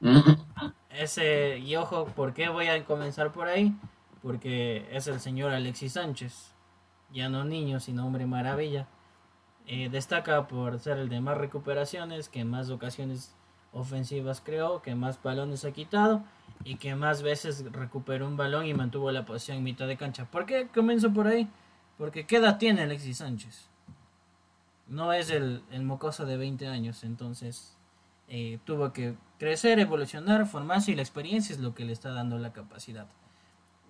Ese, 0.90 1.58
y 1.58 1.76
ojo, 1.76 2.06
¿por 2.06 2.34
qué 2.34 2.48
voy 2.48 2.68
a 2.68 2.84
comenzar 2.84 3.32
por 3.32 3.48
ahí? 3.48 3.74
Porque 4.22 4.86
es 4.92 5.06
el 5.06 5.20
señor 5.20 5.52
Alexis 5.52 5.94
Sánchez, 5.94 6.52
ya 7.12 7.28
no 7.28 7.44
niño, 7.44 7.80
sino 7.80 8.06
hombre 8.06 8.26
maravilla 8.26 8.86
eh, 9.70 9.90
destaca 9.90 10.48
por 10.48 10.80
ser 10.80 10.96
el 10.96 11.10
de 11.10 11.20
más 11.20 11.36
recuperaciones, 11.36 12.30
que 12.30 12.42
más 12.42 12.70
ocasiones 12.70 13.34
ofensivas 13.72 14.40
creó, 14.40 14.80
que 14.80 14.94
más 14.94 15.22
balones 15.22 15.66
ha 15.66 15.72
quitado 15.72 16.24
y 16.64 16.76
que 16.76 16.94
más 16.94 17.20
veces 17.20 17.70
recuperó 17.70 18.26
un 18.26 18.38
balón 18.38 18.64
y 18.64 18.72
mantuvo 18.72 19.12
la 19.12 19.26
posición 19.26 19.58
en 19.58 19.64
mitad 19.64 19.86
de 19.86 19.98
cancha. 19.98 20.24
¿Por 20.24 20.46
qué 20.46 20.68
comienzo 20.68 21.12
por 21.12 21.26
ahí? 21.26 21.50
Porque 21.98 22.26
¿qué 22.26 22.36
edad 22.36 22.56
tiene 22.56 22.80
Alexis 22.80 23.18
Sánchez? 23.18 23.68
No 24.86 25.12
es 25.12 25.28
el, 25.28 25.62
mocoso 25.82 26.24
de 26.24 26.38
20 26.38 26.66
años, 26.66 27.04
entonces 27.04 27.76
eh, 28.28 28.58
tuvo 28.64 28.94
que 28.94 29.16
crecer, 29.38 29.78
evolucionar, 29.80 30.46
formarse 30.46 30.92
y 30.92 30.94
la 30.94 31.02
experiencia 31.02 31.54
es 31.54 31.60
lo 31.60 31.74
que 31.74 31.84
le 31.84 31.92
está 31.92 32.10
dando 32.12 32.38
la 32.38 32.54
capacidad. 32.54 33.06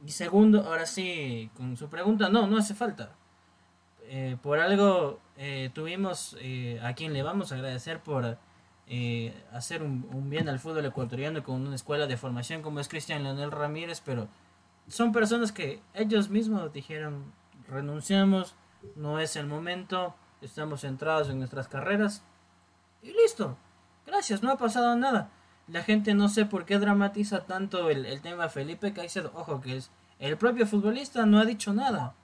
Y 0.05 0.11
segundo, 0.11 0.65
ahora 0.65 0.87
sí, 0.87 1.53
con 1.57 1.77
su 1.77 1.89
pregunta, 1.89 2.29
no, 2.29 2.49
no 2.49 2.59
hace 2.59 2.75
falta. 2.75 3.15
Eh, 4.11 4.39
por 4.43 4.59
algo 4.59 5.21
eh, 5.37 5.71
tuvimos 5.75 6.35
eh, 6.41 6.81
a 6.83 6.95
quien 6.95 7.13
le 7.13 7.23
vamos 7.23 7.53
a 7.53 7.57
agradecer 7.57 8.01
por 8.01 8.39
hacer 9.53 9.83
un, 9.83 10.31
bien 10.31 10.49
al 10.49 10.59
fútbol 10.59 10.87
ecuatoriano 10.87 11.43
con 11.43 11.67
una 11.67 11.75
escuela 11.75 12.07
de 12.07 12.17
formación 12.17 12.63
como 12.63 12.81
es 12.81 12.89
Cristian 12.89 13.23
Leonel 13.23 13.51
Ramírez, 13.51 14.01
pero 14.03 14.29
son 14.87 15.13
personas 15.13 15.53
que 15.53 15.83
ellos 15.93 16.31
mismos 16.31 16.73
dijeron, 16.73 17.35
renunciamos, 17.69 18.55
no 18.97 19.21
es 19.21 19.37
el 19.37 19.47
momento, 19.47 20.15
estamos 20.41 20.81
centrados 20.81 21.29
en 21.29 21.39
nuestras 21.39 21.69
carreras 21.69 22.23
y 23.03 23.13
listo. 23.13 23.59
Gracias, 24.07 24.43
no 24.43 24.51
ha 24.51 24.57
pasado 24.57 24.97
nada. 24.97 25.29
La 25.67 25.83
gente 25.83 26.15
no 26.15 26.31
sé 26.31 26.47
por 26.47 26.65
qué 26.65 26.79
dramatiza 26.79 27.45
tanto 27.45 27.91
el, 27.91 28.23
tema 28.23 28.49
Felipe 28.49 28.95
Caicedo. 28.95 29.33
Ojo 29.35 29.61
que 29.61 29.77
es 29.77 29.91
el 30.19 30.39
propio 30.39 30.67
futbolista 30.67 31.27
no 31.27 31.39
ha 31.41 31.45
dicho 31.45 31.75
nada. 31.75 32.15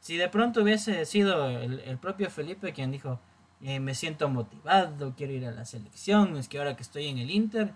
Si 0.00 0.16
de 0.16 0.28
pronto 0.28 0.62
hubiese 0.62 1.04
sido 1.04 1.48
el, 1.48 1.98
propio 1.98 2.30
Felipe 2.30 2.72
quien 2.72 2.90
dijo, 2.90 3.20
eh, 3.60 3.80
me 3.80 3.94
siento 3.94 4.30
motivado, 4.30 5.14
quiero 5.14 5.34
ir 5.34 5.46
a 5.46 5.50
la 5.50 5.66
selección, 5.66 6.36
es 6.38 6.48
que 6.48 6.58
ahora 6.58 6.74
que 6.74 6.82
estoy 6.82 7.06
en 7.06 7.18
el 7.18 7.30
Inter, 7.30 7.74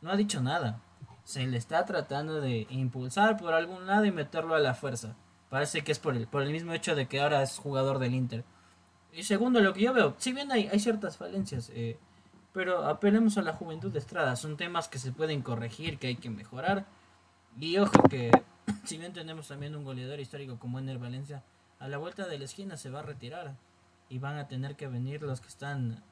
no 0.00 0.10
ha 0.10 0.16
dicho 0.16 0.40
nada. 0.40 0.80
Se 1.24 1.46
le 1.46 1.58
está 1.58 1.84
tratando 1.84 2.40
de 2.40 2.66
impulsar 2.70 3.36
por 3.36 3.52
algún 3.52 3.86
lado 3.86 4.04
y 4.04 4.12
meterlo 4.12 4.54
a 4.54 4.60
la 4.60 4.74
fuerza. 4.74 5.16
Parece 5.50 5.82
que 5.82 5.92
es 5.92 5.98
por 5.98 6.14
el, 6.14 6.28
por 6.28 6.42
el 6.42 6.52
mismo 6.52 6.72
hecho 6.72 6.94
de 6.94 7.08
que 7.08 7.20
ahora 7.20 7.42
es 7.42 7.58
jugador 7.58 7.98
del 7.98 8.14
Inter. 8.14 8.44
Y 9.12 9.24
segundo, 9.24 9.60
lo 9.60 9.72
que 9.72 9.82
yo 9.82 9.92
veo, 9.92 10.14
si 10.18 10.32
bien 10.32 10.52
hay, 10.52 10.68
hay 10.68 10.78
ciertas 10.78 11.16
falencias, 11.16 11.70
eh, 11.74 11.98
pero 12.52 12.86
apelemos 12.86 13.36
a 13.36 13.42
la 13.42 13.52
juventud 13.52 13.90
de 13.90 13.98
Estrada. 13.98 14.36
Son 14.36 14.56
temas 14.56 14.88
que 14.88 14.98
se 14.98 15.10
pueden 15.10 15.42
corregir, 15.42 15.98
que 15.98 16.06
hay 16.06 16.16
que 16.16 16.30
mejorar. 16.30 16.86
Y 17.58 17.78
ojo 17.78 18.02
que, 18.08 18.30
si 18.84 18.98
bien 18.98 19.12
tenemos 19.12 19.48
también 19.48 19.76
un 19.76 19.84
goleador 19.84 20.20
histórico 20.20 20.58
como 20.58 20.78
Ener 20.78 20.98
Valencia, 20.98 21.42
a 21.78 21.88
la 21.88 21.98
vuelta 21.98 22.26
de 22.26 22.38
la 22.38 22.44
esquina 22.44 22.76
se 22.76 22.90
va 22.90 23.00
a 23.00 23.02
retirar. 23.02 23.54
Y 24.10 24.18
van 24.18 24.38
a 24.38 24.48
tener 24.48 24.74
que 24.74 24.86
venir 24.86 25.22
los 25.22 25.40
que 25.40 25.48
están 25.48 26.02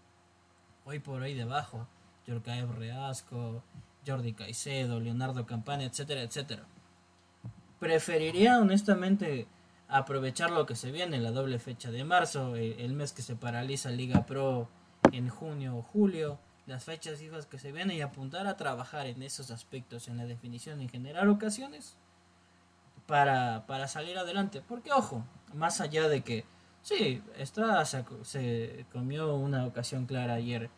hoy 0.85 0.99
por 0.99 1.23
hoy 1.23 1.33
debajo. 1.33 1.89
Yorkaev 2.27 2.73
Reasco, 2.73 3.63
Jordi 4.07 4.35
Caicedo, 4.35 5.01
Leonardo 5.01 5.47
Campana, 5.47 5.85
etcétera, 5.85 6.23
etcétera. 6.23 6.67
Preferiría 7.79 8.59
honestamente 8.59 9.47
aprovechar 9.89 10.51
lo 10.51 10.67
que 10.67 10.77
se 10.77 10.91
viene, 10.91 11.21
la 11.21 11.31
doble 11.31 11.59
fecha 11.59 11.91
de 11.91 12.05
marzo, 12.05 12.57
el 12.57 12.93
mes 12.95 13.13
que 13.13 13.23
se 13.23 13.37
paraliza 13.37 13.91
Liga 13.91 14.27
Pro 14.27 14.69
en 15.13 15.29
junio 15.29 15.77
o 15.77 15.83
julio, 15.83 16.39
las 16.67 16.85
fechas 16.85 17.23
hijas 17.23 17.47
que 17.47 17.59
se 17.59 17.73
vienen 17.73 17.97
y 17.97 18.03
apuntar 18.03 18.47
a 18.47 18.57
trabajar 18.57 19.07
en 19.07 19.23
esos 19.23 19.51
aspectos, 19.51 20.09
en 20.09 20.17
la 20.17 20.27
definición 20.27 20.83
y 20.83 20.89
generar 20.89 21.29
ocasiones 21.29 21.97
para, 23.07 23.67
para 23.67 23.89
salir 23.89 24.19
adelante. 24.19 24.63
Porque 24.67 24.93
ojo, 24.93 25.25
más 25.55 25.81
allá 25.81 26.09
de 26.09 26.23
que, 26.23 26.45
sí, 26.83 27.23
Estrada 27.37 27.85
se, 27.85 28.87
comió 28.93 29.35
una 29.35 29.67
ocasión 29.67 30.07
clara 30.07 30.35
ayer. 30.35 30.71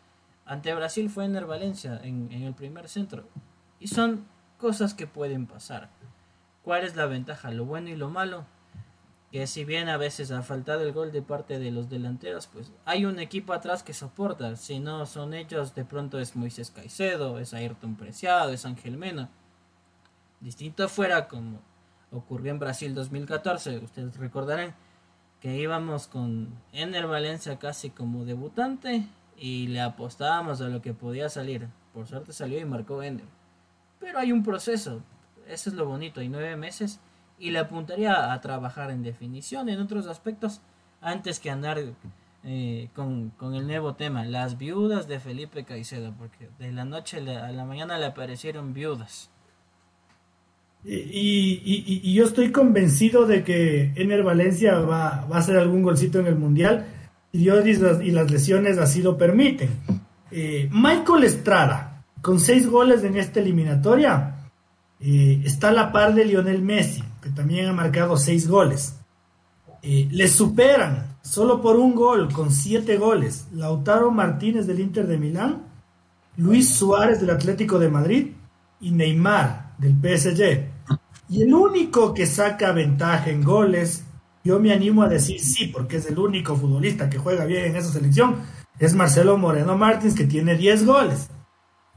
Ante 0.45 0.73
Brasil 0.73 1.09
fue 1.09 1.25
en 1.25 1.47
Valencia, 1.47 1.99
en, 2.03 2.31
en 2.31 2.43
el 2.43 2.53
primer 2.53 2.89
centro. 2.89 3.27
Y 3.79 3.87
son 3.87 4.27
cosas 4.57 4.93
que 4.93 5.07
pueden 5.07 5.45
pasar. 5.45 5.89
¿Cuál 6.63 6.83
es 6.83 6.95
la 6.95 7.05
ventaja? 7.05 7.51
Lo 7.51 7.65
bueno 7.65 7.89
y 7.89 7.95
lo 7.95 8.09
malo 8.09 8.45
que 9.31 9.45
si 9.45 9.63
bien 9.63 9.89
a 9.89 9.97
veces 9.97 10.31
ha 10.31 10.41
faltado 10.41 10.81
el 10.81 10.91
gol 10.91 11.11
de 11.11 11.21
parte 11.21 11.59
de 11.59 11.71
los 11.71 11.89
delanteros, 11.89 12.47
pues 12.47 12.71
hay 12.85 13.05
un 13.05 13.19
equipo 13.19 13.53
atrás 13.53 13.83
que 13.83 13.93
soporta. 13.93 14.55
Si 14.55 14.79
no 14.79 15.05
son 15.05 15.33
ellos, 15.33 15.75
de 15.75 15.85
pronto 15.85 16.19
es 16.19 16.35
Moisés 16.35 16.71
Caicedo, 16.71 17.39
es 17.39 17.53
Ayrton 17.53 17.95
Preciado, 17.95 18.51
es 18.51 18.65
Ángel 18.65 18.97
Mena. 18.97 19.29
Distinto 20.39 20.89
fuera 20.89 21.27
como 21.27 21.61
ocurrió 22.11 22.51
en 22.51 22.59
Brasil 22.59 22.93
2014, 22.95 23.79
ustedes 23.79 24.17
recordarán 24.17 24.75
que 25.39 25.57
íbamos 25.57 26.07
con 26.07 26.49
Ener 26.73 27.07
Valencia 27.07 27.57
casi 27.59 27.89
como 27.89 28.25
debutante 28.25 29.07
y 29.37 29.67
le 29.67 29.81
apostábamos 29.81 30.61
a 30.61 30.67
lo 30.67 30.81
que 30.81 30.93
podía 30.93 31.29
salir. 31.29 31.67
Por 31.93 32.07
suerte 32.07 32.33
salió 32.33 32.59
y 32.59 32.65
marcó 32.65 33.01
Ener. 33.01 33.25
Pero 33.99 34.19
hay 34.19 34.31
un 34.31 34.43
proceso, 34.43 35.01
eso 35.47 35.69
es 35.69 35.75
lo 35.75 35.85
bonito, 35.85 36.19
hay 36.19 36.29
nueve 36.29 36.55
meses 36.55 36.99
y 37.37 37.51
le 37.51 37.59
apuntaría 37.59 38.33
a 38.33 38.41
trabajar 38.41 38.91
en 38.91 39.01
definición, 39.01 39.69
en 39.69 39.79
otros 39.79 40.07
aspectos, 40.07 40.61
antes 41.01 41.39
que 41.39 41.49
andar 41.49 41.79
eh, 42.43 42.89
con, 42.93 43.33
el 43.41 43.67
nuevo 43.67 43.95
tema, 43.95 44.25
las 44.25 44.57
viudas 44.57 45.07
de 45.07 45.19
Felipe 45.19 45.63
Caicedo, 45.63 46.13
porque 46.17 46.49
de 46.59 46.71
la 46.71 46.85
noche 46.85 47.17
a 47.17 47.51
la 47.51 47.65
mañana 47.65 47.97
le 47.97 48.05
aparecieron 48.05 48.73
viudas. 48.73 49.29
Y, 50.83 52.13
yo 52.13 52.25
estoy 52.25 52.51
convencido 52.51 53.25
de 53.25 53.43
que 53.43 53.91
Ener 53.95 54.23
Valencia 54.23 54.79
va, 54.79 55.25
a 55.29 55.37
hacer 55.37 55.57
algún 55.57 55.81
golcito 55.81 56.19
en 56.19 56.27
el 56.27 56.35
Mundial, 56.35 56.87
y 57.31 57.39
Dios 57.39 57.65
y 57.65 58.11
las, 58.11 58.31
lesiones 58.31 58.77
así 58.77 59.01
lo 59.01 59.17
permiten. 59.17 59.69
Eh, 60.31 60.69
Michael 60.71 61.23
Estrada, 61.25 62.03
con 62.21 62.39
seis 62.39 62.67
goles 62.67 63.03
en 63.03 63.17
esta 63.17 63.39
eliminatoria, 63.39 64.49
eh, 64.99 65.41
está 65.45 65.69
a 65.69 65.73
la 65.73 65.91
par 65.91 66.13
de 66.13 66.25
Lionel 66.25 66.61
Messi 66.61 67.03
que 67.21 67.29
también 67.29 67.67
ha 67.67 67.73
marcado 67.73 68.17
seis 68.17 68.47
goles. 68.47 68.95
Eh, 69.81 70.07
le 70.11 70.27
superan 70.27 71.17
solo 71.21 71.61
por 71.61 71.77
un 71.77 71.95
gol, 71.95 72.31
con 72.31 72.51
siete 72.51 72.97
goles, 72.97 73.47
Lautaro 73.53 74.11
Martínez 74.11 74.67
del 74.67 74.79
Inter 74.79 75.07
de 75.07 75.17
Milán, 75.17 75.63
Luis 76.37 76.73
Suárez 76.73 77.19
del 77.19 77.29
Atlético 77.31 77.79
de 77.79 77.89
Madrid 77.89 78.27
y 78.81 78.91
Neymar 78.91 79.68
del 79.79 79.93
PSG. 79.93 80.67
Y 81.29 81.41
el 81.41 81.53
único 81.53 82.13
que 82.13 82.27
saca 82.27 82.71
ventaja 82.71 83.29
en 83.29 83.43
goles, 83.43 84.03
yo 84.43 84.59
me 84.59 84.71
animo 84.71 85.01
a 85.01 85.09
decir 85.09 85.39
sí, 85.39 85.67
porque 85.67 85.97
es 85.97 86.05
el 86.05 86.19
único 86.19 86.55
futbolista 86.55 87.09
que 87.09 87.17
juega 87.17 87.45
bien 87.45 87.65
en 87.65 87.75
esa 87.75 87.91
selección, 87.91 88.37
es 88.77 88.93
Marcelo 88.93 89.37
Moreno 89.37 89.77
Martins, 89.77 90.15
que 90.15 90.25
tiene 90.25 90.55
10 90.55 90.85
goles. 90.85 91.29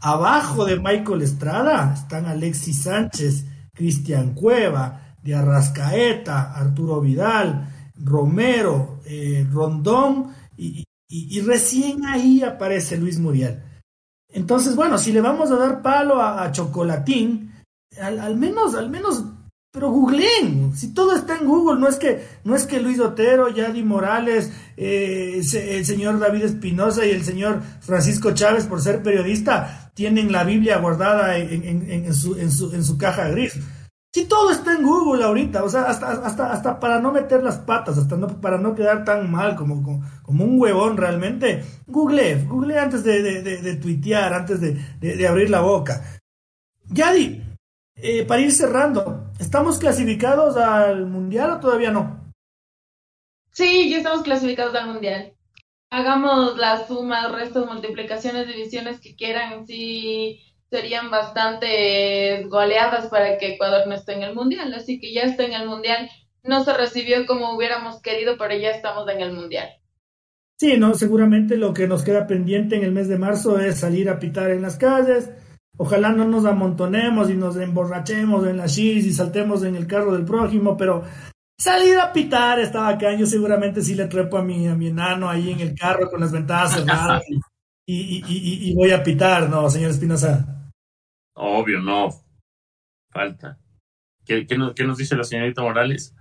Abajo 0.00 0.64
de 0.64 0.78
Michael 0.78 1.22
Estrada 1.22 1.94
están 1.94 2.26
Alexis 2.26 2.82
Sánchez, 2.82 3.44
Cristian 3.72 4.34
Cueva, 4.34 5.16
de 5.22 5.34
Arrascaeta, 5.34 6.52
Arturo 6.52 7.00
Vidal, 7.00 7.68
Romero, 7.94 9.00
eh, 9.04 9.46
Rondón, 9.50 10.34
y, 10.56 11.40
recién 11.42 12.06
ahí 12.06 12.42
aparece 12.42 12.96
Luis 12.96 13.18
Muriel. 13.18 13.62
Entonces, 14.30 14.74
bueno, 14.74 14.96
si 14.96 15.12
le 15.12 15.20
vamos 15.20 15.50
a 15.50 15.56
dar 15.56 15.82
palo 15.82 16.22
a, 16.22 16.50
Chocolatín, 16.52 17.51
al, 18.00 18.36
menos, 18.36 18.74
al 18.74 18.90
menos, 18.90 19.24
pero 19.72 19.90
googleen, 19.90 20.76
si 20.76 20.92
todo 20.92 21.14
está 21.16 21.38
en 21.38 21.46
Google, 21.46 21.80
no 21.80 21.88
es 21.88 21.96
que, 21.96 22.24
no 22.44 22.54
es 22.54 22.66
que 22.66 22.80
Luis 22.80 23.00
Otero, 23.00 23.48
Yadi 23.48 23.82
Morales, 23.82 24.52
eh, 24.76 25.40
el 25.52 25.84
señor 25.84 26.18
David 26.18 26.44
Espinosa 26.44 27.04
y 27.06 27.10
el 27.10 27.24
señor 27.24 27.62
Francisco 27.80 28.32
Chávez, 28.32 28.66
por 28.66 28.80
ser 28.80 29.02
periodista, 29.02 29.90
tienen 29.94 30.32
la 30.32 30.44
Biblia 30.44 30.78
guardada 30.78 31.36
en, 31.36 32.14
su, 32.14 32.36
en 32.36 32.84
su 32.84 32.98
caja 32.98 33.28
gris. 33.28 33.58
Si 34.14 34.26
todo 34.26 34.50
está 34.50 34.74
en 34.74 34.82
Google 34.82 35.24
ahorita, 35.24 35.64
o 35.64 35.70
sea, 35.70 35.84
hasta, 35.84 36.10
hasta, 36.10 36.52
hasta 36.52 36.78
para 36.78 37.00
no 37.00 37.12
meter 37.12 37.42
las 37.42 37.56
patas, 37.56 37.96
hasta 37.96 38.14
no, 38.14 38.26
para 38.42 38.58
no 38.58 38.74
quedar 38.74 39.06
tan 39.06 39.30
mal 39.30 39.56
como, 39.56 40.02
como, 40.22 40.44
un 40.44 40.60
huevón 40.60 40.98
realmente, 40.98 41.64
google, 41.86 42.44
google 42.44 42.78
antes 42.78 43.04
de, 43.04 43.22
de, 43.40 43.76
tuitear, 43.76 44.34
antes 44.34 44.60
de, 44.60 45.26
abrir 45.26 45.48
la 45.48 45.62
boca. 45.62 46.20
Yadi, 46.90 47.42
eh, 48.02 48.24
para 48.24 48.42
ir 48.42 48.52
cerrando, 48.52 49.30
¿estamos 49.38 49.78
clasificados 49.78 50.56
al 50.56 51.06
Mundial 51.06 51.50
o 51.52 51.60
todavía 51.60 51.92
no? 51.92 52.32
Sí, 53.52 53.90
ya 53.90 53.98
estamos 53.98 54.22
clasificados 54.22 54.74
al 54.74 54.88
Mundial. 54.88 55.34
Hagamos 55.90 56.58
las 56.58 56.88
sumas, 56.88 57.30
restos, 57.30 57.66
multiplicaciones, 57.66 58.48
divisiones 58.48 59.00
que 59.00 59.14
quieran. 59.14 59.66
Si 59.66 60.40
serían 60.70 61.10
bastante 61.10 62.44
goleadas 62.48 63.08
para 63.08 63.36
que 63.36 63.54
Ecuador 63.54 63.86
no 63.86 63.94
esté 63.94 64.14
en 64.14 64.22
el 64.22 64.34
Mundial. 64.34 64.72
Así 64.74 64.98
que 64.98 65.12
ya 65.12 65.22
está 65.22 65.44
en 65.44 65.52
el 65.52 65.68
Mundial. 65.68 66.10
No 66.42 66.64
se 66.64 66.72
recibió 66.72 67.24
como 67.26 67.54
hubiéramos 67.54 68.00
querido, 68.00 68.36
pero 68.38 68.56
ya 68.56 68.70
estamos 68.70 69.08
en 69.08 69.20
el 69.20 69.32
Mundial. 69.32 69.68
Sí, 70.58 70.78
no, 70.78 70.94
seguramente 70.94 71.56
lo 71.56 71.74
que 71.74 71.86
nos 71.86 72.02
queda 72.02 72.26
pendiente 72.26 72.76
en 72.76 72.84
el 72.84 72.92
mes 72.92 73.08
de 73.08 73.18
marzo 73.18 73.60
es 73.60 73.80
salir 73.80 74.08
a 74.08 74.18
pitar 74.18 74.50
en 74.50 74.62
las 74.62 74.76
calles. 74.76 75.30
Ojalá 75.78 76.10
no 76.10 76.24
nos 76.24 76.44
amontonemos 76.44 77.30
y 77.30 77.34
nos 77.34 77.56
emborrachemos 77.56 78.46
en 78.46 78.58
la 78.58 78.66
chis 78.66 79.06
y 79.06 79.12
saltemos 79.12 79.64
en 79.64 79.76
el 79.76 79.86
carro 79.86 80.12
del 80.12 80.24
prójimo, 80.24 80.76
pero 80.76 81.02
salir 81.58 81.98
a 81.98 82.12
pitar 82.12 82.60
estaba 82.60 82.88
acá. 82.88 83.14
Yo 83.14 83.26
seguramente 83.26 83.82
sí 83.82 83.94
le 83.94 84.06
trepo 84.06 84.38
a 84.38 84.42
mi, 84.42 84.68
a 84.68 84.74
mi 84.74 84.88
enano 84.88 85.28
ahí 85.28 85.50
en 85.50 85.60
el 85.60 85.74
carro 85.74 86.10
con 86.10 86.20
las 86.20 86.32
ventanas 86.32 86.74
cerradas 86.74 87.24
y, 87.86 88.22
y 88.26 88.74
voy 88.74 88.90
a 88.92 89.02
pitar, 89.02 89.48
¿no, 89.48 89.68
señor 89.68 89.90
Espinosa? 89.90 90.62
Obvio, 91.34 91.80
no. 91.80 92.10
Falta. 93.10 93.58
¿Qué, 94.24 94.46
qué, 94.46 94.56
nos, 94.56 94.74
qué 94.74 94.84
nos, 94.84 94.98
dice 94.98 95.16
la 95.16 95.24
señorita 95.24 95.62
Morales? 95.62 96.14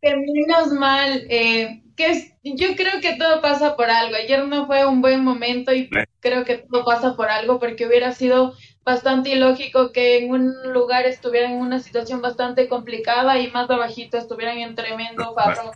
que 0.00 0.16
menos 0.16 0.72
mal. 0.72 1.26
Eh, 1.28 1.82
que 1.96 2.36
yo 2.42 2.74
creo 2.76 3.00
que 3.00 3.16
todo 3.16 3.40
pasa 3.40 3.76
por 3.76 3.90
algo. 3.90 4.16
Ayer 4.16 4.46
no 4.46 4.66
fue 4.66 4.86
un 4.86 5.00
buen 5.00 5.24
momento 5.24 5.72
y 5.74 5.88
creo 6.20 6.44
que 6.44 6.58
todo 6.58 6.84
pasa 6.84 7.16
por 7.16 7.28
algo 7.28 7.58
porque 7.58 7.86
hubiera 7.86 8.12
sido 8.12 8.54
bastante 8.84 9.30
ilógico 9.30 9.92
que 9.92 10.18
en 10.18 10.30
un 10.30 10.72
lugar 10.72 11.06
estuvieran 11.06 11.52
en 11.52 11.60
una 11.60 11.78
situación 11.78 12.20
bastante 12.20 12.68
complicada 12.68 13.38
y 13.38 13.50
más 13.50 13.70
abajito 13.70 14.18
estuvieran 14.18 14.58
en 14.58 14.74
tremendo 14.74 15.34
barro. 15.34 15.72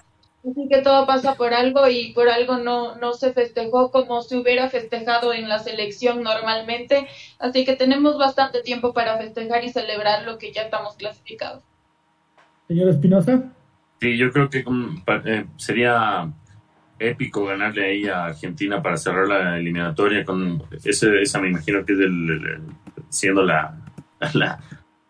Así 0.48 0.68
que 0.68 0.80
todo 0.80 1.06
pasa 1.06 1.34
por 1.34 1.52
algo 1.54 1.88
y 1.88 2.12
por 2.12 2.28
algo 2.28 2.58
no, 2.58 2.94
no 2.96 3.14
se 3.14 3.32
festejó 3.32 3.90
como 3.90 4.22
se 4.22 4.36
hubiera 4.36 4.68
festejado 4.68 5.32
en 5.32 5.48
la 5.48 5.58
selección 5.58 6.22
normalmente. 6.22 7.08
Así 7.40 7.64
que 7.64 7.74
tenemos 7.74 8.16
bastante 8.16 8.62
tiempo 8.62 8.92
para 8.92 9.18
festejar 9.18 9.64
y 9.64 9.70
celebrar 9.70 10.24
lo 10.24 10.38
que 10.38 10.52
ya 10.52 10.62
estamos 10.62 10.94
clasificados. 10.96 11.64
Señor 12.68 12.90
Espinosa. 12.90 13.42
Sí, 14.00 14.16
yo 14.16 14.30
creo 14.30 14.48
que 14.48 14.64
eh, 15.24 15.46
sería 15.56 16.30
épico 16.98 17.46
ganarle 17.46 17.86
ahí 17.86 18.06
a 18.06 18.26
Argentina 18.26 18.82
para 18.82 18.96
cerrar 18.96 19.26
la 19.26 19.58
eliminatoria 19.58 20.24
con 20.24 20.62
ese, 20.84 21.20
esa 21.20 21.40
me 21.40 21.48
imagino 21.48 21.84
que 21.84 21.92
es 21.92 21.98
el, 21.98 22.60
siendo 23.18 23.42
la, 23.42 23.76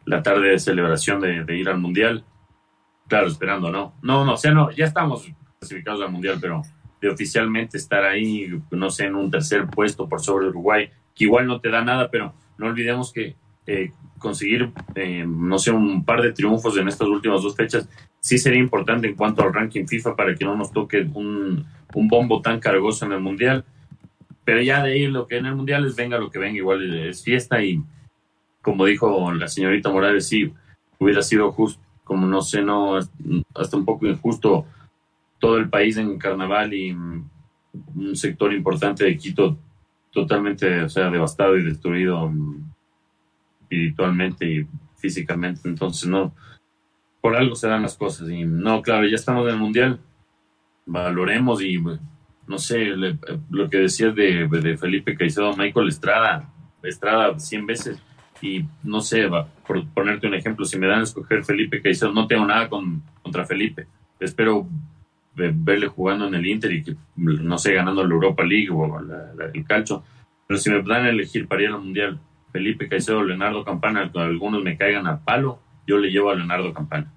la, 0.04 0.22
tarde 0.22 0.50
de 0.50 0.58
celebración 0.58 1.20
de, 1.20 1.56
ir 1.56 1.68
al 1.68 1.78
mundial. 1.78 2.24
Claro, 3.08 3.28
esperando, 3.28 3.70
¿no? 3.70 3.94
No, 4.02 4.24
no, 4.24 4.34
o 4.34 4.36
sea, 4.36 4.52
no, 4.52 4.70
ya 4.70 4.86
estamos 4.86 5.28
clasificados 5.58 6.02
al 6.02 6.10
mundial, 6.10 6.38
pero 6.40 6.62
de 7.00 7.08
oficialmente 7.08 7.76
estar 7.76 8.04
ahí, 8.04 8.48
no 8.70 8.90
sé, 8.90 9.06
en 9.06 9.14
un 9.14 9.30
tercer 9.30 9.66
puesto 9.66 10.08
por 10.08 10.20
sobre 10.20 10.48
Uruguay, 10.48 10.90
que 11.14 11.24
igual 11.24 11.46
no 11.46 11.60
te 11.60 11.70
da 11.70 11.82
nada, 11.82 12.10
pero 12.10 12.34
no 12.58 12.66
olvidemos 12.66 13.12
que 13.12 13.36
eh, 13.66 13.92
conseguir, 14.18 14.72
eh, 14.94 15.24
no 15.26 15.58
sé, 15.58 15.70
un 15.70 16.04
par 16.04 16.22
de 16.22 16.32
triunfos 16.32 16.76
en 16.78 16.88
estas 16.88 17.08
últimas 17.08 17.42
dos 17.42 17.54
fechas 17.54 17.88
sí 18.26 18.38
sería 18.38 18.58
importante 18.58 19.06
en 19.06 19.14
cuanto 19.14 19.42
al 19.42 19.54
ranking 19.54 19.86
FIFA 19.86 20.16
para 20.16 20.34
que 20.34 20.44
no 20.44 20.56
nos 20.56 20.72
toque 20.72 21.08
un, 21.14 21.64
un 21.94 22.08
bombo 22.08 22.42
tan 22.42 22.58
cargoso 22.58 23.06
en 23.06 23.12
el 23.12 23.20
Mundial. 23.20 23.64
Pero 24.44 24.60
ya 24.62 24.82
de 24.82 24.94
ahí 24.94 25.06
lo 25.06 25.28
que 25.28 25.36
en 25.36 25.46
el 25.46 25.54
Mundial 25.54 25.86
es 25.86 25.94
venga 25.94 26.18
lo 26.18 26.28
que 26.28 26.40
venga, 26.40 26.56
igual 26.56 27.06
es 27.06 27.22
fiesta 27.22 27.62
y 27.62 27.80
como 28.66 28.84
dijo 28.84 29.32
la 29.32 29.46
señorita 29.46 29.90
Morales, 29.90 30.26
sí, 30.26 30.52
hubiera 30.98 31.22
sido 31.22 31.52
justo, 31.52 31.80
como 32.02 32.26
no 32.26 32.42
sé, 32.42 32.62
no, 32.62 32.98
hasta 33.54 33.76
un 33.76 33.84
poco 33.84 34.08
injusto 34.08 34.66
todo 35.38 35.56
el 35.58 35.68
país 35.68 35.96
en 35.98 36.18
carnaval 36.18 36.74
y 36.74 36.90
un 36.90 37.30
sector 38.14 38.52
importante 38.52 39.04
de 39.04 39.16
Quito 39.16 39.56
totalmente, 40.10 40.82
o 40.82 40.88
sea, 40.88 41.10
devastado 41.10 41.56
y 41.56 41.62
destruido 41.62 42.32
espiritualmente 43.60 44.44
y 44.50 44.66
físicamente. 44.96 45.68
Entonces, 45.68 46.08
no, 46.08 46.34
por 47.20 47.36
algo 47.36 47.54
se 47.54 47.68
dan 47.68 47.82
las 47.82 47.96
cosas. 47.96 48.28
Y 48.30 48.44
no, 48.44 48.82
claro, 48.82 49.06
ya 49.06 49.14
estamos 49.14 49.46
en 49.46 49.54
el 49.54 49.60
Mundial, 49.60 50.00
valoremos 50.86 51.62
y 51.62 51.78
no 52.48 52.58
sé, 52.58 52.86
lo 53.48 53.70
que 53.70 53.78
decías 53.78 54.12
de, 54.16 54.48
de, 54.48 54.76
Felipe 54.76 55.16
Caicedo, 55.16 55.56
Michael 55.56 55.86
Estrada, 55.86 56.52
Estrada 56.82 57.38
100 57.38 57.66
veces, 57.66 58.02
y 58.42 58.64
no 58.82 59.00
sé, 59.00 59.26
va, 59.26 59.46
por 59.66 59.86
ponerte 59.88 60.26
un 60.26 60.34
ejemplo, 60.34 60.64
si 60.64 60.78
me 60.78 60.86
dan 60.86 61.00
a 61.00 61.04
escoger 61.04 61.44
Felipe 61.44 61.80
Caicedo, 61.82 62.12
no 62.12 62.26
tengo 62.26 62.46
nada 62.46 62.68
con, 62.68 63.02
contra 63.22 63.46
Felipe, 63.46 63.86
espero 64.20 64.66
verle 65.34 65.88
jugando 65.88 66.26
en 66.26 66.34
el 66.34 66.46
Inter 66.46 66.72
y 66.72 66.82
que, 66.82 66.96
no 67.16 67.58
sé, 67.58 67.74
ganando 67.74 68.04
la 68.04 68.14
Europa 68.14 68.42
League 68.42 68.70
o 68.70 68.98
el 69.52 69.64
calcio, 69.66 70.02
pero 70.46 70.58
si 70.58 70.70
me 70.70 70.82
dan 70.82 71.04
a 71.04 71.10
elegir 71.10 71.46
para 71.46 71.62
ir 71.62 71.68
al 71.68 71.80
Mundial, 71.80 72.18
Felipe 72.52 72.88
Caicedo, 72.88 73.22
Leonardo 73.22 73.64
Campana, 73.64 74.10
algunos 74.14 74.62
me 74.62 74.78
caigan 74.78 75.06
a 75.06 75.22
palo, 75.22 75.60
yo 75.86 75.98
le 75.98 76.10
llevo 76.10 76.30
a 76.30 76.34
Leonardo 76.34 76.72
Campana. 76.72 77.12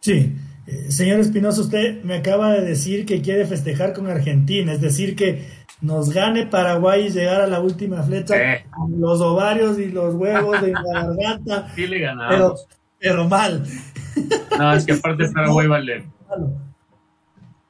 Sí, 0.00 0.34
eh, 0.66 0.90
señor 0.90 1.20
Espinosa, 1.20 1.60
usted 1.60 2.02
me 2.02 2.16
acaba 2.16 2.52
de 2.52 2.62
decir 2.62 3.06
que 3.06 3.22
quiere 3.22 3.46
festejar 3.46 3.92
con 3.92 4.06
Argentina, 4.06 4.72
es 4.72 4.80
decir, 4.80 5.14
que 5.16 5.46
nos 5.80 6.10
gane 6.10 6.46
Paraguay 6.46 7.06
y 7.06 7.10
llegar 7.10 7.40
a 7.40 7.46
la 7.46 7.60
última 7.60 8.02
flecha 8.02 8.64
con 8.70 9.00
los 9.00 9.20
ovarios 9.20 9.78
y 9.78 9.90
los 9.90 10.14
huevos 10.14 10.60
de 10.60 10.72
la 10.72 10.82
garganta. 10.82 11.68
Sí 11.74 11.86
le 11.86 12.00
ganamos. 12.00 12.66
Pero, 12.98 13.28
mal. 13.28 13.64
No, 14.58 14.72
es 14.72 14.84
que 14.84 14.92
aparte 14.92 15.28
Paraguay 15.34 15.68
vale. 15.68 16.04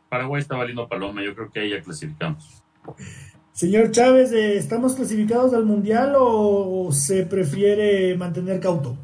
Paraguay 0.08 0.40
está 0.40 0.56
valiendo 0.56 0.88
paloma, 0.88 1.22
yo 1.22 1.34
creo 1.34 1.50
que 1.50 1.60
ahí 1.60 1.70
ya 1.70 1.82
clasificamos. 1.82 2.62
Señor 3.52 3.90
Chávez, 3.90 4.32
eh, 4.32 4.56
¿estamos 4.56 4.94
clasificados 4.94 5.52
al 5.52 5.66
Mundial 5.66 6.14
o 6.16 6.88
se 6.92 7.26
prefiere 7.26 8.16
mantener 8.16 8.60
cauto? 8.60 8.96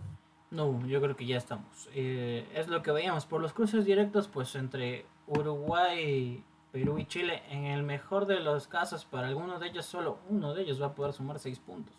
No, 0.51 0.87
yo 0.87 1.01
creo 1.03 1.17
que 1.17 1.27
ya 1.27 1.37
estamos. 1.37 1.89
Eh, 1.95 2.47
es 2.55 2.69
lo 2.69 2.81
que 2.81 2.93
veíamos. 2.93 3.27
Por 3.27 3.41
los 3.43 3.53
cruces 3.53 3.85
directos, 3.85 4.29
pues 4.29 4.55
entre 4.55 5.05
Uruguay, 5.27 6.43
Perú 6.75 6.99
y 6.99 7.07
Chile, 7.07 7.45
en 7.51 7.67
el 7.67 7.85
mejor 7.85 8.27
de 8.27 8.41
los 8.41 8.67
casos, 8.67 9.05
para 9.05 9.29
alguno 9.29 9.61
de 9.61 9.69
ellos, 9.69 9.87
solo 9.87 10.19
uno 10.29 10.55
de 10.55 10.63
ellos 10.63 10.83
va 10.83 10.87
a 10.87 10.95
poder 10.97 11.13
sumar 11.13 11.39
seis 11.39 11.61
puntos. 11.61 11.95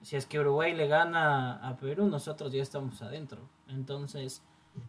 Si 0.00 0.16
es 0.16 0.24
que 0.24 0.40
Uruguay 0.40 0.74
le 0.74 0.86
gana 0.88 1.56
a 1.56 1.76
Perú, 1.76 2.06
nosotros 2.06 2.50
ya 2.50 2.62
estamos 2.62 3.02
adentro. 3.02 3.42
Entonces, 3.68 4.42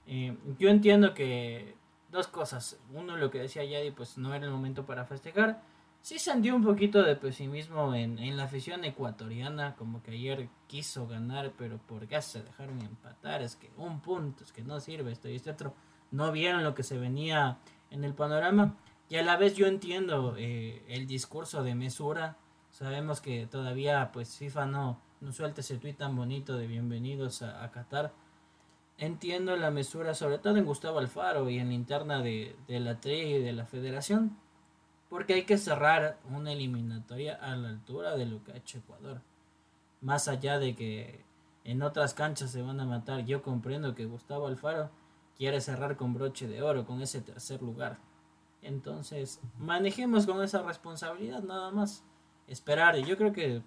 eh, 0.05 0.37
yo 0.57 0.69
entiendo 0.69 1.13
que 1.13 1.75
dos 2.09 2.29
cosas. 2.29 2.79
Uno, 2.93 3.17
lo 3.17 3.29
que 3.29 3.39
decía 3.39 3.65
Yadi, 3.65 3.91
pues 3.91 4.17
no 4.17 4.33
era 4.33 4.45
el 4.45 4.51
momento 4.51 4.85
para 4.85 5.03
festejar 5.03 5.61
sí 6.01 6.19
sentí 6.19 6.51
un 6.51 6.63
poquito 6.63 7.03
de 7.03 7.17
pesimismo 7.17 7.93
en, 7.93 8.17
en, 8.19 8.37
la 8.37 8.43
afición 8.43 8.85
ecuatoriana, 8.85 9.75
como 9.75 10.01
que 10.01 10.11
ayer 10.11 10.47
quiso 10.67 11.05
ganar, 11.05 11.51
pero 11.57 11.79
por 11.79 12.07
qué 12.07 12.21
se 12.21 12.41
dejaron 12.41 12.81
empatar, 12.81 13.41
es 13.41 13.57
que 13.57 13.69
un 13.75 13.99
punto, 13.99 14.45
es 14.45 14.53
que 14.53 14.61
no 14.61 14.79
sirve 14.79 15.11
esto 15.11 15.27
y 15.27 15.35
este 15.35 15.51
otro, 15.51 15.73
no 16.11 16.31
vieron 16.31 16.63
lo 16.63 16.73
que 16.73 16.83
se 16.83 16.97
venía 16.97 17.57
en 17.91 18.03
el 18.03 18.13
panorama, 18.13 18.75
y 19.09 19.15
a 19.15 19.23
la 19.23 19.37
vez 19.37 19.55
yo 19.55 19.67
entiendo 19.67 20.35
eh, 20.37 20.83
el 20.89 21.07
discurso 21.07 21.63
de 21.63 21.75
mesura, 21.75 22.37
sabemos 22.71 23.21
que 23.21 23.47
todavía 23.47 24.11
pues 24.11 24.37
FIFA 24.37 24.65
no, 24.65 25.01
no 25.21 25.31
suelta 25.31 25.61
ese 25.61 25.77
tweet 25.77 25.93
tan 25.93 26.15
bonito 26.15 26.57
de 26.57 26.67
bienvenidos 26.67 27.41
a, 27.41 27.71
Qatar, 27.71 28.13
entiendo 28.97 29.55
la 29.55 29.71
mesura, 29.71 30.13
sobre 30.13 30.39
todo 30.39 30.57
en 30.57 30.65
Gustavo 30.65 30.99
Alfaro 30.99 31.49
y 31.49 31.59
en 31.59 31.69
la 31.69 31.73
interna 31.73 32.21
de, 32.21 32.55
de 32.67 32.79
la 32.79 32.99
TRI 32.99 33.35
y 33.35 33.41
de 33.41 33.53
la 33.53 33.65
federación, 33.65 34.37
porque 35.09 35.35
hay 35.35 35.43
que 35.43 35.57
cerrar 35.57 36.19
una 36.29 36.51
eliminatoria 36.51 37.35
a 37.35 37.55
la 37.55 37.69
altura 37.69 38.17
de 38.17 38.25
lo 38.25 38.43
que 38.43 38.51
ha 38.51 38.57
hecho 38.57 38.79
Ecuador. 38.79 39.21
Más 40.01 40.27
allá 40.27 40.59
de 40.59 40.75
que 40.75 41.23
en 41.63 41.81
otras 41.81 42.13
canchas 42.13 42.51
se 42.51 42.61
van 42.61 42.81
a 42.81 42.85
matar, 42.85 43.25
yo 43.25 43.41
comprendo 43.41 43.95
que 43.95 44.05
Gustavo 44.05 44.47
Alfaro 44.47 44.89
quiere 45.37 45.61
cerrar 45.61 45.95
con 45.95 46.13
broche 46.13 46.47
de 46.47 46.61
oro, 46.61 46.85
con 46.85 47.01
ese 47.01 47.21
tercer 47.21 47.61
lugar. 47.61 47.99
Entonces, 48.61 49.39
manejemos 49.59 50.25
con 50.25 50.43
esa 50.43 50.61
responsabilidad 50.63 51.43
nada 51.43 51.71
más. 51.71 52.03
Esperar. 52.47 52.95
Yo 52.97 53.17
creo 53.17 53.33
que 53.33 53.61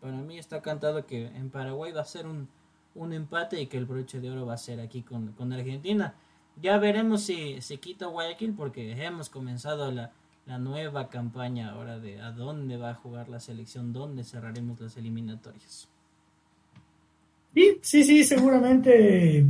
para 0.00 0.16
mí 0.16 0.38
está 0.38 0.60
cantado 0.60 1.06
que 1.06 1.26
en 1.26 1.50
Paraguay 1.50 1.92
va 1.92 2.02
a 2.02 2.04
ser 2.04 2.26
un, 2.26 2.48
un 2.94 3.12
empate 3.12 3.60
y 3.60 3.66
que 3.66 3.78
el 3.78 3.86
broche 3.86 4.20
de 4.20 4.30
oro 4.30 4.46
va 4.46 4.54
a 4.54 4.58
ser 4.58 4.80
aquí 4.80 5.02
con, 5.02 5.32
con 5.32 5.52
Argentina. 5.52 6.14
Ya 6.60 6.78
veremos 6.78 7.22
si 7.22 7.60
se 7.60 7.78
quita 7.78 8.06
Guayaquil 8.06 8.54
porque 8.54 8.92
hemos 8.92 9.28
comenzado 9.28 9.90
la, 9.90 10.12
la 10.46 10.58
nueva 10.58 11.08
campaña 11.08 11.70
ahora 11.70 11.98
de 11.98 12.20
a 12.20 12.30
dónde 12.30 12.76
va 12.76 12.90
a 12.90 12.94
jugar 12.94 13.28
la 13.28 13.40
selección, 13.40 13.92
dónde 13.92 14.24
cerraremos 14.24 14.80
las 14.80 14.96
eliminatorias. 14.96 15.88
Sí, 17.54 17.78
sí, 17.82 18.04
sí, 18.04 18.24
seguramente 18.24 19.46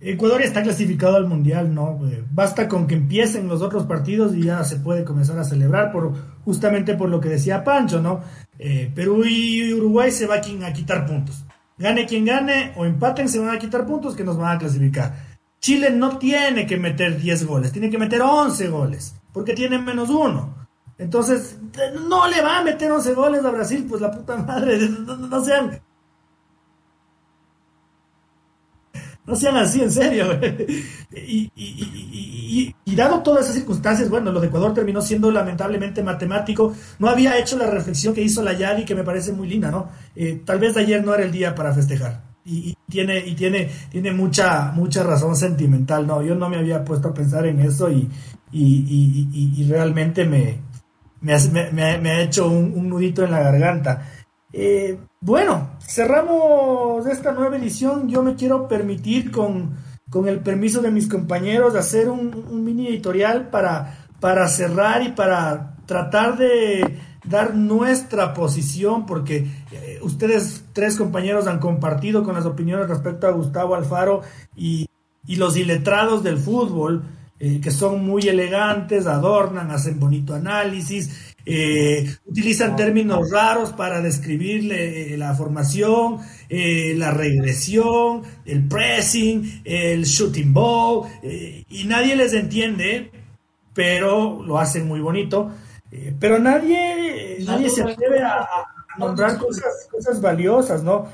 Ecuador 0.00 0.42
está 0.42 0.62
clasificado 0.62 1.16
al 1.16 1.26
Mundial, 1.26 1.74
¿no? 1.74 1.98
Eh, 2.06 2.22
basta 2.30 2.68
con 2.68 2.86
que 2.86 2.94
empiecen 2.94 3.48
los 3.48 3.62
otros 3.62 3.84
partidos 3.84 4.34
y 4.34 4.44
ya 4.44 4.62
se 4.64 4.76
puede 4.76 5.04
comenzar 5.04 5.38
a 5.38 5.44
celebrar, 5.44 5.90
por, 5.90 6.12
justamente 6.44 6.94
por 6.94 7.08
lo 7.08 7.20
que 7.20 7.30
decía 7.30 7.64
Pancho, 7.64 8.00
¿no? 8.00 8.20
Eh, 8.58 8.90
Perú 8.94 9.24
y 9.24 9.72
Uruguay 9.72 10.10
se 10.10 10.26
van 10.26 10.40
a 10.64 10.72
quitar 10.72 11.06
puntos. 11.06 11.44
Gane 11.78 12.06
quien 12.06 12.24
gane 12.24 12.72
o 12.76 12.84
empaten, 12.84 13.28
se 13.28 13.38
van 13.38 13.54
a 13.54 13.58
quitar 13.58 13.86
puntos 13.86 14.14
que 14.14 14.24
nos 14.24 14.36
van 14.36 14.56
a 14.56 14.58
clasificar. 14.58 15.36
Chile 15.60 15.90
no 15.90 16.18
tiene 16.18 16.66
que 16.66 16.76
meter 16.76 17.20
10 17.20 17.46
goles, 17.46 17.72
tiene 17.72 17.90
que 17.90 17.98
meter 17.98 18.20
11 18.22 18.68
goles 18.68 19.14
porque 19.32 19.52
tienen 19.52 19.84
menos 19.84 20.08
uno. 20.08 20.66
Entonces, 20.96 21.58
no 22.08 22.26
le 22.26 22.40
va 22.40 22.58
a 22.58 22.64
meter 22.64 22.90
11 22.90 23.12
goles 23.12 23.44
a 23.44 23.50
Brasil, 23.50 23.84
pues 23.86 24.00
la 24.00 24.10
puta 24.10 24.36
madre, 24.38 24.88
no, 24.88 25.44
sean... 25.44 25.78
No 29.26 29.34
sean 29.34 29.56
así, 29.56 29.82
en 29.82 29.90
serio. 29.90 30.26
Y, 32.88 32.94
dado 32.94 33.22
todas 33.22 33.44
esas 33.44 33.56
circunstancias, 33.56 34.08
bueno, 34.08 34.32
lo 34.32 34.40
de 34.40 34.46
Ecuador 34.46 34.72
terminó 34.72 35.02
siendo 35.02 35.30
lamentablemente 35.30 36.02
matemático. 36.02 36.72
No 36.98 37.08
había 37.10 37.38
hecho 37.38 37.58
la 37.58 37.66
reflexión 37.66 38.14
que 38.14 38.22
hizo 38.22 38.42
la 38.42 38.54
Yari, 38.54 38.86
que 38.86 38.94
me 38.94 39.04
parece 39.04 39.32
muy 39.32 39.48
linda, 39.48 39.70
¿no? 39.70 39.90
Eh, 40.14 40.40
tal 40.46 40.58
vez 40.58 40.74
ayer 40.78 41.04
no 41.04 41.14
era 41.14 41.24
el 41.24 41.30
día 41.30 41.54
para 41.54 41.74
festejar. 41.74 42.22
Y, 42.44 42.74
tiene, 42.88 43.18
y 43.18 43.34
tiene, 43.34 43.68
tiene 43.90 44.12
mucha, 44.12 44.72
mucha 44.72 45.02
razón 45.02 45.36
sentimental, 45.36 46.06
¿no? 46.06 46.22
Yo 46.22 46.34
no 46.34 46.48
me 46.48 46.56
había 46.56 46.84
puesto 46.84 47.08
a 47.08 47.14
pensar 47.14 47.44
en 47.46 47.60
eso 47.60 47.90
y, 47.90 48.08
realmente 49.68 50.24
me, 50.24 50.60
me, 51.20 52.10
ha, 52.10 52.20
hecho 52.22 52.48
un, 52.48 52.88
nudito 52.88 53.24
en 53.24 53.32
la 53.32 53.40
garganta. 53.40 54.08
Eh, 54.52 54.98
bueno, 55.26 55.70
cerramos 55.80 57.04
esta 57.08 57.32
nueva 57.32 57.56
edición. 57.56 58.08
Yo 58.08 58.22
me 58.22 58.36
quiero 58.36 58.68
permitir, 58.68 59.32
con, 59.32 59.74
el 60.24 60.38
permiso 60.38 60.80
de 60.80 60.92
mis 60.92 61.08
compañeros, 61.08 61.74
hacer 61.74 62.08
un, 62.08 62.64
mini 62.64 62.86
editorial 62.86 63.48
para, 63.50 64.06
para 64.20 64.46
cerrar 64.46 65.02
y 65.02 65.08
para 65.10 65.74
tratar 65.84 66.38
de 66.38 67.00
dar 67.24 67.56
nuestra 67.56 68.34
posición, 68.34 69.04
porque 69.04 69.48
eh, 69.72 69.98
ustedes 70.00 70.62
tres 70.72 70.96
compañeros 70.96 71.48
han 71.48 71.58
compartido 71.58 72.22
con 72.22 72.36
las 72.36 72.46
opiniones 72.46 72.88
respecto 72.88 73.26
a 73.26 73.32
Gustavo 73.32 73.74
Alfaro 73.74 74.22
y, 74.54 74.86
y 75.26 75.36
los 75.36 75.56
iletrados 75.56 76.22
del 76.22 76.38
fútbol. 76.38 77.02
Eh, 77.38 77.60
que 77.60 77.70
son 77.70 78.02
muy 78.02 78.22
elegantes, 78.22 79.06
adornan, 79.06 79.70
hacen 79.70 80.00
bonito 80.00 80.34
análisis, 80.34 81.25
eh, 81.48 82.16
utilizan 82.24 82.74
términos 82.74 83.30
raros 83.30 83.72
para 83.72 84.00
describir 84.00 84.68
eh, 84.72 85.14
la 85.16 85.32
formación, 85.32 86.18
eh, 86.48 86.92
la 86.96 87.12
regresión, 87.12 88.22
el 88.44 88.66
pressing, 88.66 89.62
el 89.64 90.02
shooting 90.02 90.52
ball, 90.52 91.08
y 91.22 91.84
nadie 91.84 92.16
les 92.16 92.32
entiende, 92.32 93.12
pero 93.72 94.42
lo 94.42 94.58
hacen 94.58 94.88
muy 94.88 94.98
bonito. 94.98 95.52
pero 96.18 96.40
nadie, 96.40 97.38
nadie 97.46 97.70
se 97.70 97.82
atreve 97.82 98.22
a, 98.22 98.44
nombrar 98.98 99.38
cosas, 99.38 99.88
cosas 99.88 100.20
valiosas, 100.20 100.82
¿no? 100.82 101.06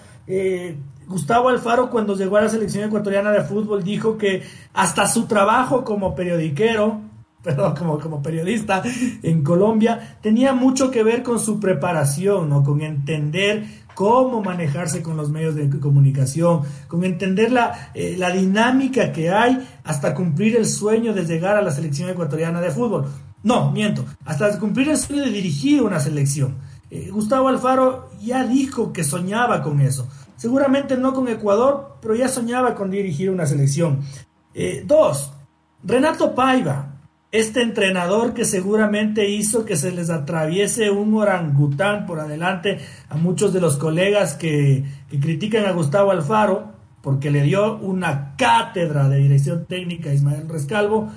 Gustavo 1.07 1.51
Alfaro 1.51 1.91
cuando 1.91 2.17
llegó 2.17 2.39
a 2.39 2.43
la 2.43 2.49
selección 2.49 2.85
ecuatoriana 2.85 3.33
de 3.33 3.43
fútbol 3.43 3.85
dijo 3.85 4.17
que 4.17 4.45
hasta 4.73 5.07
su 5.07 5.27
trabajo 5.27 5.85
como 5.85 6.15
periodiquero, 6.15 7.01
perdón, 7.43 7.75
como, 7.77 7.99
como 7.99 8.23
periodista 8.23 8.83
en 9.23 9.43
Colombia, 9.43 10.19
tenía 10.21 10.53
mucho 10.53 10.91
que 10.91 11.03
ver 11.03 11.23
con 11.23 11.39
su 11.39 11.59
preparación, 11.59 12.49
¿no? 12.49 12.63
con 12.63 12.81
entender 12.83 13.65
cómo 13.95 14.43
manejarse 14.43 15.03
con 15.03 15.17
los 15.17 15.31
medios 15.31 15.55
de 15.55 15.69
comunicación, 15.79 16.63
con 16.89 17.05
entender 17.05 17.53
la, 17.53 17.91
eh, 17.95 18.17
la 18.19 18.31
dinámica 18.31 19.13
que 19.13 19.31
hay 19.31 19.67
hasta 19.85 20.15
cumplir 20.15 20.57
el 20.57 20.67
sueño 20.67 21.13
de 21.13 21.25
llegar 21.25 21.57
a 21.57 21.63
la 21.63 21.71
selección 21.71 22.09
ecuatoriana 22.09 22.61
de 22.61 22.71
fútbol. 22.71 23.07
No, 23.43 23.73
miento, 23.73 24.05
hasta 24.25 24.59
cumplir 24.59 24.89
el 24.89 24.97
sueño 24.97 25.25
de 25.25 25.31
dirigir 25.31 25.83
una 25.83 25.99
selección. 25.99 26.57
Eh, 26.91 27.09
Gustavo 27.11 27.49
Alfaro 27.49 28.11
ya 28.21 28.45
dijo 28.45 28.93
que 28.93 29.03
soñaba 29.03 29.63
con 29.63 29.81
eso. 29.81 30.09
Seguramente 30.37 30.97
no 30.97 31.13
con 31.13 31.29
Ecuador, 31.29 31.99
pero 32.01 32.15
ya 32.15 32.29
soñaba 32.29 32.75
con 32.75 32.91
dirigir 32.91 33.31
una 33.31 33.47
selección. 33.47 34.01
Eh, 34.55 34.85
dos, 34.87 35.33
Renato 35.83 36.35
Paiva, 36.35 36.92
este 37.33 37.63
entrenador 37.63 38.35
que 38.35 38.45
seguramente 38.45 39.29
hizo 39.31 39.65
que 39.65 39.77
se 39.77 39.91
les 39.91 40.11
atraviese 40.11 40.91
un 40.91 41.15
orangután 41.15 42.05
por 42.05 42.21
adelante 42.21 42.79
a 43.09 43.17
muchos 43.17 43.55
de 43.55 43.61
los 43.61 43.79
colegas 43.79 44.35
que, 44.35 44.85
critican 45.09 45.65
a 45.65 45.73
Gustavo 45.73 46.11
Alfaro, 46.11 46.73
porque 47.01 47.31
le 47.31 47.43
dio 47.43 47.79
una 47.79 48.37
cátedra 48.37 49.09
de 49.09 49.19
dirección 49.19 49.65
técnica 49.65 50.11
a 50.11 50.15
Ismael 50.15 50.49
Rescalvo, 50.49 51.11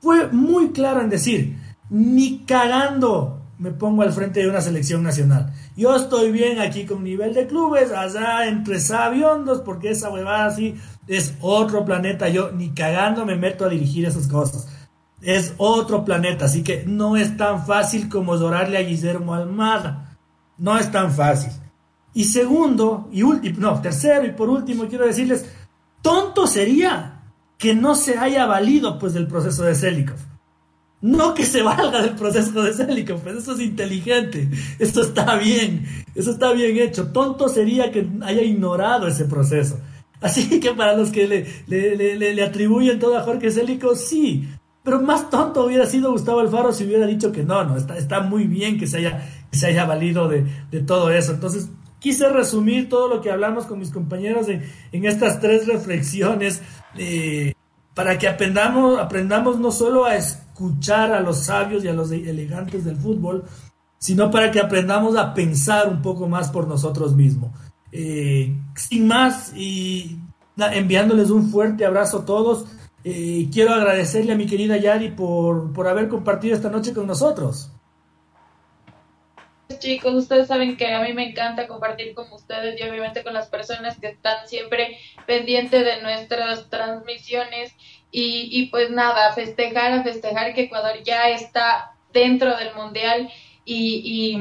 fue 0.00 0.28
muy 0.28 0.72
claro 0.72 1.00
en 1.00 1.08
decir, 1.08 1.56
ni 1.88 2.40
cagando 2.40 3.40
me 3.58 3.70
pongo 3.70 4.02
al 4.02 4.12
frente 4.12 4.40
de 4.40 4.48
una 4.48 4.60
selección 4.60 5.04
nacional. 5.04 5.52
Yo 5.76 5.94
estoy 5.94 6.32
bien 6.32 6.58
aquí 6.58 6.84
con 6.84 7.04
nivel 7.04 7.32
de 7.32 7.46
clubes, 7.46 7.92
allá 7.92 8.48
entre 8.48 8.80
sabiondos, 8.80 9.60
porque 9.60 9.90
esa 9.90 10.10
huevada 10.10 10.46
así 10.46 10.74
es 11.06 11.34
otro 11.40 11.84
planeta. 11.84 12.28
Yo 12.28 12.50
ni 12.50 12.70
cagando 12.70 13.24
me 13.24 13.36
meto 13.36 13.64
a 13.64 13.68
dirigir 13.68 14.04
esas 14.04 14.26
cosas. 14.26 14.66
Es 15.22 15.54
otro 15.56 16.04
planeta, 16.04 16.46
así 16.46 16.62
que 16.62 16.84
no 16.86 17.16
es 17.16 17.36
tan 17.36 17.64
fácil 17.64 18.08
como 18.08 18.36
llorarle 18.36 18.78
a 18.78 18.82
Guillermo 18.82 19.34
Almada. 19.34 20.18
No 20.58 20.76
es 20.76 20.90
tan 20.90 21.12
fácil. 21.12 21.52
Y 22.14 22.24
segundo, 22.24 23.08
y 23.12 23.22
último, 23.22 23.60
no, 23.60 23.80
tercero 23.80 24.26
y 24.26 24.32
por 24.32 24.50
último, 24.50 24.86
quiero 24.86 25.06
decirles, 25.06 25.46
tonto 26.02 26.46
sería 26.46 27.22
que 27.56 27.74
no 27.74 27.94
se 27.94 28.18
haya 28.18 28.44
valido 28.44 28.98
pues 28.98 29.14
del 29.14 29.28
proceso 29.28 29.62
de 29.62 29.74
Selikov. 29.74 30.18
No 31.02 31.34
que 31.34 31.44
se 31.44 31.62
valga 31.62 32.00
del 32.00 32.14
proceso 32.14 32.62
de 32.62 32.72
Célico, 32.72 33.16
pues 33.16 33.36
eso 33.36 33.54
es 33.54 33.60
inteligente, 33.60 34.48
eso 34.78 35.02
está 35.02 35.34
bien, 35.34 35.84
eso 36.14 36.30
está 36.30 36.52
bien 36.52 36.78
hecho. 36.78 37.08
Tonto 37.08 37.48
sería 37.48 37.90
que 37.90 38.08
haya 38.22 38.42
ignorado 38.42 39.08
ese 39.08 39.24
proceso. 39.24 39.80
Así 40.20 40.60
que 40.60 40.70
para 40.70 40.96
los 40.96 41.10
que 41.10 41.26
le, 41.26 42.16
le, 42.16 42.42
atribuyen 42.44 43.00
todo 43.00 43.18
a 43.18 43.24
Jorge 43.24 43.50
Célico, 43.50 43.96
sí, 43.96 44.48
pero 44.82 45.00
más 45.00 45.30
tonto 45.30 45.64
hubiera 45.64 45.86
sido 45.86 46.12
Gustavo 46.12 46.40
Alfaro 46.40 46.72
si 46.72 46.84
hubiera 46.84 47.06
dicho 47.06 47.30
que 47.30 47.44
no, 47.44 47.64
no, 47.64 47.76
está, 47.76 47.96
está 47.96 48.20
muy 48.20 48.46
bien 48.46 48.78
que 48.78 48.86
se 48.86 48.98
haya, 48.98 49.28
se 49.52 49.66
haya 49.66 49.84
valido 49.84 50.28
de, 50.28 50.44
todo 50.86 51.10
eso. 51.10 51.32
Entonces, 51.32 51.68
quise 52.00 52.28
resumir 52.28 52.88
todo 52.88 53.08
lo 53.08 53.20
que 53.20 53.30
hablamos 53.30 53.66
con 53.66 53.78
mis 53.78 53.90
compañeros 53.90 54.48
en, 54.48 54.62
en 54.90 55.04
estas 55.04 55.40
tres 55.40 55.66
reflexiones 55.66 56.62
eh, 56.96 57.54
para 57.94 58.18
que 58.18 58.26
aprendamos, 58.26 58.98
aprendamos 58.98 59.60
no 59.60 59.70
solo 59.70 60.04
a 60.04 60.16
escuchar 60.16 61.12
a 61.12 61.20
los 61.20 61.44
sabios 61.44 61.84
y 61.84 61.88
a 61.88 61.92
los 61.92 62.10
elegantes 62.10 62.84
del 62.84 62.96
fútbol, 62.96 63.44
sino 63.98 64.30
para 64.30 64.50
que 64.50 64.58
aprendamos 64.58 65.16
a 65.16 65.32
pensar 65.32 65.88
un 65.88 66.02
poco 66.02 66.28
más 66.28 66.50
por 66.50 66.66
nosotros 66.66 67.14
mismos. 67.14 67.52
Eh, 67.92 68.56
sin 68.74 69.06
más, 69.06 69.52
y 69.54 70.18
enviándoles 70.56 71.30
un 71.30 71.50
fuerte 71.50 71.84
abrazo 71.84 72.20
a 72.20 72.24
todos, 72.24 72.66
eh, 73.04 73.48
quiero 73.52 73.72
agradecerle 73.72 74.32
a 74.32 74.36
mi 74.36 74.46
querida 74.46 74.76
Yari 74.76 75.10
por, 75.10 75.72
por 75.72 75.88
haber 75.88 76.08
compartido 76.08 76.54
esta 76.54 76.70
noche 76.70 76.92
con 76.92 77.06
nosotros. 77.06 77.70
Chicos, 79.78 80.14
ustedes 80.14 80.48
saben 80.48 80.76
que 80.76 80.92
a 80.92 81.00
mí 81.00 81.12
me 81.12 81.30
encanta 81.30 81.66
compartir 81.66 82.14
con 82.14 82.30
ustedes 82.32 82.78
y 82.78 82.82
obviamente 82.84 83.22
con 83.22 83.34
las 83.34 83.48
personas 83.48 83.98
que 83.98 84.08
están 84.08 84.46
siempre 84.46 84.98
pendientes 85.26 85.84
de 85.84 86.02
nuestras 86.02 86.68
transmisiones. 86.68 87.74
Y, 88.10 88.48
y 88.50 88.66
pues 88.66 88.90
nada, 88.90 89.32
festejar, 89.32 89.92
a 89.92 90.02
festejar 90.02 90.52
que 90.54 90.64
Ecuador 90.64 91.02
ya 91.02 91.30
está 91.30 91.92
dentro 92.12 92.54
del 92.56 92.74
mundial 92.74 93.30
y, 93.64 94.36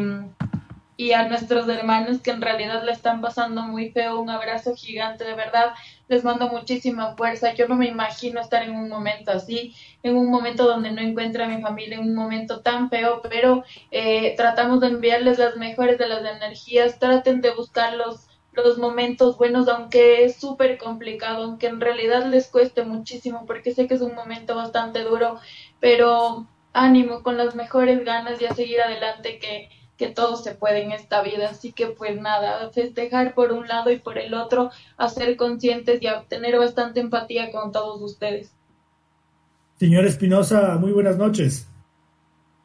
y, 0.97 1.03
y 1.03 1.13
a 1.13 1.27
nuestros 1.27 1.69
hermanos 1.69 2.19
que 2.21 2.31
en 2.31 2.41
realidad 2.41 2.83
le 2.83 2.91
están 2.91 3.21
pasando 3.21 3.61
muy 3.61 3.91
feo, 3.91 4.19
un 4.19 4.29
abrazo 4.29 4.75
gigante, 4.75 5.23
de 5.23 5.35
verdad, 5.35 5.73
les 6.11 6.25
mando 6.25 6.49
muchísima 6.49 7.15
fuerza, 7.15 7.53
yo 7.53 7.67
no 7.69 7.75
me 7.75 7.87
imagino 7.87 8.41
estar 8.41 8.63
en 8.63 8.75
un 8.75 8.89
momento 8.89 9.31
así, 9.31 9.73
en 10.03 10.17
un 10.17 10.29
momento 10.29 10.65
donde 10.65 10.91
no 10.91 11.01
encuentre 11.01 11.43
a 11.43 11.47
mi 11.47 11.61
familia, 11.61 11.97
en 11.97 12.09
un 12.09 12.15
momento 12.15 12.61
tan 12.61 12.89
feo, 12.89 13.21
pero 13.29 13.63
eh, 13.91 14.35
tratamos 14.35 14.81
de 14.81 14.87
enviarles 14.87 15.39
las 15.39 15.55
mejores 15.55 15.97
de 15.97 16.09
las 16.09 16.23
energías, 16.25 16.99
traten 16.99 17.39
de 17.41 17.51
buscar 17.51 17.93
los 17.93 18.27
los 18.53 18.77
momentos 18.77 19.37
buenos, 19.37 19.69
aunque 19.69 20.25
es 20.25 20.35
súper 20.35 20.77
complicado, 20.77 21.45
aunque 21.45 21.67
en 21.67 21.79
realidad 21.79 22.25
les 22.25 22.47
cueste 22.49 22.83
muchísimo, 22.83 23.45
porque 23.45 23.73
sé 23.73 23.87
que 23.87 23.93
es 23.93 24.01
un 24.01 24.13
momento 24.13 24.57
bastante 24.57 25.03
duro, 25.05 25.39
pero 25.79 26.47
ánimo 26.73 27.23
con 27.23 27.37
las 27.37 27.55
mejores 27.55 28.03
ganas 28.03 28.41
y 28.41 28.45
a 28.45 28.53
seguir 28.53 28.81
adelante 28.81 29.39
que, 29.39 29.69
que 30.01 30.09
todo 30.09 30.35
se 30.35 30.55
puede 30.55 30.81
en 30.81 30.91
esta 30.91 31.21
vida. 31.21 31.49
Así 31.51 31.73
que 31.73 31.85
pues 31.85 32.19
nada, 32.19 32.71
festejar 32.71 33.35
por 33.35 33.51
un 33.51 33.67
lado 33.67 33.91
y 33.91 33.99
por 33.99 34.17
el 34.17 34.33
otro, 34.33 34.71
a 34.97 35.07
ser 35.09 35.37
conscientes 35.37 36.01
y 36.01 36.07
a 36.07 36.23
tener 36.23 36.57
bastante 36.57 37.01
empatía 37.01 37.51
con 37.51 37.71
todos 37.71 38.01
ustedes. 38.01 38.51
Señor 39.75 40.05
Espinosa, 40.05 40.79
muy 40.79 40.91
buenas 40.91 41.17
noches. 41.17 41.69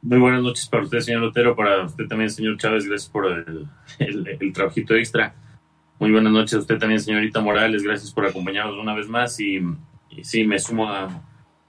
Muy 0.01 0.19
buenas 0.19 0.41
noches 0.41 0.67
para 0.67 0.85
usted, 0.85 1.01
señor 1.01 1.21
Lotero, 1.21 1.55
para 1.55 1.85
usted 1.85 2.07
también, 2.09 2.31
señor 2.31 2.57
Chávez, 2.57 2.87
gracias 2.87 3.11
por 3.11 3.27
el, 3.27 3.69
el 3.99 4.53
trabajito 4.55 4.95
extra. 4.95 5.35
Muy 5.99 6.13
buenas 6.13 6.33
noches 6.33 6.55
a 6.55 6.61
usted 6.61 6.79
también, 6.79 7.01
señorita 7.01 7.43
Morales. 7.43 7.83
Gracias 7.83 8.13
por 8.13 8.25
acompañarnos 8.25 8.79
una 8.79 8.95
vez 8.95 9.09
más. 9.09 9.39
Y, 9.41 9.61
sí, 10.23 10.45
me 10.45 10.59
sumo 10.59 10.89
a 10.89 11.23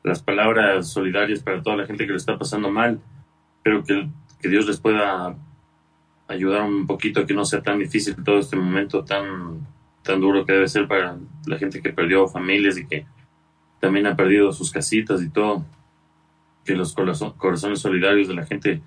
las 0.03 0.23
palabras 0.23 0.87
solidarias 0.87 1.41
para 1.41 1.61
toda 1.61 1.75
la 1.75 1.85
gente 1.85 2.05
que 2.05 2.11
lo 2.11 2.17
está 2.17 2.37
pasando 2.37 2.71
mal. 2.71 3.01
Espero 3.57 3.83
que, 3.83 4.09
que 4.39 4.47
Dios 4.47 4.65
les 4.65 4.79
pueda 4.79 5.35
ayudar 6.27 6.63
un 6.63 6.85
poquito 6.85 7.21
a 7.21 7.25
que 7.25 7.33
no 7.33 7.45
sea 7.45 7.61
tan 7.61 7.79
difícil 7.79 8.15
todo 8.23 8.39
este 8.39 8.55
momento 8.55 9.03
tan, 9.03 9.65
tan 10.03 10.19
duro 10.19 10.45
que 10.45 10.53
debe 10.53 10.67
ser 10.67 10.87
para 10.87 11.17
la 11.45 11.57
gente 11.57 11.81
que 11.81 11.93
perdió 11.93 12.27
familias 12.27 12.77
y 12.77 12.85
que 12.85 13.05
también 13.79 14.07
ha 14.07 14.15
perdido 14.15 14.51
sus 14.51 14.71
casitas 14.71 15.21
y 15.21 15.29
todo. 15.29 15.65
Que 16.65 16.75
los 16.75 16.93
corazones 16.93 17.79
solidarios 17.79 18.27
de 18.27 18.33
la 18.33 18.45
gente 18.45 18.81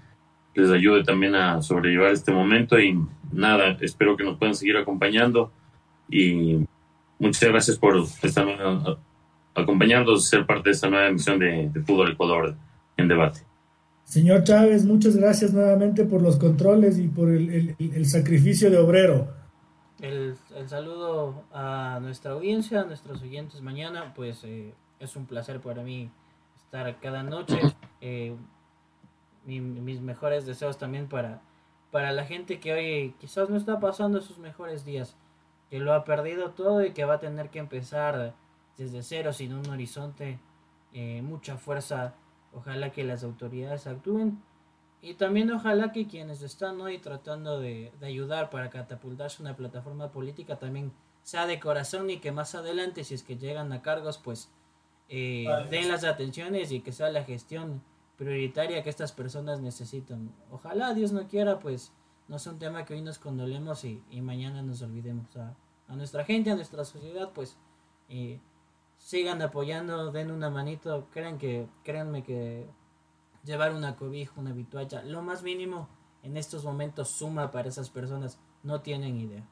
les 0.55 0.71
ayude 0.71 1.05
también 1.05 1.35
a 1.35 1.63
sobrellevar 1.63 2.13
este 2.13 2.33
momento 2.33 2.79
y 2.79 2.99
nada, 3.33 3.77
espero 3.81 4.17
que 4.17 4.25
nos 4.25 4.39
puedan 4.39 4.55
seguir 4.55 4.77
acompañando 4.77 5.53
y 6.11 6.67
muchas 7.19 7.49
gracias 7.49 7.79
por 7.79 7.97
estar 8.23 8.47
acompañándonos, 9.55 10.29
ser 10.29 10.47
parte 10.47 10.71
de 10.71 10.75
esta 10.75 10.91
nueva 10.91 11.07
emisión 11.07 11.39
de, 11.39 11.71
Fútbol 11.87 12.13
Ecuador 12.13 12.57
en 12.97 13.09
debate. 13.09 13.50
Señor 14.11 14.43
Chávez, 14.43 14.85
muchas 14.87 15.15
gracias 15.15 15.53
nuevamente 15.53 16.05
por 16.05 16.21
los 16.21 16.37
controles 16.37 16.99
y 16.99 17.07
por 17.07 17.31
el, 17.31 18.07
sacrificio 18.07 18.69
de 18.69 18.77
obrero. 18.77 19.33
El, 20.01 20.37
saludo 20.67 21.45
a 21.53 22.01
nuestra 22.03 22.33
audiencia, 22.33 22.81
a 22.81 22.85
nuestros 22.85 23.23
oyentes 23.23 23.63
mañana, 23.63 24.13
pues 24.13 24.43
eh, 24.43 24.75
es 24.99 25.15
un 25.15 25.27
placer 25.27 25.61
para 25.61 25.85
mí 25.85 26.11
estar 26.57 26.99
cada 26.99 27.23
noche. 27.23 27.61
Eh, 28.03 28.35
mis 29.45 30.01
mejores 30.01 30.47
deseos 30.47 30.79
también 30.79 31.07
para, 31.07 31.43
para 31.91 32.13
la 32.13 32.25
gente 32.25 32.61
que 32.61 32.73
hoy 32.73 33.15
quizás 33.21 33.51
no 33.51 33.59
está 33.59 33.79
pasando 33.79 34.23
sus 34.23 34.39
mejores 34.39 34.87
días, 34.87 35.17
que 35.69 35.81
lo 35.81 35.93
ha 35.93 36.05
perdido 36.05 36.53
todo 36.53 36.83
y 36.83 36.93
que 36.93 37.05
va 37.05 37.17
a 37.17 37.21
tener 37.21 37.51
que 37.51 37.59
empezar 37.59 38.35
desde 38.79 39.03
cero, 39.03 39.35
sin 39.35 39.53
un 39.53 39.69
horizonte, 39.69 40.39
eh, 40.95 41.21
mucha 41.21 41.59
fuerza. 41.59 42.15
Ojalá 42.53 42.91
que 42.91 43.05
las 43.05 43.23
autoridades 43.23 43.87
actúen 43.87 44.43
y 45.03 45.15
también 45.15 45.51
ojalá 45.51 45.93
que 45.93 46.07
quienes 46.07 46.43
están 46.43 46.81
hoy 46.81 46.99
tratando 46.99 47.59
de, 47.59 47.93
ayudar 48.03 48.51
para 48.51 48.69
catapultarse 48.69 49.43
una 49.43 49.57
plataforma 49.57 50.13
política 50.13 50.59
también 50.59 50.93
sea 51.23 51.47
de 51.47 51.59
corazón 51.59 52.11
y 52.11 52.19
que 52.19 52.33
más 52.33 52.55
adelante, 52.55 53.05
si 53.05 53.15
es 53.15 53.23
que 53.23 53.37
llegan 53.37 53.73
a 53.73 53.83
cargos, 53.83 54.19
pues 54.19 54.51
eh, 55.09 55.47
den 55.71 55.89
las 55.89 56.05
atenciones 56.05 56.71
y 56.73 56.81
que 56.81 56.93
sea 56.93 57.11
la 57.11 57.25
gestión 57.25 57.83
prioritaria 58.17 58.83
que 58.83 58.91
estas 58.91 59.13
personas 59.13 59.61
necesitan. 59.61 60.33
Ojalá 60.51 60.93
Dios 60.93 61.13
no 61.13 61.27
quiera, 61.29 61.59
pues 61.59 61.93
no 62.29 62.39
sea 62.39 62.53
un 62.53 62.59
tema 62.59 62.85
que 62.85 62.95
hoy 62.95 63.01
nos 63.01 63.19
condolemos 63.19 63.85
y, 63.85 64.03
mañana 64.21 64.61
nos 64.63 64.83
olvidemos. 64.83 65.35
A, 65.37 65.57
a, 65.89 65.97
nuestra 65.97 66.25
gente, 66.25 66.51
a 66.51 66.57
nuestra 66.57 66.85
sociedad, 66.85 67.31
pues 67.33 67.57
sigan 69.01 69.43
apoyando, 69.43 70.13
den 70.13 70.31
una 70.31 70.51
manito, 70.51 71.09
crean 71.13 71.39
que, 71.39 71.67
créanme 71.83 72.23
que 72.23 72.67
llevar 73.45 73.75
una 73.75 73.97
cobija, 73.97 74.33
una 74.37 74.53
vitualla, 74.53 75.03
lo 75.03 75.23
más 75.23 75.43
mínimo 75.43 75.89
en 76.23 76.37
estos 76.37 76.65
momentos 76.65 77.09
suma 77.09 77.51
para 77.51 77.69
esas 77.69 77.91
personas, 77.91 78.39
no 78.63 78.83
tienen 78.83 79.17
idea. 79.17 79.43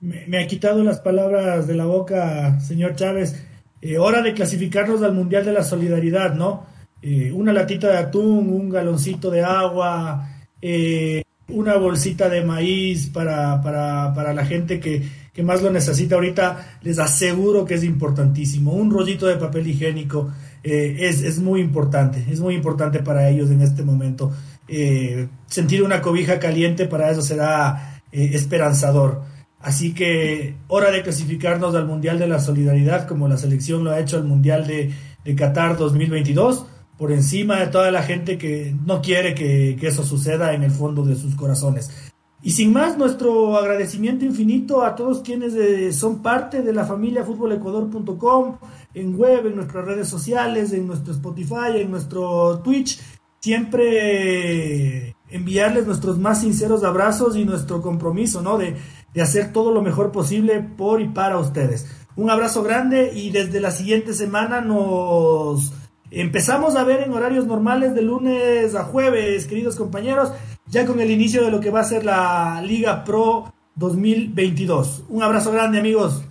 Me, 0.00 0.42
ha 0.42 0.46
quitado 0.46 0.82
las 0.84 1.00
palabras 1.00 1.66
de 1.66 1.74
la 1.74 1.86
boca, 1.86 2.60
señor 2.60 2.94
Chávez. 2.96 3.46
Eh, 3.80 3.96
hora 3.96 4.20
de 4.20 4.34
clasificarnos 4.34 5.02
al 5.02 5.14
Mundial 5.14 5.44
de 5.44 5.52
la 5.52 5.62
Solidaridad, 5.62 6.34
¿no? 6.34 6.66
Eh, 7.00 7.32
una 7.32 7.52
latita 7.52 7.88
de 7.88 7.98
atún, 7.98 8.50
un 8.50 8.68
galoncito 8.68 9.30
de 9.30 9.42
agua, 9.42 10.28
eh, 10.60 11.22
una 11.48 11.76
bolsita 11.76 12.28
de 12.28 12.44
maíz 12.44 13.08
para, 13.08 13.60
para, 13.60 14.12
para 14.14 14.32
la 14.32 14.44
gente 14.46 14.80
que, 14.80 15.02
que, 15.32 15.42
más 15.42 15.62
lo 15.62 15.70
necesita 15.70 16.14
ahorita, 16.14 16.78
les 16.82 16.98
aseguro 16.98 17.64
que 17.64 17.74
es 17.74 17.84
importantísimo. 17.84 18.72
Un 18.72 18.90
rollito 18.90 19.26
de 19.26 19.36
papel 19.36 19.66
higiénico 19.66 20.32
es, 20.62 21.22
es, 21.22 21.38
muy 21.38 21.60
importante, 21.60 22.24
es 22.30 22.40
muy 22.40 22.54
importante 22.54 23.00
para 23.00 23.28
ellos 23.28 23.50
en 23.50 23.60
este 23.60 23.82
momento. 23.82 24.32
sentir 25.46 25.82
una 25.82 26.00
cobija 26.00 26.38
caliente 26.38 26.86
para 26.86 27.10
eso 27.10 27.20
será 27.20 28.00
esperanzador. 28.10 29.34
Así 29.64 29.94
que 29.94 30.56
hora 30.68 30.90
de 30.90 31.02
clasificarnos 31.02 31.74
al 31.74 31.86
Mundial 31.86 32.18
de 32.18 32.26
la 32.26 32.38
Solidaridad, 32.38 33.08
como 33.08 33.28
la 33.28 33.38
selección 33.38 33.82
lo 33.82 33.92
ha 33.92 33.98
hecho 33.98 34.18
al 34.18 34.24
Mundial 34.24 34.66
de, 34.66 34.92
Qatar 35.34 35.78
2022, 35.78 36.66
por 36.98 37.12
encima 37.12 37.60
de 37.60 37.66
toda 37.66 37.90
la 37.90 38.02
gente 38.02 38.38
que 38.38 38.74
no 38.84 39.02
quiere 39.02 39.34
que, 39.34 39.76
eso 39.86 40.04
suceda 40.04 40.54
en 40.54 40.62
el 40.62 40.70
fondo 40.70 41.04
de 41.04 41.16
sus 41.16 41.34
corazones. 41.34 41.90
Y 42.42 42.50
sin 42.50 42.72
más, 42.72 42.98
nuestro 42.98 43.56
agradecimiento 43.56 44.24
infinito 44.24 44.84
a 44.84 44.94
todos 44.94 45.20
quienes 45.20 45.54
eh, 45.54 45.92
son 45.92 46.20
parte 46.22 46.62
de 46.62 46.72
la 46.74 46.84
familia 46.84 47.24
futbolecuador.com, 47.24 48.58
en 48.92 49.16
web, 49.18 49.46
en 49.46 49.56
nuestras 49.56 49.84
redes 49.84 50.08
sociales, 50.08 50.72
en 50.72 50.86
nuestro 50.86 51.14
Spotify, 51.14 51.76
en 51.76 51.90
nuestro 51.90 52.58
Twitch. 52.58 53.00
Siempre 53.40 55.16
enviarles 55.30 55.86
nuestros 55.86 56.18
más 56.18 56.42
sinceros 56.42 56.84
abrazos 56.84 57.34
y 57.36 57.44
nuestro 57.44 57.80
compromiso, 57.80 58.42
¿no? 58.42 58.58
De, 58.58 58.76
de 59.12 59.22
hacer 59.22 59.52
todo 59.52 59.72
lo 59.72 59.80
mejor 59.80 60.12
posible 60.12 60.60
por 60.60 61.00
y 61.00 61.08
para 61.08 61.38
ustedes. 61.38 61.86
Un 62.16 62.30
abrazo 62.30 62.62
grande 62.62 63.12
y 63.14 63.30
desde 63.30 63.60
la 63.60 63.70
siguiente 63.70 64.12
semana 64.12 64.60
nos 64.60 65.72
empezamos 66.10 66.76
a 66.76 66.84
ver 66.84 67.02
en 67.02 67.12
horarios 67.12 67.46
normales 67.46 67.94
de 67.94 68.02
lunes 68.02 68.74
a 68.74 68.84
jueves, 68.84 69.46
queridos 69.46 69.76
compañeros, 69.76 70.32
ya 70.66 70.86
con 70.86 71.00
el 71.00 71.10
inicio 71.10 71.44
de 71.44 71.50
lo 71.50 71.60
que 71.60 71.70
va 71.70 71.80
a 71.80 71.84
ser 71.84 72.04
la 72.04 72.62
Liga 72.64 73.04
Pro 73.04 73.52
2022. 73.76 75.04
Un 75.08 75.22
abrazo 75.22 75.52
grande 75.52 75.78
amigos. 75.78 76.22